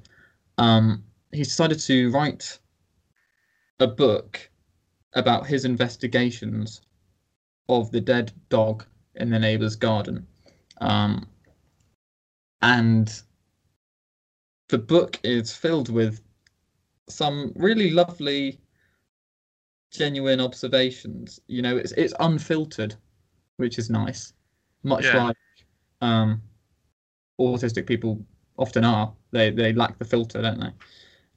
um, 0.57 1.03
he's 1.31 1.47
decided 1.47 1.79
to 1.79 2.11
write 2.11 2.59
a 3.79 3.87
book 3.87 4.49
about 5.13 5.47
his 5.47 5.65
investigations 5.65 6.81
of 7.69 7.91
the 7.91 8.01
dead 8.01 8.31
dog 8.49 8.85
in 9.15 9.29
the 9.29 9.39
neighbor's 9.39 9.75
garden. 9.75 10.25
Um, 10.79 11.27
and 12.61 13.21
the 14.69 14.77
book 14.77 15.19
is 15.23 15.53
filled 15.53 15.89
with 15.89 16.21
some 17.09 17.53
really 17.55 17.91
lovely, 17.91 18.59
genuine 19.91 20.41
observations. 20.41 21.39
You 21.47 21.61
know, 21.61 21.77
it's 21.77 21.91
it's 21.93 22.13
unfiltered, 22.19 22.95
which 23.57 23.77
is 23.77 23.89
nice. 23.89 24.33
Much 24.83 25.05
Yeah. 25.05 25.23
like 25.23 25.37
um, 26.01 26.41
autistic 27.39 27.87
people 27.87 28.25
often 28.57 28.83
are. 28.83 29.13
They 29.31 29.51
they 29.51 29.73
lack 29.73 29.97
the 29.97 30.05
filter, 30.05 30.41
don't 30.41 30.59
they? 30.59 30.71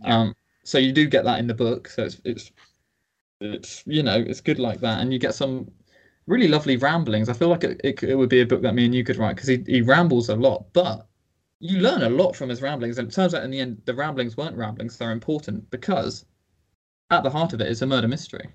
Yeah. 0.01 0.21
Um, 0.21 0.35
so 0.65 0.79
you 0.79 0.93
do 0.93 1.07
get 1.07 1.25
that 1.25 1.39
in 1.39 1.47
the 1.47 1.55
book. 1.55 1.89
So 1.89 2.05
it's 2.05 2.21
it's 2.25 2.53
it's 3.41 3.83
you 3.87 4.03
know 4.03 4.17
it's 4.17 4.41
good 4.41 4.59
like 4.59 4.81
that, 4.81 5.01
and 5.01 5.13
you 5.13 5.19
get 5.19 5.35
some 5.35 5.71
really 6.27 6.49
lovely 6.49 6.77
ramblings. 6.77 7.29
I 7.29 7.33
feel 7.33 7.49
like 7.49 7.65
it, 7.65 7.81
it, 7.83 8.03
it 8.03 8.15
would 8.15 8.29
be 8.29 8.41
a 8.41 8.47
book 8.47 8.63
that 8.63 8.75
me 8.75 8.85
and 8.87 8.95
you 8.95 9.05
could 9.05 9.17
write 9.17 9.37
because 9.37 9.49
he, 9.49 9.63
he 9.67 9.83
rambles 9.83 10.29
a 10.29 10.37
lot, 10.37 10.73
but 10.73 11.07
you 11.61 11.81
learn 11.81 12.03
a 12.03 12.11
lot 12.11 12.37
from 12.37 12.49
his 12.49 12.63
ramblings. 12.63 12.99
And 12.99 13.09
it 13.09 13.15
turns 13.15 13.35
out 13.35 13.45
in 13.45 13.51
the 13.51 13.61
end, 13.61 13.83
the 13.85 13.95
ramblings 13.95 14.37
weren't 14.37 14.57
ramblings; 14.57 14.97
they're 14.97 15.13
important 15.13 15.71
because 15.71 16.25
at 17.11 17.23
the 17.23 17.31
heart 17.31 17.53
of 17.53 17.61
it 17.61 17.69
is 17.69 17.83
a 17.83 17.87
murder 17.87 18.09
mystery 18.09 18.49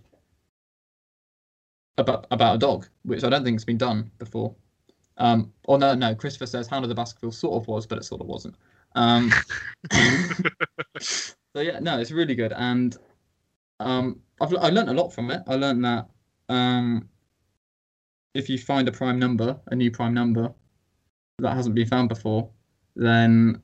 about 1.98 2.28
about 2.32 2.56
a 2.56 2.60
dog, 2.60 2.88
which 3.04 3.24
I 3.24 3.30
don't 3.30 3.43
think 3.43 3.56
has 3.56 3.66
been 3.66 3.78
done 3.78 4.12
before. 4.18 4.56
Um, 5.18 5.53
or 5.66 5.78
no, 5.78 5.95
no. 5.95 6.13
Christopher 6.16 6.45
says 6.45 6.68
Hound 6.68 6.84
of 6.84 6.89
the 6.89 6.95
Baskerville 6.95 7.32
sort 7.32 7.61
of 7.61 7.68
was, 7.68 7.86
but 7.86 7.97
it 7.97 8.03
sort 8.03 8.22
of 8.22 8.28
wasn't. 8.28 8.55
Um, 8.95 9.32
so 10.99 11.59
yeah, 11.61 11.80
no, 11.80 11.99
it's 11.99 12.11
really 12.11 12.36
good, 12.36 12.53
and 12.53 12.97
um, 13.80 14.20
I've 14.41 14.53
I 14.55 14.70
learned 14.70 14.89
a 14.89 14.93
lot 14.93 15.09
from 15.09 15.32
it. 15.32 15.41
I 15.47 15.55
learned 15.55 15.84
that 15.86 16.07
um, 16.49 17.09
if 18.34 18.49
you 18.49 18.57
find 18.57 18.88
a 18.88 18.91
prime 18.91 19.20
number, 19.20 19.57
a 19.68 19.76
new 19.76 19.91
prime 19.91 20.13
number 20.13 20.53
that 21.39 21.53
hasn't 21.53 21.76
been 21.76 21.88
found 21.88 22.09
before, 22.09 22.49
then 22.95 23.61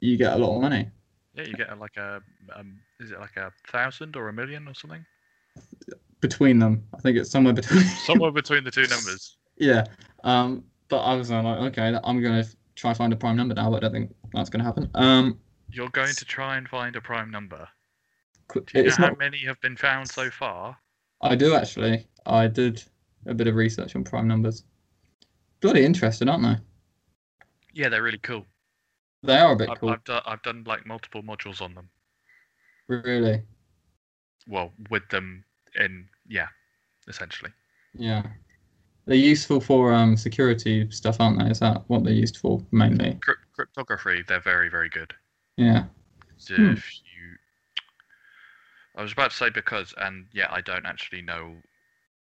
you 0.00 0.16
get 0.16 0.34
a 0.34 0.38
lot 0.38 0.56
of 0.56 0.62
money. 0.62 0.90
Yeah, 1.34 1.44
you 1.44 1.54
get 1.54 1.78
like 1.78 1.96
a 1.96 2.22
um, 2.54 2.78
is 3.00 3.10
it 3.10 3.20
like 3.20 3.36
a 3.36 3.52
thousand 3.68 4.16
or 4.16 4.28
a 4.28 4.32
million 4.32 4.66
or 4.66 4.74
something? 4.74 5.04
between 6.20 6.58
them. 6.58 6.84
I 6.94 6.98
think 7.00 7.16
it's 7.16 7.30
somewhere 7.30 7.52
between. 7.52 7.82
Somewhere 7.82 8.30
between 8.42 8.64
the 8.64 8.70
two 8.70 8.86
numbers. 8.86 9.36
yeah. 9.56 9.84
Um, 10.24 10.64
but 10.90 10.98
I 10.98 11.14
was 11.14 11.30
like, 11.30 11.44
okay, 11.44 11.98
I'm 12.04 12.22
gonna 12.22 12.44
try 12.74 12.92
find 12.92 13.12
a 13.12 13.16
prime 13.16 13.36
number 13.36 13.54
now, 13.54 13.70
but 13.70 13.76
I 13.76 13.80
don't 13.80 13.92
think 13.92 14.14
that's 14.34 14.50
gonna 14.50 14.64
happen. 14.64 14.90
Um, 14.94 15.38
You're 15.72 15.88
going 15.88 16.14
to 16.14 16.24
try 16.24 16.56
and 16.56 16.68
find 16.68 16.94
a 16.96 17.00
prime 17.00 17.30
number. 17.30 17.66
Do 18.52 18.64
you 18.74 18.82
know 18.82 18.88
it's 18.88 18.96
how 18.96 19.08
not. 19.08 19.18
many 19.18 19.38
have 19.46 19.60
been 19.60 19.76
found 19.76 20.10
so 20.10 20.28
far? 20.28 20.76
I 21.22 21.36
do 21.36 21.54
actually. 21.54 22.06
I 22.26 22.48
did 22.48 22.82
a 23.26 23.34
bit 23.34 23.46
of 23.46 23.54
research 23.54 23.94
on 23.94 24.04
prime 24.04 24.26
numbers. 24.26 24.64
Bloody 25.60 25.84
interesting, 25.84 26.28
aren't 26.28 26.42
they? 26.42 26.56
Yeah, 27.72 27.88
they're 27.88 28.02
really 28.02 28.18
cool. 28.18 28.44
They 29.22 29.36
are 29.36 29.52
a 29.52 29.56
bit 29.56 29.68
I've, 29.68 29.78
cool, 29.78 29.90
I've, 29.90 30.04
done, 30.04 30.22
I've 30.26 30.42
done 30.42 30.64
like 30.66 30.86
multiple 30.86 31.22
modules 31.22 31.60
on 31.60 31.74
them. 31.74 31.88
really. 32.88 33.42
Well, 34.48 34.72
with 34.88 35.08
them 35.10 35.44
in 35.78 36.08
yeah, 36.26 36.48
essentially. 37.06 37.50
Yeah. 37.94 38.22
They're 39.10 39.18
useful 39.18 39.60
for 39.60 39.92
um 39.92 40.16
security 40.16 40.88
stuff, 40.92 41.16
aren't 41.18 41.40
they? 41.40 41.46
Is 41.50 41.58
that 41.58 41.82
what 41.88 42.04
they're 42.04 42.12
used 42.12 42.36
for 42.36 42.64
mainly? 42.70 43.18
Crypt- 43.20 43.50
cryptography, 43.52 44.22
they're 44.28 44.38
very 44.38 44.68
very 44.68 44.88
good. 44.88 45.12
Yeah. 45.56 45.86
So 46.36 46.54
Hmm. 46.54 46.74
If 46.74 46.92
you, 46.94 47.36
I 48.94 49.02
was 49.02 49.10
about 49.10 49.32
to 49.32 49.36
say 49.36 49.50
because, 49.50 49.92
and 49.98 50.26
yeah, 50.32 50.46
I 50.52 50.60
don't 50.60 50.86
actually 50.86 51.22
know. 51.22 51.56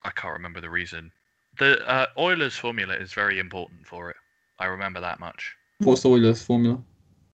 I 0.05 0.11
can't 0.11 0.31
remember 0.31 0.61
the 0.61 0.69
reason. 0.69 1.11
The 1.59 1.85
uh, 1.85 2.05
Euler's 2.17 2.55
formula 2.55 2.93
is 2.95 3.11
very 3.11 3.37
important 3.37 3.85
for 3.85 4.09
it. 4.09 4.15
I 4.57 4.67
remember 4.67 5.01
that 5.01 5.19
much. 5.19 5.57
What's 5.79 6.05
Euler's 6.05 6.41
formula? 6.41 6.81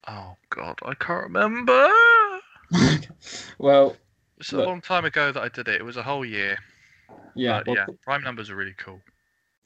Oh 0.08 0.36
God, 0.50 0.78
I 0.84 0.92
can't 0.92 1.22
remember. 1.22 1.88
well, 3.58 3.96
It's 4.36 4.52
a 4.52 4.58
Look. 4.58 4.66
long 4.66 4.82
time 4.82 5.06
ago 5.06 5.32
that 5.32 5.42
I 5.42 5.48
did 5.48 5.68
it. 5.68 5.80
It 5.80 5.84
was 5.84 5.96
a 5.96 6.02
whole 6.02 6.26
year. 6.26 6.58
yeah. 7.34 7.62
well, 7.66 7.76
yeah, 7.76 7.86
prime 8.04 8.22
numbers 8.22 8.50
are 8.50 8.56
really 8.56 8.74
cool. 8.76 9.00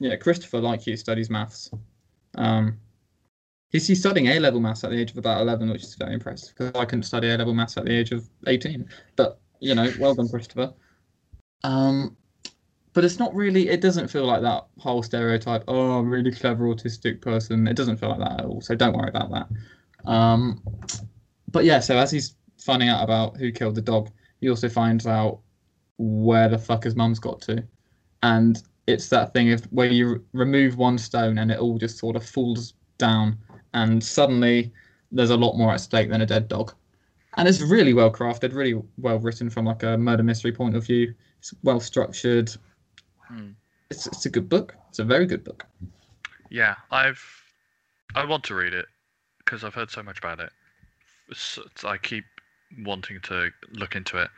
Yeah, 0.03 0.17
Christopher, 0.17 0.59
like 0.59 0.85
you, 0.85 0.97
studies 0.97 1.29
maths. 1.29 1.71
Um, 2.35 2.77
he's, 3.69 3.87
he's 3.87 4.01
studying 4.01 4.27
A 4.27 4.37
level 4.37 4.59
maths 4.59 4.83
at 4.83 4.89
the 4.89 4.99
age 4.99 5.11
of 5.11 5.17
about 5.17 5.39
11, 5.39 5.69
which 5.69 5.81
is 5.81 5.95
very 5.95 6.13
impressive 6.13 6.53
because 6.57 6.75
I 6.75 6.83
couldn't 6.83 7.03
study 7.03 7.29
A 7.29 7.37
level 7.37 7.53
maths 7.53 7.77
at 7.77 7.85
the 7.85 7.93
age 7.93 8.11
of 8.11 8.27
18. 8.45 8.85
But, 9.15 9.39
you 9.61 9.73
know, 9.73 9.89
well 10.01 10.13
done, 10.13 10.27
Christopher. 10.27 10.73
Um, 11.63 12.17
but 12.91 13.05
it's 13.05 13.17
not 13.17 13.33
really, 13.33 13.69
it 13.69 13.79
doesn't 13.79 14.09
feel 14.09 14.25
like 14.25 14.41
that 14.41 14.65
whole 14.77 15.03
stereotype, 15.03 15.63
oh, 15.69 16.01
really 16.01 16.33
clever 16.33 16.65
autistic 16.65 17.21
person. 17.21 17.65
It 17.65 17.77
doesn't 17.77 17.95
feel 17.95 18.09
like 18.09 18.19
that 18.19 18.41
at 18.41 18.45
all. 18.45 18.59
So 18.59 18.75
don't 18.75 18.97
worry 18.97 19.07
about 19.07 19.31
that. 19.31 20.11
Um, 20.11 20.61
but 21.49 21.63
yeah, 21.63 21.79
so 21.79 21.97
as 21.97 22.11
he's 22.11 22.35
finding 22.59 22.89
out 22.89 23.05
about 23.05 23.37
who 23.37 23.53
killed 23.53 23.75
the 23.75 23.81
dog, 23.81 24.11
he 24.41 24.49
also 24.49 24.67
finds 24.67 25.07
out 25.07 25.39
where 25.97 26.49
the 26.49 26.57
fuck 26.57 26.83
his 26.83 26.97
mum's 26.97 27.19
got 27.19 27.39
to. 27.43 27.63
And 28.21 28.61
it's 28.87 29.09
that 29.09 29.33
thing 29.33 29.51
of 29.51 29.63
where 29.65 29.87
you 29.87 30.23
remove 30.33 30.77
one 30.77 30.97
stone 30.97 31.37
and 31.37 31.51
it 31.51 31.59
all 31.59 31.77
just 31.77 31.97
sort 31.97 32.15
of 32.15 32.25
falls 32.25 32.73
down, 32.97 33.37
and 33.73 34.03
suddenly 34.03 34.71
there's 35.11 35.29
a 35.29 35.37
lot 35.37 35.57
more 35.57 35.73
at 35.73 35.79
stake 35.79 36.09
than 36.09 36.21
a 36.21 36.25
dead 36.25 36.47
dog. 36.47 36.73
And 37.37 37.47
it's 37.47 37.61
really 37.61 37.93
well 37.93 38.11
crafted, 38.11 38.53
really 38.53 38.79
well 38.97 39.19
written 39.19 39.49
from 39.49 39.65
like 39.65 39.83
a 39.83 39.97
murder 39.97 40.23
mystery 40.23 40.51
point 40.51 40.75
of 40.75 40.85
view. 40.85 41.13
It's 41.39 41.53
well 41.63 41.79
structured. 41.79 42.51
Hmm. 43.27 43.51
it's 43.89 44.07
it's 44.07 44.25
a 44.25 44.29
good 44.29 44.49
book. 44.49 44.75
It's 44.89 44.99
a 44.99 45.03
very 45.03 45.25
good 45.25 45.43
book. 45.43 45.65
Yeah, 46.49 46.75
I've 46.91 47.23
I 48.15 48.25
want 48.25 48.43
to 48.45 48.55
read 48.55 48.73
it 48.73 48.85
because 49.39 49.63
I've 49.63 49.73
heard 49.73 49.89
so 49.89 50.03
much 50.03 50.19
about 50.19 50.39
it. 50.39 50.51
So 51.33 51.63
I 51.83 51.97
keep 51.97 52.25
wanting 52.79 53.19
to 53.21 53.49
look 53.71 53.95
into 53.95 54.17
it, 54.17 54.29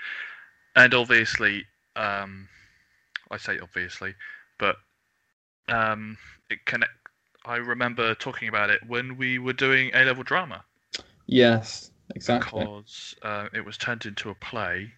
and 0.75 0.93
obviously, 0.93 1.65
um, 1.95 2.47
I 3.31 3.37
say 3.37 3.59
obviously, 3.59 4.13
but 4.57 4.77
um, 5.69 6.17
it 6.49 6.65
connect. 6.65 6.91
I 7.45 7.57
remember 7.57 8.15
talking 8.15 8.49
about 8.49 8.69
it 8.71 8.81
when 8.87 9.17
we 9.17 9.37
were 9.39 9.53
doing 9.53 9.91
A 9.93 10.03
level 10.05 10.23
drama 10.23 10.65
Yes, 11.27 11.91
exactly. 12.15 12.63
because 12.63 13.15
uh, 13.21 13.47
it 13.53 13.65
was 13.65 13.77
turned 13.77 14.05
into 14.05 14.29
a 14.29 14.35
play 14.35 14.93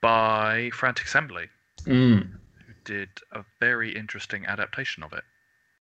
by 0.00 0.70
Frantic 0.70 1.06
Assembly, 1.06 1.48
Mm. 1.86 2.38
who 2.66 2.72
did 2.84 3.08
a 3.32 3.44
very 3.60 3.94
interesting 3.94 4.46
adaptation 4.46 5.02
of 5.02 5.12
it. 5.12 5.24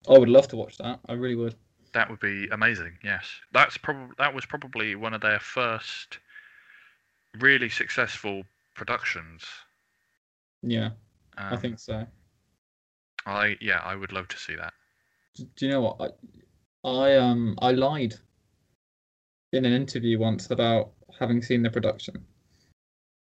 I 0.09 0.17
would 0.17 0.29
love 0.29 0.47
to 0.49 0.55
watch 0.55 0.77
that. 0.77 0.99
I 1.07 1.13
really 1.13 1.35
would. 1.35 1.55
That 1.93 2.09
would 2.09 2.19
be 2.19 2.47
amazing. 2.49 2.99
Yes, 3.03 3.27
that's 3.51 3.77
probably 3.77 4.13
that 4.17 4.33
was 4.33 4.45
probably 4.45 4.95
one 4.95 5.13
of 5.13 5.21
their 5.21 5.39
first 5.39 6.19
really 7.39 7.69
successful 7.69 8.43
productions. 8.73 9.43
Yeah, 10.61 10.91
Um, 11.37 11.53
I 11.53 11.57
think 11.57 11.79
so. 11.79 12.05
I 13.25 13.57
yeah, 13.61 13.81
I 13.83 13.95
would 13.95 14.11
love 14.11 14.27
to 14.29 14.37
see 14.37 14.55
that. 14.55 14.73
Do 15.35 15.65
you 15.65 15.71
know 15.71 15.81
what? 15.81 16.15
I, 16.83 16.89
I 16.89 17.17
um 17.17 17.57
I 17.61 17.71
lied 17.71 18.15
in 19.53 19.65
an 19.65 19.73
interview 19.73 20.19
once 20.19 20.51
about 20.51 20.91
having 21.19 21.41
seen 21.41 21.63
the 21.63 21.69
production. 21.69 22.25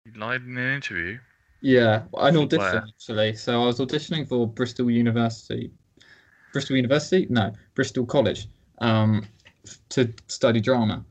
You 0.04 0.12
lied 0.20 0.42
in 0.42 0.56
an 0.58 0.74
interview. 0.74 1.18
Yeah, 1.62 2.02
an 2.18 2.36
audition 2.36 2.58
where? 2.58 2.84
actually. 2.86 3.34
So 3.34 3.62
I 3.62 3.66
was 3.66 3.80
auditioning 3.80 4.28
for 4.28 4.46
Bristol 4.46 4.90
University. 4.90 5.70
Bristol 6.52 6.76
University? 6.76 7.26
No, 7.28 7.52
Bristol 7.74 8.06
College. 8.06 8.46
Um, 8.78 9.26
to 9.88 10.12
study 10.28 10.60
drama, 10.60 11.04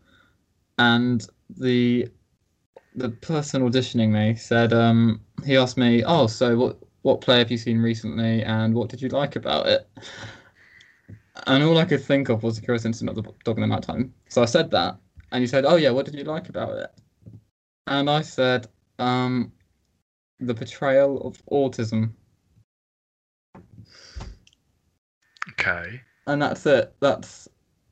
and 0.78 1.28
the 1.50 2.08
the 2.96 3.10
person 3.10 3.62
auditioning 3.62 4.10
me 4.10 4.36
said 4.36 4.72
um 4.72 5.20
he 5.46 5.58
asked 5.58 5.78
me 5.78 6.04
oh 6.06 6.28
so 6.28 6.56
what 6.56 6.78
what 7.06 7.22
play 7.22 7.38
have 7.38 7.52
you 7.52 7.58
seen 7.58 7.80
recently 7.80 8.42
and 8.42 8.74
what 8.74 8.90
did 8.90 9.00
you 9.00 9.10
like 9.10 9.36
about 9.36 9.68
it 9.68 9.88
and 11.46 11.64
all 11.64 11.78
i 11.78 11.86
could 11.86 12.04
think 12.04 12.30
of 12.30 12.42
was 12.42 12.56
the 12.56 12.66
curious 12.66 12.84
incident 12.84 13.16
of 13.16 13.24
the 13.24 13.32
dog 13.44 13.58
in 13.58 13.62
the 13.62 13.68
night 13.68 13.84
time 13.84 14.12
so 14.28 14.42
i 14.42 14.46
said 14.46 14.72
that 14.72 14.98
and 15.32 15.40
you 15.40 15.48
said 15.48 15.66
oh 15.66 15.76
yeah 15.76 15.92
what 15.92 16.04
did 16.04 16.16
you 16.16 16.24
like 16.24 16.50
about 16.50 16.76
it 16.76 16.90
and 17.86 18.10
i 18.10 18.24
said 18.24 18.68
um 18.98 19.52
the 20.40 20.54
portrayal 20.56 21.22
of 21.22 21.40
autism 21.52 22.10
Okay. 25.52 26.02
and 26.26 26.42
that's 26.42 26.66
it 26.66 26.92
that's 27.02 27.48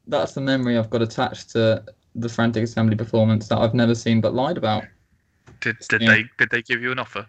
that's 0.08 0.34
the 0.34 0.42
memory 0.42 0.76
i've 0.76 0.90
got 0.90 1.04
attached 1.04 1.52
to 1.52 1.84
the 2.16 2.28
frantic 2.28 2.64
assembly 2.64 2.96
performance 2.96 3.48
that 3.48 3.60
i've 3.60 3.76
never 3.76 3.94
seen 3.94 4.20
but 4.20 4.34
lied 4.34 4.58
about 4.58 4.86
Did 5.62 5.78
did 5.88 6.02
Yeah. 6.02 6.16
they 6.16 6.26
did 6.40 6.50
they 6.50 6.64
give 6.64 6.82
you 6.82 6.92
an 6.92 6.98
offer? 6.98 7.28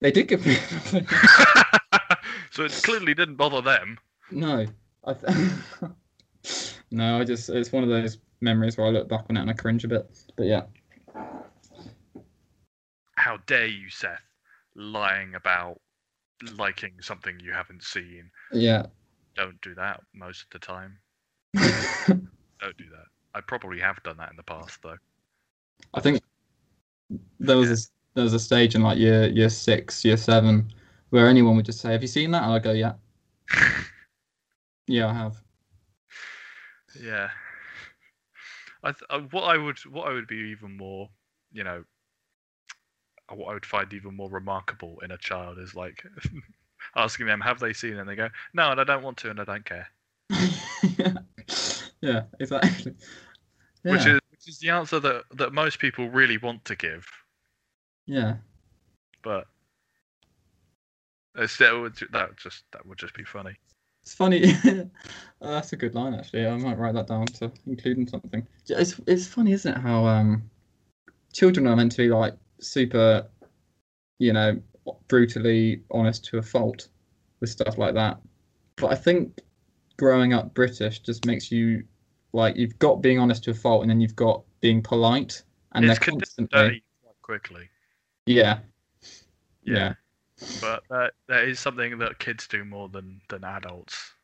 They 0.00 0.10
did 0.10 0.28
give 0.28 0.44
me 0.46 0.54
so 2.50 2.64
it 2.64 2.72
clearly 2.82 3.14
didn't 3.14 3.36
bother 3.36 3.60
them. 3.62 3.98
No, 4.30 4.66
I 5.04 5.12
th- 5.14 5.50
no, 6.90 7.20
I 7.20 7.24
just 7.24 7.48
it's 7.50 7.72
one 7.72 7.82
of 7.82 7.88
those 7.88 8.18
memories 8.40 8.76
where 8.76 8.86
I 8.86 8.90
look 8.90 9.08
back 9.08 9.24
on 9.28 9.36
it 9.36 9.40
and 9.40 9.50
I 9.50 9.54
cringe 9.54 9.84
a 9.84 9.88
bit. 9.88 10.06
But 10.36 10.46
yeah, 10.46 10.62
How 13.16 13.38
dare 13.46 13.66
you, 13.66 13.90
Seth, 13.90 14.22
lying 14.74 15.34
about 15.34 15.80
liking 16.54 16.94
something 17.00 17.38
you 17.40 17.52
haven't 17.52 17.82
seen? 17.82 18.30
yeah, 18.52 18.86
Don't 19.36 19.60
do 19.60 19.74
that 19.74 20.00
most 20.14 20.44
of 20.44 20.50
the 20.50 20.58
time. 20.58 20.98
Don't 21.54 22.76
do 22.76 22.84
that. 22.90 23.06
I 23.34 23.40
probably 23.40 23.80
have 23.80 24.02
done 24.02 24.16
that 24.16 24.30
in 24.30 24.36
the 24.36 24.42
past, 24.42 24.78
though. 24.82 24.96
I 25.94 26.00
think 26.00 26.20
there 27.38 27.56
was 27.56 27.70
a, 27.70 27.76
there 28.14 28.24
was 28.24 28.34
a 28.34 28.38
stage 28.40 28.74
in 28.74 28.82
like 28.82 28.98
year 28.98 29.28
year 29.28 29.48
six, 29.48 30.04
year 30.04 30.16
seven, 30.16 30.72
where 31.10 31.26
anyone 31.28 31.56
would 31.56 31.66
just 31.66 31.80
say, 31.80 31.92
"Have 31.92 32.02
you 32.02 32.08
seen 32.08 32.30
that?" 32.32 32.42
And 32.42 32.52
I 32.52 32.58
go, 32.58 32.72
"Yeah, 32.72 32.94
yeah, 34.86 35.08
I 35.08 35.14
have." 35.14 35.36
Yeah. 37.00 37.30
I 38.82 38.92
th- 38.92 39.02
uh, 39.10 39.20
what 39.30 39.42
I 39.42 39.56
would 39.56 39.78
what 39.86 40.08
I 40.08 40.12
would 40.12 40.26
be 40.26 40.50
even 40.50 40.76
more, 40.76 41.10
you 41.52 41.64
know, 41.64 41.84
uh, 43.28 43.34
what 43.34 43.50
I 43.50 43.54
would 43.54 43.66
find 43.66 43.92
even 43.92 44.16
more 44.16 44.30
remarkable 44.30 44.98
in 45.04 45.10
a 45.10 45.18
child 45.18 45.58
is 45.58 45.74
like 45.74 46.02
asking 46.96 47.26
them, 47.26 47.40
"Have 47.40 47.60
they 47.60 47.72
seen?" 47.72 47.94
it? 47.94 47.98
and 47.98 48.08
they 48.08 48.16
go, 48.16 48.28
"No, 48.54 48.70
and 48.70 48.80
I 48.80 48.84
don't 48.84 49.02
want 49.02 49.18
to, 49.18 49.30
and 49.30 49.40
I 49.40 49.44
don't 49.44 49.64
care." 49.64 49.88
yeah. 50.98 51.12
yeah, 52.00 52.22
exactly. 52.38 52.94
Which 53.82 54.06
is 54.06 54.20
which 54.30 54.48
is 54.48 54.58
the 54.58 54.70
answer 54.70 54.98
that 55.00 55.24
that 55.34 55.52
most 55.52 55.78
people 55.78 56.08
really 56.08 56.38
want 56.38 56.64
to 56.66 56.76
give, 56.76 57.06
yeah, 58.10 58.34
but 59.22 59.46
that 62.12 62.36
just 62.36 62.64
that 62.72 62.84
would 62.84 62.98
just 62.98 63.14
be 63.14 63.22
funny. 63.24 63.56
it's 64.02 64.14
funny. 64.14 64.52
Uh, 65.42 65.52
that's 65.52 65.72
a 65.72 65.76
good 65.76 65.94
line 65.94 66.12
actually. 66.12 66.46
I 66.46 66.54
might 66.58 66.76
write 66.76 66.92
that 66.92 67.06
down 67.06 67.24
to 67.24 67.50
include 67.66 67.96
in 67.96 68.06
something. 68.06 68.46
It's 68.68 69.00
it's 69.06 69.26
funny, 69.26 69.52
isn't 69.52 69.74
it? 69.74 69.80
How 69.80 70.04
um 70.04 70.42
children 71.32 71.66
are 71.66 71.74
meant 71.74 71.92
to 71.92 71.96
be 71.96 72.10
like 72.10 72.34
super, 72.58 73.26
you 74.18 74.34
know, 74.34 74.60
brutally 75.08 75.80
honest 75.90 76.26
to 76.26 76.36
a 76.36 76.42
fault 76.42 76.88
with 77.40 77.48
stuff 77.48 77.78
like 77.78 77.94
that. 77.94 78.20
But 78.76 78.92
I 78.92 78.96
think 78.96 79.40
growing 79.96 80.34
up 80.34 80.52
British 80.52 80.98
just 80.98 81.24
makes 81.24 81.50
you 81.50 81.84
like 82.34 82.54
you've 82.56 82.78
got 82.78 83.00
being 83.00 83.18
honest 83.18 83.44
to 83.44 83.52
a 83.52 83.54
fault, 83.54 83.80
and 83.80 83.90
then 83.90 84.02
you've 84.02 84.16
got 84.16 84.42
being 84.60 84.82
polite, 84.82 85.42
and 85.72 85.86
it's 85.86 85.98
they're 85.98 86.12
constantly 86.12 86.82
quite 87.02 87.22
quickly. 87.22 87.70
Yeah, 88.26 88.60
Yeah. 89.64 89.94
but 90.60 90.82
that 90.90 91.14
that 91.28 91.44
is 91.44 91.60
something 91.60 91.98
that 91.98 92.18
kids 92.18 92.46
do 92.48 92.64
more 92.64 92.88
than 92.88 93.20
than 93.28 93.44
adults. 93.44 94.14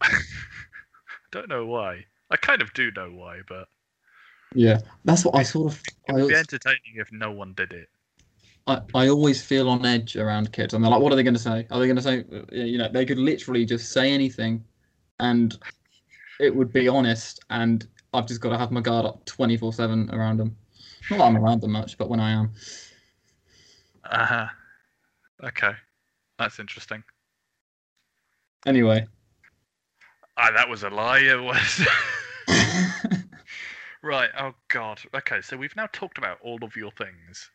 I 0.00 0.08
don't 1.32 1.48
know 1.48 1.66
why. 1.66 2.06
I 2.30 2.36
kind 2.36 2.62
of 2.62 2.72
do 2.74 2.90
know 2.90 3.10
why, 3.10 3.40
but 3.48 3.68
yeah. 4.54 4.80
That's 5.04 5.24
what 5.24 5.34
I 5.34 5.42
sort 5.42 5.72
of. 5.72 5.82
it 6.08 6.12
I, 6.14 6.14
would 6.16 6.26
be 6.26 6.34
entertaining 6.34 6.96
if 6.96 7.12
no 7.12 7.30
one 7.30 7.54
did 7.54 7.72
it. 7.72 7.88
I, 8.66 8.80
I 8.94 9.08
always 9.08 9.42
feel 9.42 9.68
on 9.68 9.84
edge 9.86 10.16
around 10.16 10.52
kids, 10.52 10.74
and 10.74 10.84
they're 10.84 10.90
like, 10.90 11.00
"What 11.00 11.12
are 11.12 11.16
they 11.16 11.22
going 11.22 11.34
to 11.34 11.40
say? 11.40 11.66
Are 11.70 11.78
they 11.80 11.86
going 11.86 11.96
to 11.96 12.02
say, 12.02 12.24
uh, 12.32 12.42
you 12.54 12.78
know, 12.78 12.88
they 12.88 13.06
could 13.06 13.18
literally 13.18 13.64
just 13.64 13.92
say 13.92 14.12
anything, 14.12 14.64
and 15.20 15.56
it 16.40 16.54
would 16.54 16.72
be 16.72 16.88
honest, 16.88 17.40
and 17.50 17.86
I've 18.14 18.26
just 18.26 18.40
got 18.40 18.50
to 18.50 18.58
have 18.58 18.70
my 18.72 18.80
guard 18.80 19.06
up 19.06 19.24
twenty 19.26 19.56
four 19.56 19.72
seven 19.72 20.10
around 20.12 20.38
them. 20.38 20.56
Not 21.10 21.18
that 21.18 21.24
I'm 21.24 21.36
around 21.36 21.60
them 21.60 21.72
much, 21.72 21.96
but 21.98 22.08
when 22.08 22.20
I 22.20 22.30
am, 22.32 22.52
Uh 24.04 24.24
huh. 24.26 24.46
Okay, 25.44 25.72
that's 26.38 26.58
interesting. 26.58 27.02
anyway. 28.66 29.06
Ah, 30.36 30.50
that 30.54 30.68
was 30.68 30.82
a 30.82 30.90
lie. 30.90 31.18
It 31.22 31.40
was. 31.42 31.86
right. 34.02 34.30
Oh 34.38 34.52
God. 34.68 35.00
Okay. 35.14 35.40
So 35.40 35.56
we've 35.56 35.74
now 35.76 35.88
talked 35.92 36.18
about 36.18 36.38
all 36.42 36.62
of 36.62 36.76
your 36.76 36.90
things. 36.92 37.50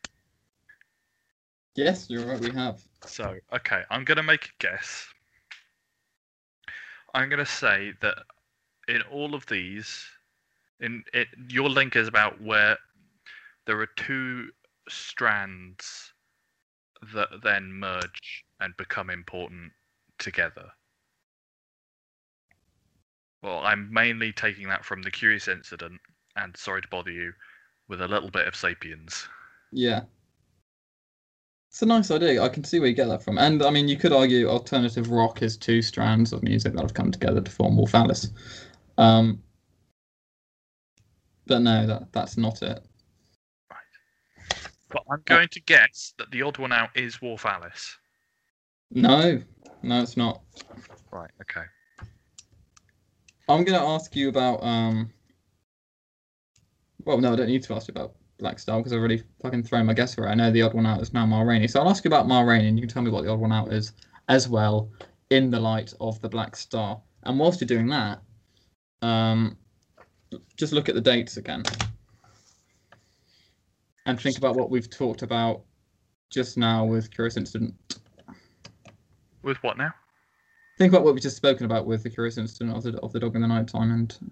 yes, 1.74 2.06
you're 2.08 2.24
right. 2.26 2.40
We 2.40 2.50
have. 2.52 2.80
So, 3.06 3.36
okay, 3.52 3.82
I'm 3.90 4.04
going 4.04 4.16
to 4.16 4.22
make 4.22 4.46
a 4.46 4.52
guess. 4.58 5.06
I'm 7.14 7.28
going 7.28 7.38
to 7.38 7.46
say 7.46 7.92
that 8.00 8.16
in 8.88 9.02
all 9.02 9.34
of 9.34 9.46
these, 9.46 10.04
in 10.80 11.04
it, 11.12 11.28
your 11.48 11.68
link 11.68 11.96
is 11.96 12.08
about 12.08 12.40
where 12.40 12.76
there 13.66 13.80
are 13.80 13.88
two 13.96 14.48
strands 14.88 16.12
that 17.14 17.28
then 17.42 17.72
merge 17.72 18.44
and 18.60 18.76
become 18.76 19.10
important 19.10 19.72
together. 20.18 20.70
Well, 23.42 23.58
I'm 23.58 23.92
mainly 23.92 24.32
taking 24.32 24.68
that 24.68 24.84
from 24.84 25.02
the 25.02 25.10
Curious 25.10 25.48
Incident 25.48 26.00
and 26.36 26.56
Sorry 26.56 26.80
to 26.80 26.88
Bother 26.88 27.10
You 27.10 27.32
with 27.88 28.00
a 28.00 28.08
little 28.08 28.30
bit 28.30 28.48
of 28.48 28.56
Sapiens. 28.56 29.28
Yeah. 29.70 30.02
It's 31.70 31.82
a 31.82 31.86
nice 31.86 32.10
idea. 32.10 32.42
I 32.42 32.48
can 32.48 32.64
see 32.64 32.78
where 32.78 32.88
you 32.88 32.94
get 32.94 33.08
that 33.08 33.22
from. 33.22 33.36
And 33.36 33.62
I 33.62 33.70
mean, 33.70 33.88
you 33.88 33.96
could 33.96 34.12
argue 34.12 34.48
alternative 34.48 35.10
rock 35.10 35.42
is 35.42 35.56
two 35.56 35.82
strands 35.82 36.32
of 36.32 36.42
music 36.42 36.72
that 36.74 36.82
have 36.82 36.94
come 36.94 37.10
together 37.10 37.40
to 37.40 37.50
form 37.50 37.76
Wolf 37.76 37.94
Alice. 37.94 38.28
Um, 38.96 39.42
but 41.46 41.58
no, 41.58 41.86
that 41.86 42.12
that's 42.12 42.36
not 42.36 42.62
it. 42.62 42.86
But 44.94 45.02
I'm 45.10 45.22
going 45.24 45.48
to 45.48 45.60
guess 45.62 46.14
that 46.18 46.30
the 46.30 46.42
odd 46.42 46.56
one 46.58 46.70
out 46.70 46.90
is 46.94 47.20
Wolf 47.20 47.44
Alice. 47.44 47.98
No, 48.92 49.42
no, 49.82 50.00
it's 50.02 50.16
not. 50.16 50.40
Right. 51.10 51.30
Okay. 51.42 51.66
I'm 53.48 53.64
going 53.64 53.78
to 53.78 53.84
ask 53.84 54.14
you 54.14 54.28
about. 54.28 54.62
um. 54.62 55.12
Well, 57.04 57.18
no, 57.18 57.32
I 57.32 57.36
don't 57.36 57.48
need 57.48 57.64
to 57.64 57.74
ask 57.74 57.88
you 57.88 57.92
about 57.92 58.14
Blackstar 58.40 58.78
because 58.78 58.92
I've 58.92 59.00
already 59.00 59.24
fucking 59.42 59.64
thrown 59.64 59.86
my 59.86 59.94
guess 59.94 60.16
away. 60.16 60.28
I 60.28 60.34
know 60.34 60.52
the 60.52 60.62
odd 60.62 60.74
one 60.74 60.86
out 60.86 61.02
is 61.02 61.12
now 61.12 61.26
Ma 61.26 61.42
Rainey. 61.42 61.66
So 61.66 61.80
I'll 61.80 61.90
ask 61.90 62.04
you 62.04 62.08
about 62.08 62.28
Ma 62.28 62.42
Rainey 62.42 62.68
and 62.68 62.78
you 62.78 62.82
can 62.82 62.88
tell 62.94 63.02
me 63.02 63.10
what 63.10 63.24
the 63.24 63.30
odd 63.30 63.40
one 63.40 63.52
out 63.52 63.72
is. 63.72 63.92
as 64.28 64.48
well 64.48 64.90
in 65.30 65.50
the 65.50 65.58
light 65.60 65.92
of 66.00 66.20
the 66.20 66.28
Blackstar. 66.30 67.00
And 67.24 67.38
whilst 67.38 67.60
you're 67.60 67.66
doing 67.66 67.88
that, 67.88 68.22
um, 69.02 69.58
just 70.56 70.72
look 70.72 70.88
at 70.88 70.94
the 70.94 71.00
dates 71.00 71.36
again 71.36 71.64
and 74.06 74.20
think 74.20 74.38
about 74.38 74.56
what 74.56 74.70
we've 74.70 74.90
talked 74.90 75.22
about 75.22 75.62
just 76.30 76.56
now 76.58 76.84
with 76.84 77.10
Curious 77.10 77.36
Incident. 77.36 77.74
With 79.42 79.62
what 79.62 79.78
now? 79.78 79.92
Think 80.78 80.92
about 80.92 81.04
what 81.04 81.14
we've 81.14 81.22
just 81.22 81.36
spoken 81.36 81.66
about 81.66 81.86
with 81.86 82.02
the 82.02 82.10
Curious 82.10 82.38
Incident 82.38 82.76
of 82.76 82.82
the, 82.82 82.98
of 83.00 83.12
the 83.12 83.20
dog 83.20 83.36
in 83.36 83.42
the 83.42 83.48
night 83.48 83.68
time 83.68 83.90
and 83.90 84.30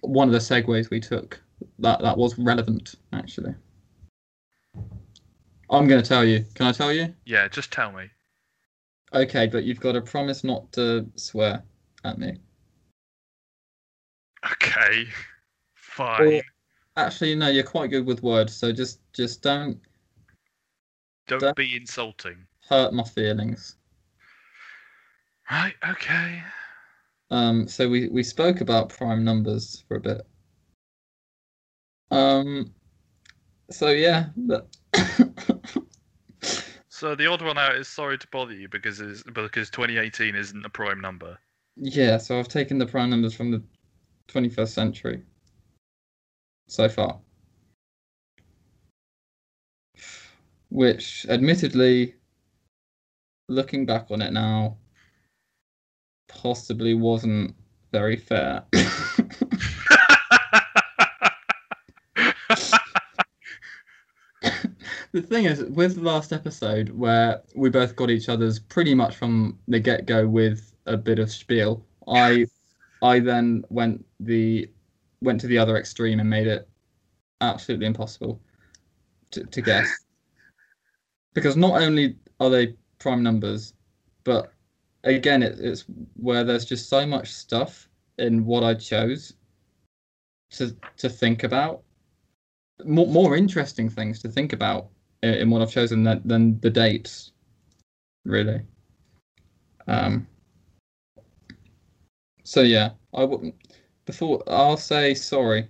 one 0.00 0.28
of 0.28 0.32
the 0.32 0.38
segues 0.38 0.90
we 0.90 0.98
took 0.98 1.40
that 1.78 2.00
that 2.00 2.16
was 2.16 2.38
relevant 2.38 2.96
actually. 3.12 3.54
I'm 5.70 5.86
going 5.86 6.02
to 6.02 6.08
tell 6.08 6.24
you. 6.24 6.44
Can 6.54 6.66
I 6.66 6.72
tell 6.72 6.92
you? 6.92 7.14
Yeah, 7.24 7.48
just 7.48 7.72
tell 7.72 7.92
me. 7.92 8.10
Okay, 9.14 9.46
but 9.46 9.64
you've 9.64 9.80
got 9.80 9.92
to 9.92 10.02
promise 10.02 10.44
not 10.44 10.70
to 10.72 11.06
swear 11.16 11.62
at 12.04 12.18
me. 12.18 12.38
Okay, 14.44 15.06
fine. 15.74 16.34
Or- 16.34 16.42
Actually, 16.96 17.34
no, 17.34 17.48
you're 17.48 17.64
quite 17.64 17.90
good 17.90 18.06
with 18.06 18.22
words, 18.22 18.54
so 18.54 18.70
just 18.72 19.00
just 19.12 19.42
don't 19.42 19.78
Don't 21.26 21.40
that- 21.40 21.56
be 21.56 21.74
insulting. 21.76 22.46
hurt 22.68 22.92
my 22.92 23.02
feelings. 23.04 23.76
Right, 25.50 25.74
okay. 25.88 26.42
Um, 27.30 27.66
so 27.66 27.88
we 27.88 28.08
we 28.08 28.22
spoke 28.22 28.60
about 28.60 28.88
prime 28.90 29.24
numbers 29.24 29.84
for 29.88 29.96
a 29.96 30.00
bit. 30.00 30.22
Um, 32.10 32.74
so 33.70 33.88
yeah, 33.88 34.26
but 34.36 34.68
So 36.90 37.14
the 37.16 37.26
odd 37.26 37.42
one 37.42 37.58
out 37.58 37.74
is 37.74 37.88
sorry 37.88 38.16
to 38.18 38.26
bother 38.30 38.52
you 38.54 38.68
because 38.68 39.00
is 39.00 39.22
because 39.32 39.70
2018 39.70 40.34
isn't 40.36 40.64
a 40.64 40.68
prime 40.68 41.00
number. 41.00 41.38
yeah, 41.76 42.18
so 42.18 42.38
I've 42.38 42.48
taken 42.48 42.76
the 42.78 42.86
prime 42.86 43.10
numbers 43.10 43.34
from 43.34 43.50
the 43.50 43.62
21st 44.28 44.68
century 44.68 45.22
so 46.72 46.88
far, 46.88 47.20
which 50.70 51.26
admittedly, 51.28 52.14
looking 53.50 53.84
back 53.84 54.06
on 54.10 54.22
it 54.22 54.32
now, 54.32 54.78
possibly 56.28 56.94
wasn't 56.94 57.54
very 57.92 58.16
fair. 58.16 58.62
the 65.12 65.20
thing 65.20 65.44
is, 65.44 65.62
with 65.64 65.96
the 65.96 66.00
last 66.00 66.32
episode, 66.32 66.88
where 66.88 67.42
we 67.54 67.68
both 67.68 67.94
got 67.96 68.08
each 68.08 68.30
other's 68.30 68.58
pretty 68.58 68.94
much 68.94 69.14
from 69.16 69.58
the 69.68 69.78
get 69.78 70.06
go 70.06 70.26
with 70.26 70.72
a 70.86 70.96
bit 70.96 71.18
of 71.18 71.30
spiel, 71.30 71.84
I, 72.08 72.46
I 73.02 73.18
then 73.18 73.62
went 73.68 74.06
the, 74.20 74.70
went 75.22 75.40
to 75.40 75.46
the 75.46 75.58
other 75.58 75.76
extreme 75.76 76.20
and 76.20 76.28
made 76.28 76.46
it 76.46 76.68
absolutely 77.40 77.86
impossible 77.86 78.40
to, 79.30 79.44
to 79.44 79.62
guess, 79.62 79.88
because 81.34 81.56
not 81.56 81.80
only 81.80 82.16
are 82.40 82.50
they 82.50 82.74
prime 82.98 83.22
numbers, 83.22 83.74
but 84.24 84.52
again, 85.04 85.42
it, 85.42 85.58
it's 85.58 85.84
where 86.16 86.44
there's 86.44 86.64
just 86.64 86.88
so 86.88 87.06
much 87.06 87.32
stuff 87.32 87.88
in 88.18 88.44
what 88.44 88.62
I 88.62 88.74
chose 88.74 89.34
to 90.50 90.76
to 90.98 91.08
think 91.08 91.44
about 91.44 91.82
more, 92.84 93.06
more 93.06 93.36
interesting 93.36 93.88
things 93.88 94.20
to 94.22 94.28
think 94.28 94.52
about 94.52 94.88
in, 95.22 95.34
in 95.34 95.50
what 95.50 95.62
I've 95.62 95.70
chosen 95.70 96.04
than, 96.04 96.20
than 96.24 96.60
the 96.60 96.70
dates, 96.70 97.32
really. 98.24 98.62
Um. 99.88 100.26
So 102.44 102.62
yeah, 102.62 102.90
I 103.14 103.24
wouldn't. 103.24 103.54
Before 104.04 104.42
I'll 104.48 104.76
say 104.76 105.14
sorry. 105.14 105.68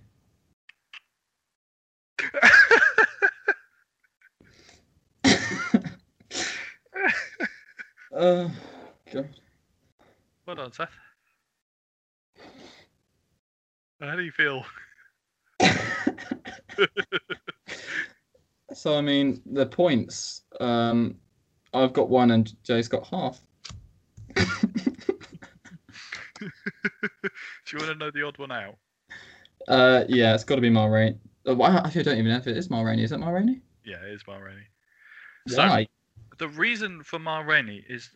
uh, 8.15 8.49
God. 9.13 9.29
well 10.47 10.57
done, 10.57 10.73
Seth. 10.73 10.89
How 14.01 14.17
do 14.17 14.23
you 14.23 14.33
feel? 14.33 14.65
so 18.73 18.97
I 18.97 19.01
mean 19.03 19.43
the 19.47 19.67
points. 19.67 20.43
Um, 20.59 21.17
I've 21.75 21.93
got 21.93 22.09
one 22.09 22.31
and 22.31 22.53
Jay's 22.65 22.89
got 22.89 23.07
half. 23.07 23.41
Do 27.23 27.29
you 27.73 27.79
want 27.79 27.91
to 27.91 27.95
know 27.95 28.11
the 28.11 28.23
odd 28.23 28.39
one 28.39 28.53
out? 28.53 28.77
Uh, 29.69 30.05
yeah, 30.09 30.35
it's 30.35 30.45
got 30.45 30.57
to 30.57 30.61
be 30.61 30.71
Ma 30.71 30.87
Rainey. 30.87 31.19
Oh, 31.47 31.55
well, 31.55 31.77
actually, 31.79 32.01
I 32.01 32.05
don't 32.05 32.19
even 32.19 32.31
know 32.31 32.39
if 32.39 32.47
it 32.47 32.57
is 32.57 32.71
Ma 32.71 32.83
Rainey. 32.83 33.03
Is 33.03 33.13
it 33.13 33.19
Ma 33.19 33.31
Rainey? 33.31 33.61
Yeah, 33.85 33.97
it 34.05 34.13
is 34.13 34.23
Ma 34.27 34.37
Rainey. 34.37 34.67
So 35.49 35.59
Why? 35.59 35.89
the 36.39 36.49
reason 36.49 37.03
for 37.03 37.19
Ma 37.19 37.41
Rainey 37.41 37.85
is 37.89 38.11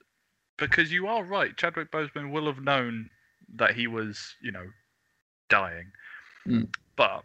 because 0.56 0.92
you 0.92 1.06
are 1.06 1.24
right. 1.24 1.56
Chadwick 1.56 1.90
Boseman 1.90 2.30
will 2.30 2.46
have 2.46 2.60
known 2.60 3.10
that 3.56 3.74
he 3.74 3.86
was, 3.86 4.34
you 4.42 4.52
know, 4.52 4.66
dying. 5.48 5.90
Mm. 6.46 6.68
But 6.96 7.24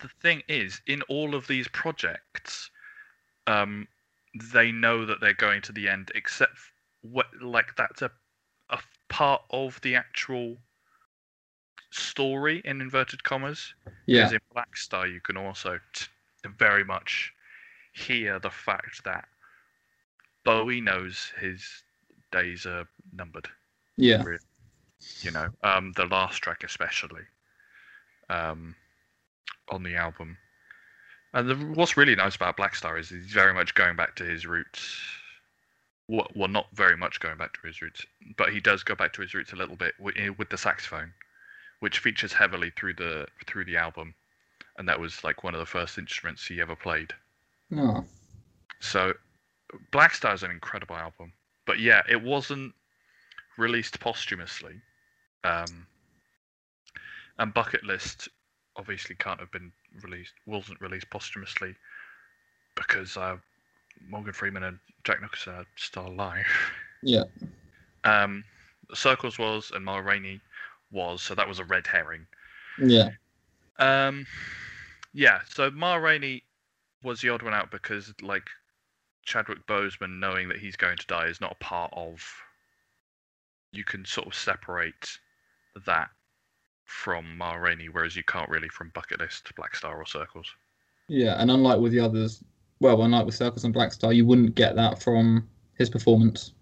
the 0.00 0.08
thing 0.20 0.42
is, 0.48 0.80
in 0.86 1.02
all 1.02 1.34
of 1.34 1.46
these 1.46 1.68
projects, 1.68 2.70
um, 3.46 3.88
they 4.52 4.72
know 4.72 5.06
that 5.06 5.20
they're 5.20 5.34
going 5.34 5.62
to 5.62 5.72
the 5.72 5.88
end, 5.88 6.10
except 6.14 6.52
f- 6.52 6.72
what 7.02 7.26
like 7.40 7.76
that's 7.76 8.02
a 8.02 8.10
part 9.08 9.42
of 9.50 9.80
the 9.82 9.94
actual 9.96 10.58
story 11.90 12.60
in 12.64 12.80
inverted 12.80 13.22
commas. 13.24 13.74
Yeah, 14.06 14.28
Because 14.28 14.32
in 14.32 14.40
Blackstar, 14.54 15.12
you 15.12 15.20
can 15.20 15.36
also 15.36 15.80
t- 15.94 16.06
very 16.58 16.84
much 16.84 17.32
hear 17.92 18.38
the 18.38 18.50
fact 18.50 19.04
that 19.04 19.28
Bowie 20.44 20.80
knows 20.80 21.32
his 21.40 21.82
days 22.30 22.66
are 22.66 22.88
numbered. 23.12 23.48
yeah, 23.96 24.24
You 25.22 25.30
know, 25.30 25.48
um, 25.62 25.92
the 25.92 26.06
last 26.06 26.38
track 26.38 26.62
especially, 26.64 27.22
um, 28.28 28.74
on 29.68 29.82
the 29.82 29.96
album. 29.96 30.38
And 31.32 31.48
the, 31.48 31.54
what's 31.56 31.96
really 31.96 32.14
nice 32.14 32.36
about 32.36 32.56
Blackstar 32.56 32.98
is 32.98 33.10
he's 33.10 33.32
very 33.32 33.52
much 33.54 33.74
going 33.74 33.96
back 33.96 34.16
to 34.16 34.24
his 34.24 34.46
roots. 34.46 35.17
Well, 36.08 36.26
well, 36.34 36.48
not 36.48 36.68
very 36.72 36.96
much 36.96 37.20
going 37.20 37.36
back 37.36 37.52
to 37.54 37.66
his 37.66 37.82
roots, 37.82 38.04
but 38.36 38.52
he 38.52 38.60
does 38.60 38.82
go 38.82 38.94
back 38.94 39.12
to 39.14 39.22
his 39.22 39.34
roots 39.34 39.52
a 39.52 39.56
little 39.56 39.76
bit 39.76 39.94
with, 39.98 40.16
with 40.38 40.48
the 40.48 40.56
saxophone, 40.56 41.12
which 41.80 41.98
features 41.98 42.32
heavily 42.32 42.70
through 42.70 42.94
the 42.94 43.26
through 43.46 43.66
the 43.66 43.76
album, 43.76 44.14
and 44.78 44.88
that 44.88 44.98
was 44.98 45.22
like 45.22 45.44
one 45.44 45.54
of 45.54 45.60
the 45.60 45.66
first 45.66 45.98
instruments 45.98 46.46
he 46.46 46.60
ever 46.60 46.74
played. 46.74 47.12
no, 47.70 48.06
So, 48.80 49.12
Blackstar 49.92 50.34
is 50.34 50.42
an 50.42 50.50
incredible 50.50 50.96
album, 50.96 51.32
but 51.66 51.78
yeah, 51.78 52.02
it 52.08 52.22
wasn't 52.22 52.72
released 53.58 54.00
posthumously. 54.00 54.80
Um, 55.44 55.86
and 57.38 57.52
Bucket 57.52 57.84
List 57.84 58.28
obviously 58.76 59.14
can't 59.16 59.40
have 59.40 59.50
been 59.50 59.72
released, 60.02 60.32
wasn't 60.46 60.80
released 60.80 61.10
posthumously 61.10 61.74
because 62.74 63.16
uh, 63.16 63.36
Morgan 64.08 64.32
Freeman 64.32 64.62
and 64.64 64.78
Jack 65.04 65.20
Nicholson 65.22 65.54
are 65.54 65.66
still 65.76 66.06
alive. 66.08 66.46
yeah, 67.02 67.24
Um, 68.04 68.44
Circles 68.94 69.38
was 69.38 69.70
and 69.74 69.84
Ma 69.84 69.98
Rainey 69.98 70.40
was, 70.90 71.22
so 71.22 71.34
that 71.34 71.48
was 71.48 71.58
a 71.58 71.64
red 71.64 71.86
herring. 71.86 72.26
yeah, 72.78 73.10
Um, 73.78 74.26
yeah, 75.12 75.40
so 75.48 75.70
Ma 75.70 75.96
Rainey 75.96 76.42
was 77.02 77.20
the 77.20 77.28
odd 77.28 77.42
one 77.42 77.54
out 77.54 77.70
because, 77.70 78.12
like, 78.22 78.48
Chadwick 79.24 79.66
Boseman 79.66 80.18
knowing 80.18 80.48
that 80.48 80.58
he's 80.58 80.76
going 80.76 80.96
to 80.96 81.06
die 81.06 81.26
is 81.26 81.40
not 81.40 81.52
a 81.52 81.64
part 81.64 81.92
of. 81.94 82.22
You 83.72 83.84
can 83.84 84.04
sort 84.06 84.26
of 84.26 84.34
separate 84.34 85.18
that 85.84 86.08
from 86.84 87.36
Ma 87.36 87.54
Rainey, 87.54 87.88
whereas 87.90 88.16
you 88.16 88.24
can't 88.24 88.48
really 88.48 88.68
from 88.70 88.90
Bucket 88.94 89.20
List, 89.20 89.52
Blackstar, 89.54 89.94
or 89.96 90.06
Circles. 90.06 90.46
yeah. 91.08 91.40
And 91.40 91.50
unlike 91.50 91.78
with 91.78 91.92
the 91.92 92.00
others, 92.00 92.42
well, 92.80 93.02
unlike 93.02 93.26
with 93.26 93.34
Circles 93.34 93.64
and 93.64 93.74
Blackstar, 93.74 94.14
you 94.14 94.24
wouldn't 94.26 94.54
get 94.54 94.76
that 94.76 95.02
from 95.02 95.48
his 95.74 95.88
performance 95.90 96.52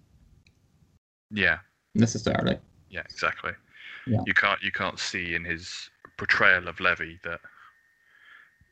Yeah, 1.30 1.58
necessarily. 1.94 2.58
yeah, 2.90 3.00
exactly. 3.00 3.52
Yeah. 4.06 4.20
You 4.26 4.34
can't 4.34 4.62
you 4.62 4.70
can't 4.72 4.98
see 4.98 5.34
in 5.34 5.44
his 5.44 5.90
portrayal 6.16 6.68
of 6.68 6.78
Levee 6.80 7.18
that 7.24 7.40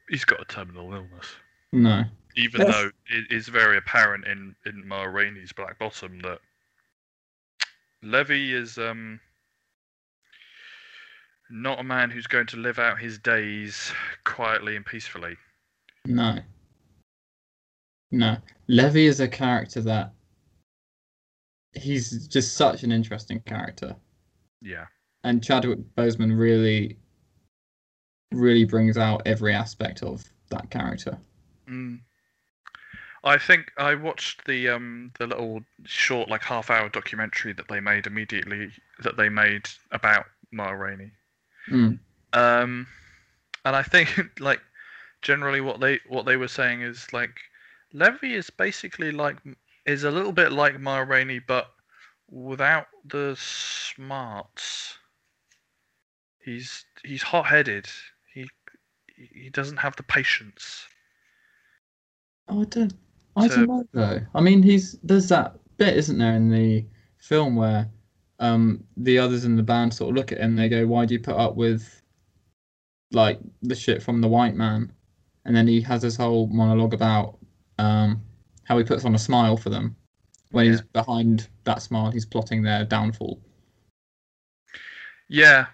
he's 0.09 0.24
got 0.24 0.40
a 0.40 0.45
terminal 0.45 0.92
illness. 0.95 1.34
No, 1.72 2.05
even 2.36 2.61
Yes. 2.62 2.70
though 2.72 2.90
it 3.09 3.30
is 3.32 3.49
very 3.49 3.76
apparent 3.76 4.26
in 4.26 4.55
in 4.64 4.86
Ma 4.86 5.03
Rainey's 5.05 5.53
Black 5.53 5.78
Bottom 5.78 6.20
that 6.20 6.38
Levee 8.03 8.53
is 8.53 8.78
um 8.78 9.18
not 11.51 11.80
a 11.80 11.84
man 11.84 12.11
who's 12.11 12.26
going 12.26 12.47
to 12.47 12.57
live 12.57 12.78
out 12.78 12.99
his 13.01 13.18
days 13.18 13.92
quietly 14.24 14.76
and 14.76 14.86
peacefully. 14.86 15.36
no, 16.07 16.38
no. 18.14 18.36
Levee 18.68 19.06
is 19.06 19.20
a 19.20 19.28
character 19.28 19.80
that 19.82 20.12
he's 21.72 22.26
just 22.28 22.56
such 22.56 22.82
an 22.82 22.92
interesting 22.92 23.40
character, 23.40 23.94
Yeah. 24.62 24.86
and 25.24 25.42
Chadwick 25.42 25.80
Boseman 25.96 26.38
really, 26.38 26.98
really 28.32 28.64
brings 28.64 28.96
out 28.96 29.22
every 29.26 29.52
aspect 29.52 30.02
of 30.02 30.24
that 30.50 30.70
character. 30.70 31.18
Mm. 31.68 32.00
I 33.24 33.38
think 33.38 33.72
I 33.78 33.94
watched 33.94 34.44
the 34.44 34.68
um 34.68 35.10
the 35.18 35.26
little 35.26 35.62
short 35.84 36.28
like 36.28 36.42
half 36.42 36.68
hour 36.70 36.90
documentary 36.90 37.54
that 37.54 37.68
they 37.68 37.80
made 37.80 38.06
immediately 38.06 38.70
that 39.02 39.16
they 39.16 39.30
made 39.30 39.66
about 39.92 40.26
Ma 40.52 40.70
Rainey. 40.70 41.10
Mm. 41.70 41.98
Um, 42.34 42.86
and 43.64 43.74
I 43.76 43.82
think 43.82 44.10
like 44.40 44.60
generally 45.22 45.62
what 45.62 45.80
they 45.80 46.00
what 46.06 46.26
they 46.26 46.36
were 46.36 46.48
saying 46.48 46.82
is 46.82 47.10
like 47.14 47.34
Levee 47.95 48.34
is 48.34 48.51
basically 48.51 49.12
like 49.12 49.38
is 49.86 50.05
a 50.05 50.11
little 50.11 50.32
bit 50.32 50.53
like 50.53 50.80
Ma 50.80 50.99
Rainey 50.99 51.38
but 51.38 51.68
without 52.28 52.86
the 53.07 53.36
smarts. 53.38 54.99
He's 56.45 56.84
he's 57.05 57.22
hot 57.22 57.47
headed. 57.47 57.86
He 58.32 58.49
he 59.16 59.49
doesn't 59.51 59.76
have 59.78 59.97
the 59.97 60.03
patience. 60.03 60.86
Oh, 62.49 62.62
I 62.62 62.64
don't. 62.64 62.95
I 63.36 63.49
So- 63.49 63.57
don't 63.57 63.68
know 63.68 63.84
though. 63.92 64.20
I 64.34 64.40
mean, 64.40 64.62
he's 64.62 64.99
there's 65.03 65.28
that 65.28 65.57
bit, 65.76 65.97
isn't 65.97 66.18
there, 66.18 66.34
in 66.34 66.51
the 66.51 66.84
film 67.18 67.57
where 67.57 67.88
um 68.40 68.82
the 68.97 69.18
others 69.18 69.45
in 69.45 69.57
the 69.57 69.62
band 69.62 69.95
sort 69.95 70.11
of 70.11 70.16
look 70.16 70.32
at 70.32 70.38
him. 70.38 70.51
And 70.51 70.59
they 70.59 70.68
go, 70.68 70.86
"Why 70.86 71.07
do 71.07 71.14
you 71.14 71.20
put 71.20 71.36
up 71.36 71.55
with 71.55 72.03
like 73.12 73.38
the 73.62 73.76
shit 73.76 74.03
from 74.03 74.20
the 74.20 74.28
white 74.28 74.57
man?" 74.57 74.92
And 75.45 75.55
then 75.55 75.66
he 75.68 75.80
has 75.82 76.03
this 76.03 76.16
whole 76.16 76.49
monologue 76.49 76.95
about 76.95 77.38
um 77.79 78.22
how 78.64 78.79
he 78.79 78.85
puts 78.85 79.05
on 79.05 79.14
a 79.14 79.18
smile 79.18 79.57
for 79.57 79.70
them 79.70 79.97
when 80.51 80.66
he's 80.66 80.81
behind 80.81 81.49
that 81.64 81.83
smile. 81.83 82.11
He's 82.11 82.25
plotting 82.25 82.62
their 82.62 82.85
downfall. 82.85 83.41
Yeah, 85.29 85.66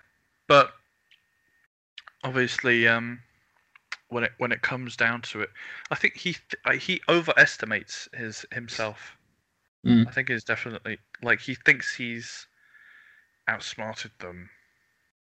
but 0.48 0.72
obviously, 2.24 2.88
um, 2.88 3.20
when 4.08 4.24
it 4.24 4.32
when 4.38 4.52
it 4.52 4.62
comes 4.62 4.96
down 4.96 5.22
to 5.22 5.42
it, 5.42 5.50
I 5.90 5.94
think 5.94 6.16
he 6.16 6.36
th- 6.66 6.82
he 6.82 7.00
overestimates 7.08 8.08
his 8.14 8.44
himself. 8.52 9.16
Mm. 9.86 10.06
I 10.06 10.10
think 10.10 10.28
he's 10.28 10.44
definitely 10.44 10.98
like 11.22 11.40
he 11.40 11.54
thinks 11.54 11.94
he's 11.94 12.46
outsmarted 13.48 14.12
them, 14.18 14.50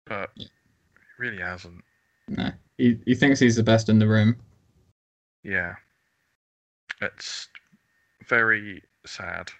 but 0.06 0.32
Yeah. 0.36 0.48
he 0.48 1.24
really 1.24 1.42
hasn't. 1.42 1.84
No, 2.28 2.52
he 2.78 3.00
he 3.06 3.16
thinks 3.16 3.40
he's 3.40 3.56
the 3.56 3.64
best 3.64 3.90
in 3.90 4.00
the 4.00 4.08
room. 4.08 4.38
Yeah, 5.44 5.76
it's 7.02 7.48
very 8.28 8.84
sad. 9.06 9.52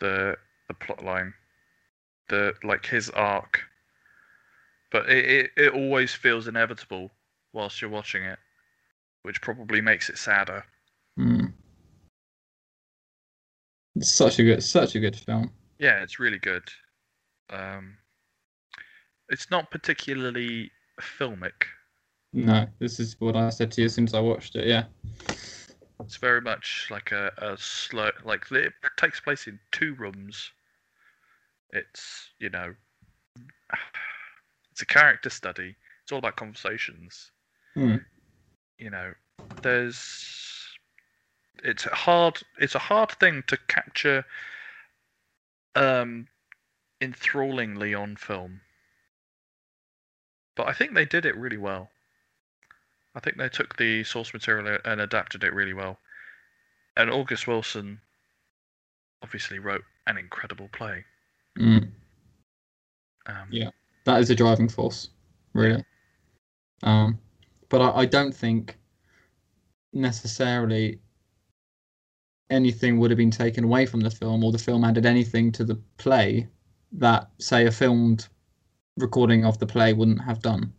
The 0.00 0.36
the 0.68 0.74
plot 0.74 1.04
line, 1.04 1.32
the 2.28 2.54
like 2.62 2.86
his 2.86 3.10
arc, 3.10 3.60
but 4.90 5.08
it, 5.08 5.24
it, 5.24 5.50
it 5.56 5.74
always 5.74 6.12
feels 6.14 6.48
inevitable 6.48 7.10
whilst 7.52 7.80
you're 7.80 7.90
watching 7.90 8.24
it, 8.24 8.38
which 9.22 9.40
probably 9.40 9.80
makes 9.80 10.08
it 10.10 10.18
sadder. 10.18 10.64
Mm. 11.18 11.52
It's 13.96 14.12
such 14.12 14.38
a 14.38 14.42
good, 14.42 14.62
such 14.62 14.94
a 14.94 15.00
good 15.00 15.16
film. 15.16 15.50
Yeah, 15.78 16.02
it's 16.02 16.18
really 16.18 16.38
good. 16.38 16.64
Um, 17.50 17.96
it's 19.30 19.50
not 19.50 19.70
particularly 19.70 20.70
filmic. 21.00 21.64
No, 22.32 22.66
this 22.78 23.00
is 23.00 23.16
what 23.18 23.36
I 23.36 23.48
said 23.48 23.72
to 23.72 23.80
you 23.80 23.86
as 23.86 23.94
soon 23.94 24.04
as 24.04 24.14
I 24.14 24.20
watched 24.20 24.56
it. 24.56 24.66
Yeah. 24.66 24.84
It's 26.00 26.16
very 26.16 26.40
much 26.40 26.88
like 26.90 27.12
a, 27.12 27.32
a 27.38 27.56
slow, 27.58 28.10
like 28.24 28.50
it 28.52 28.72
takes 28.96 29.20
place 29.20 29.46
in 29.46 29.58
two 29.72 29.94
rooms. 29.94 30.52
It's 31.70 32.30
you 32.38 32.50
know, 32.50 32.74
it's 34.72 34.82
a 34.82 34.86
character 34.86 35.30
study. 35.30 35.74
It's 36.02 36.12
all 36.12 36.18
about 36.18 36.36
conversations. 36.36 37.30
Hmm. 37.74 37.96
You 38.78 38.90
know, 38.90 39.12
there's 39.62 40.68
it's 41.64 41.86
a 41.86 41.94
hard 41.94 42.40
it's 42.58 42.74
a 42.74 42.80
hard 42.80 43.10
thing 43.12 43.42
to 43.46 43.56
capture 43.68 44.24
um 45.74 46.28
enthrallingly 47.00 47.98
on 47.98 48.16
film. 48.16 48.60
But 50.54 50.68
I 50.68 50.72
think 50.72 50.94
they 50.94 51.04
did 51.04 51.26
it 51.26 51.36
really 51.36 51.58
well. 51.58 51.90
I 53.16 53.20
think 53.20 53.38
they 53.38 53.48
took 53.48 53.76
the 53.78 54.04
source 54.04 54.34
material 54.34 54.78
and 54.84 55.00
adapted 55.00 55.42
it 55.42 55.54
really 55.54 55.72
well. 55.72 55.98
And 56.98 57.10
August 57.10 57.46
Wilson 57.46 57.98
obviously 59.22 59.58
wrote 59.58 59.82
an 60.06 60.18
incredible 60.18 60.68
play. 60.72 61.02
Mm. 61.58 61.90
Um, 63.24 63.48
Yeah. 63.50 63.70
That 64.04 64.20
is 64.20 64.28
a 64.28 64.34
driving 64.34 64.68
force, 64.68 65.08
really. 65.54 65.82
Um, 66.82 67.18
but 67.70 67.80
I, 67.80 68.02
I 68.02 68.04
don't 68.04 68.34
think 68.34 68.76
necessarily 69.94 71.00
anything 72.50 72.98
would 72.98 73.10
have 73.10 73.18
been 73.18 73.30
taken 73.30 73.64
away 73.64 73.86
from 73.86 74.00
the 74.00 74.10
film 74.10 74.44
or 74.44 74.52
the 74.52 74.58
film 74.58 74.84
added 74.84 75.06
anything 75.06 75.50
to 75.52 75.64
the 75.64 75.76
play 75.96 76.46
that, 76.92 77.30
say, 77.38 77.66
a 77.66 77.72
filmed 77.72 78.28
recording 78.98 79.46
of 79.46 79.58
the 79.58 79.66
play 79.66 79.94
wouldn't 79.94 80.20
have 80.20 80.40
done. 80.40 80.72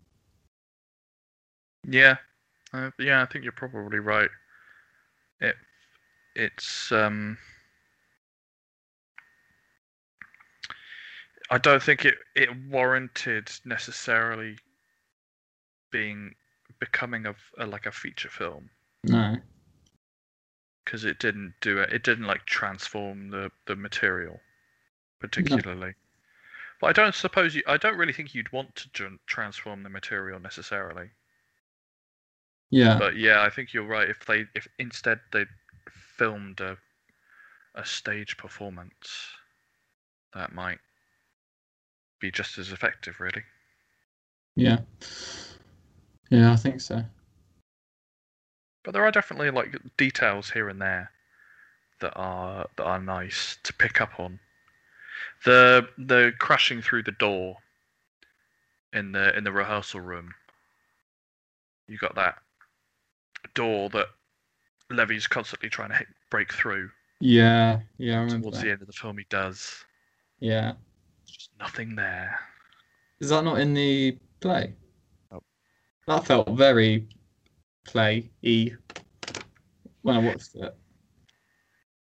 Yeah, 1.90 2.18
uh, 2.74 2.92
yeah, 3.00 3.22
I 3.22 3.26
think 3.26 3.44
you're 3.44 3.54
probably 3.54 4.00
right. 4.00 4.30
It, 5.40 5.56
it's 6.36 6.92
um, 6.92 7.38
I 11.50 11.58
don't 11.58 11.82
think 11.82 12.06
it 12.06 12.16
it 12.36 12.50
warranted 12.70 13.50
necessarily 13.66 14.58
being 15.92 16.36
becoming 16.80 17.26
of 17.26 17.38
a, 17.58 17.66
like 17.66 17.86
a 17.86 17.92
feature 17.92 18.30
film 18.30 18.70
No. 19.04 19.38
because 20.84 21.06
it 21.06 21.20
didn't 21.20 21.54
do 21.62 21.80
it. 21.80 21.92
It 21.94 22.04
didn't 22.04 22.26
like 22.26 22.46
transform 22.46 23.30
the 23.30 23.52
the 23.66 23.76
material 23.76 24.40
particularly. 25.20 25.94
But 26.80 26.88
I 26.88 26.94
don't 26.94 27.16
suppose 27.16 27.56
you. 27.56 27.64
I 27.68 27.78
don't 27.78 27.98
really 27.98 28.14
think 28.14 28.36
you'd 28.36 28.52
want 28.52 28.76
to 28.76 29.18
transform 29.26 29.84
the 29.84 29.90
material 29.90 30.40
necessarily. 30.40 31.10
Yeah. 32.70 32.98
But 32.98 33.16
yeah, 33.16 33.42
I 33.42 33.50
think 33.50 33.74
you're 33.74 33.88
right. 33.88 34.10
If 34.10 34.26
they 34.26 34.46
if 34.56 34.68
instead 34.80 35.20
they 35.32 35.46
filmed 35.90 36.60
a 36.60 36.78
a 37.76 37.86
stage 37.86 38.38
performance, 38.38 39.28
that 40.34 40.54
might 40.54 40.80
be 42.20 42.32
just 42.32 42.58
as 42.58 42.72
effective, 42.72 43.20
really. 43.20 43.44
Yeah. 44.56 44.80
Yeah, 46.30 46.52
I 46.52 46.56
think 46.56 46.82
so. 46.82 47.04
But 48.84 48.94
there 48.94 49.06
are 49.06 49.12
definitely 49.12 49.52
like 49.52 49.76
details 49.98 50.50
here 50.50 50.70
and 50.70 50.82
there 50.82 51.12
that 52.00 52.14
are 52.16 52.68
that 52.76 52.84
are 52.84 53.00
nice 53.00 53.58
to 53.64 53.74
pick 53.74 54.02
up 54.02 54.20
on. 54.20 54.40
The 55.46 55.88
the 55.98 56.34
crashing 56.40 56.82
through 56.82 57.04
the 57.04 57.12
door 57.12 57.58
in 58.94 59.12
the 59.12 59.38
in 59.38 59.44
the 59.44 59.52
rehearsal 59.52 60.02
room. 60.02 60.34
You 61.88 61.98
got 61.98 62.16
that 62.16 62.40
door 63.54 63.90
that 63.90 64.08
Levee's 64.90 65.28
constantly 65.28 65.70
trying 65.70 65.90
to 65.90 65.96
hit, 65.96 66.08
break 66.30 66.52
through. 66.54 66.90
Yeah. 67.20 67.80
Yeah, 67.98 68.20
I 68.20 68.24
remember 68.24 68.44
Towards 68.44 68.58
that. 68.60 68.66
the 68.66 68.72
end 68.72 68.82
of 68.82 68.88
the 68.88 68.94
film, 68.94 69.18
he 69.18 69.26
does. 69.30 69.84
Yeah. 70.40 70.74
There's 71.26 71.38
just 71.38 71.50
nothing 71.60 71.96
there. 71.96 72.40
Is 73.20 73.30
that 73.30 73.44
not 73.44 73.60
in 73.60 73.74
the 73.74 74.18
play? 74.40 74.74
Nope. 75.32 75.44
That 76.08 76.26
felt 76.26 76.50
very 76.52 77.08
play 77.86 78.30
y 78.44 78.72
when 80.04 80.16
I 80.16 80.20
watched 80.20 80.56
it. 80.56 80.76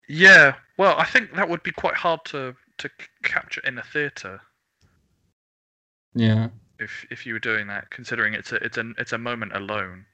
Yeah, 0.08 0.54
well, 0.76 0.94
I 0.98 1.04
think 1.04 1.34
that 1.34 1.48
would 1.48 1.62
be 1.62 1.72
quite 1.72 1.94
hard 1.94 2.20
to 2.26 2.54
to 2.78 2.90
capture 3.24 3.60
in 3.64 3.76
a 3.78 3.82
theatre 3.82 4.40
Yeah. 6.14 6.48
if 6.78 7.06
if 7.10 7.26
you 7.26 7.32
were 7.32 7.40
doing 7.40 7.66
that, 7.68 7.90
considering 7.90 8.34
it's 8.34 8.52
a 8.52 8.56
it's 8.56 8.76
a 8.78 8.92
it's 8.98 9.12
a 9.12 9.18
moment 9.18 9.54
alone. 9.56 10.04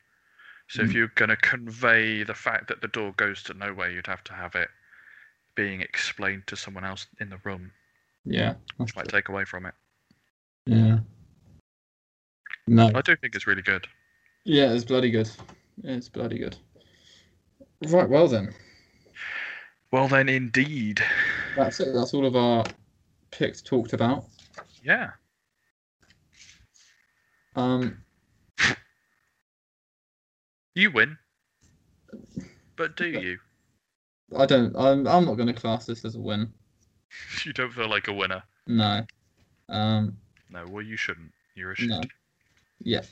So 0.68 0.82
if 0.82 0.90
Mm. 0.90 0.94
you're 0.94 1.08
going 1.08 1.28
to 1.28 1.36
convey 1.36 2.22
the 2.24 2.34
fact 2.34 2.68
that 2.68 2.80
the 2.80 2.88
door 2.88 3.12
goes 3.16 3.42
to 3.44 3.54
nowhere, 3.54 3.90
you'd 3.90 4.06
have 4.06 4.24
to 4.24 4.32
have 4.32 4.54
it 4.54 4.70
being 5.54 5.80
explained 5.82 6.46
to 6.48 6.56
someone 6.56 6.84
else 6.84 7.06
in 7.20 7.28
the 7.28 7.36
room, 7.44 7.70
Yeah. 8.24 8.54
that's 8.54 8.78
which 8.78 8.96
might 8.96 9.08
take 9.08 9.28
away 9.28 9.44
from 9.44 9.66
it. 9.66 9.74
Yeah. 10.66 10.98
No. 12.66 12.90
I 12.94 13.02
do 13.02 13.14
think 13.16 13.34
it's 13.34 13.46
really 13.46 13.62
good. 13.62 13.86
Yeah, 14.44 14.72
it's 14.72 14.84
bloody 14.84 15.10
good. 15.10 15.30
It's 15.82 16.08
bloody 16.08 16.38
good. 16.38 16.56
Right, 17.86 18.08
well 18.08 18.26
then. 18.28 18.54
Well, 19.90 20.08
then, 20.08 20.28
indeed. 20.28 21.04
That's 21.56 21.78
it. 21.80 21.92
That's 21.92 22.14
all 22.14 22.26
of 22.26 22.34
our 22.36 22.64
picks 23.30 23.60
talked 23.62 23.92
about. 23.92 24.24
Yeah. 24.82 25.12
Um 27.56 28.03
You 30.74 30.90
win. 30.90 31.16
But 32.76 32.96
do 32.96 33.06
you? 33.06 33.38
I 34.36 34.46
don't. 34.46 34.74
I'm. 34.76 35.06
I'm 35.06 35.24
not 35.24 35.34
going 35.36 35.46
to 35.46 35.52
class 35.52 35.86
this 35.86 36.04
as 36.04 36.16
a 36.16 36.20
win. 36.20 36.52
You 37.44 37.52
don't 37.52 37.72
feel 37.72 37.88
like 37.88 38.08
a 38.08 38.12
winner. 38.12 38.42
No. 38.66 39.06
Um. 39.68 40.16
No, 40.50 40.64
well, 40.68 40.82
you 40.82 40.96
shouldn't. 40.96 41.30
You're 41.54 41.70
a 41.70 41.76
shit. 41.76 41.88
No. 41.88 42.00
Yeah. 42.82 43.02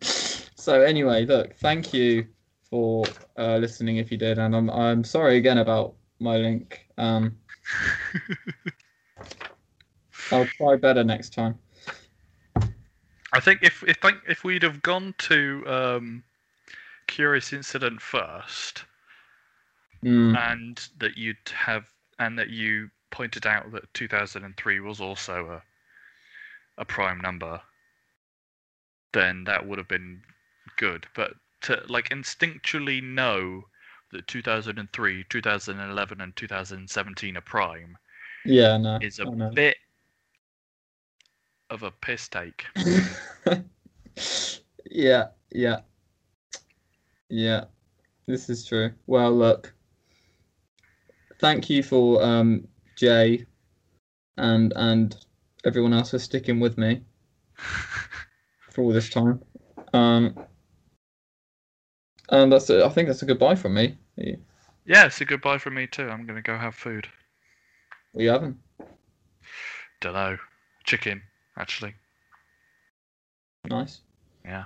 so 0.00 0.80
anyway, 0.80 1.24
look. 1.24 1.54
Thank 1.58 1.94
you 1.94 2.26
for 2.68 3.04
uh, 3.38 3.58
listening. 3.58 3.98
If 3.98 4.10
you 4.10 4.18
did, 4.18 4.40
and 4.40 4.56
I'm. 4.56 4.68
I'm 4.70 5.04
sorry 5.04 5.36
again 5.36 5.58
about 5.58 5.94
my 6.18 6.36
link. 6.36 6.84
Um. 6.98 7.36
I'll 10.32 10.46
try 10.46 10.74
better 10.74 11.04
next 11.04 11.32
time. 11.32 11.60
I 13.38 13.40
think 13.40 13.62
if 13.62 13.84
if 13.86 13.98
think 13.98 14.18
if 14.28 14.44
we'd 14.44 14.64
have 14.64 14.82
gone 14.82 15.14
to 15.18 15.64
um, 15.66 16.24
Curious 17.06 17.52
Incident 17.52 18.02
first, 18.02 18.84
Mm, 20.04 20.36
and 20.36 20.88
that 20.98 21.16
you'd 21.16 21.36
have 21.52 21.86
and 22.20 22.38
that 22.38 22.50
you 22.50 22.90
pointed 23.10 23.46
out 23.46 23.72
that 23.72 23.92
2003 23.94 24.80
was 24.80 25.00
also 25.00 25.50
a 25.50 25.62
a 26.80 26.84
prime 26.84 27.20
number, 27.20 27.60
then 29.12 29.42
that 29.44 29.66
would 29.66 29.78
have 29.78 29.88
been 29.88 30.22
good. 30.76 31.06
But 31.16 31.34
to 31.62 31.82
like 31.88 32.10
instinctually 32.10 33.02
know 33.02 33.64
that 34.12 34.28
2003, 34.28 35.24
2011, 35.28 36.20
and 36.20 36.36
2017 36.36 37.36
are 37.36 37.40
prime 37.40 37.98
yeah. 38.44 38.76
No. 38.76 38.98
is 39.02 39.18
a 39.18 39.26
bit 39.52 39.76
of 41.70 41.82
a 41.82 41.90
piss 41.90 42.28
take. 42.28 42.66
yeah, 44.90 45.28
yeah, 45.50 45.80
yeah. 47.28 47.64
This 48.26 48.48
is 48.50 48.66
true. 48.66 48.92
Well, 49.06 49.32
look. 49.32 49.72
Thank 51.38 51.70
you 51.70 51.82
for 51.82 52.22
um, 52.22 52.66
Jay 52.96 53.46
and 54.36 54.72
and 54.74 55.16
everyone 55.64 55.92
else 55.92 56.10
for 56.10 56.18
sticking 56.18 56.58
with 56.58 56.76
me 56.78 57.02
for 58.70 58.82
all 58.82 58.92
this 58.92 59.08
time. 59.08 59.40
Um, 59.92 60.36
and 62.30 62.52
that's 62.52 62.68
it. 62.70 62.82
I 62.82 62.88
think 62.88 63.08
that's 63.08 63.22
a 63.22 63.26
goodbye 63.26 63.54
from 63.54 63.74
me. 63.74 63.96
Yeah, 64.16 65.06
it's 65.06 65.20
a 65.20 65.24
goodbye 65.24 65.58
from 65.58 65.74
me 65.74 65.86
too. 65.86 66.08
I'm 66.08 66.26
gonna 66.26 66.42
go 66.42 66.56
have 66.56 66.74
food. 66.74 67.08
you 68.14 68.30
haven't. 68.30 68.56
Dunno. 70.00 70.38
Chicken, 70.84 71.22
actually. 71.58 71.94
Nice. 73.68 74.00
Yeah. 74.44 74.64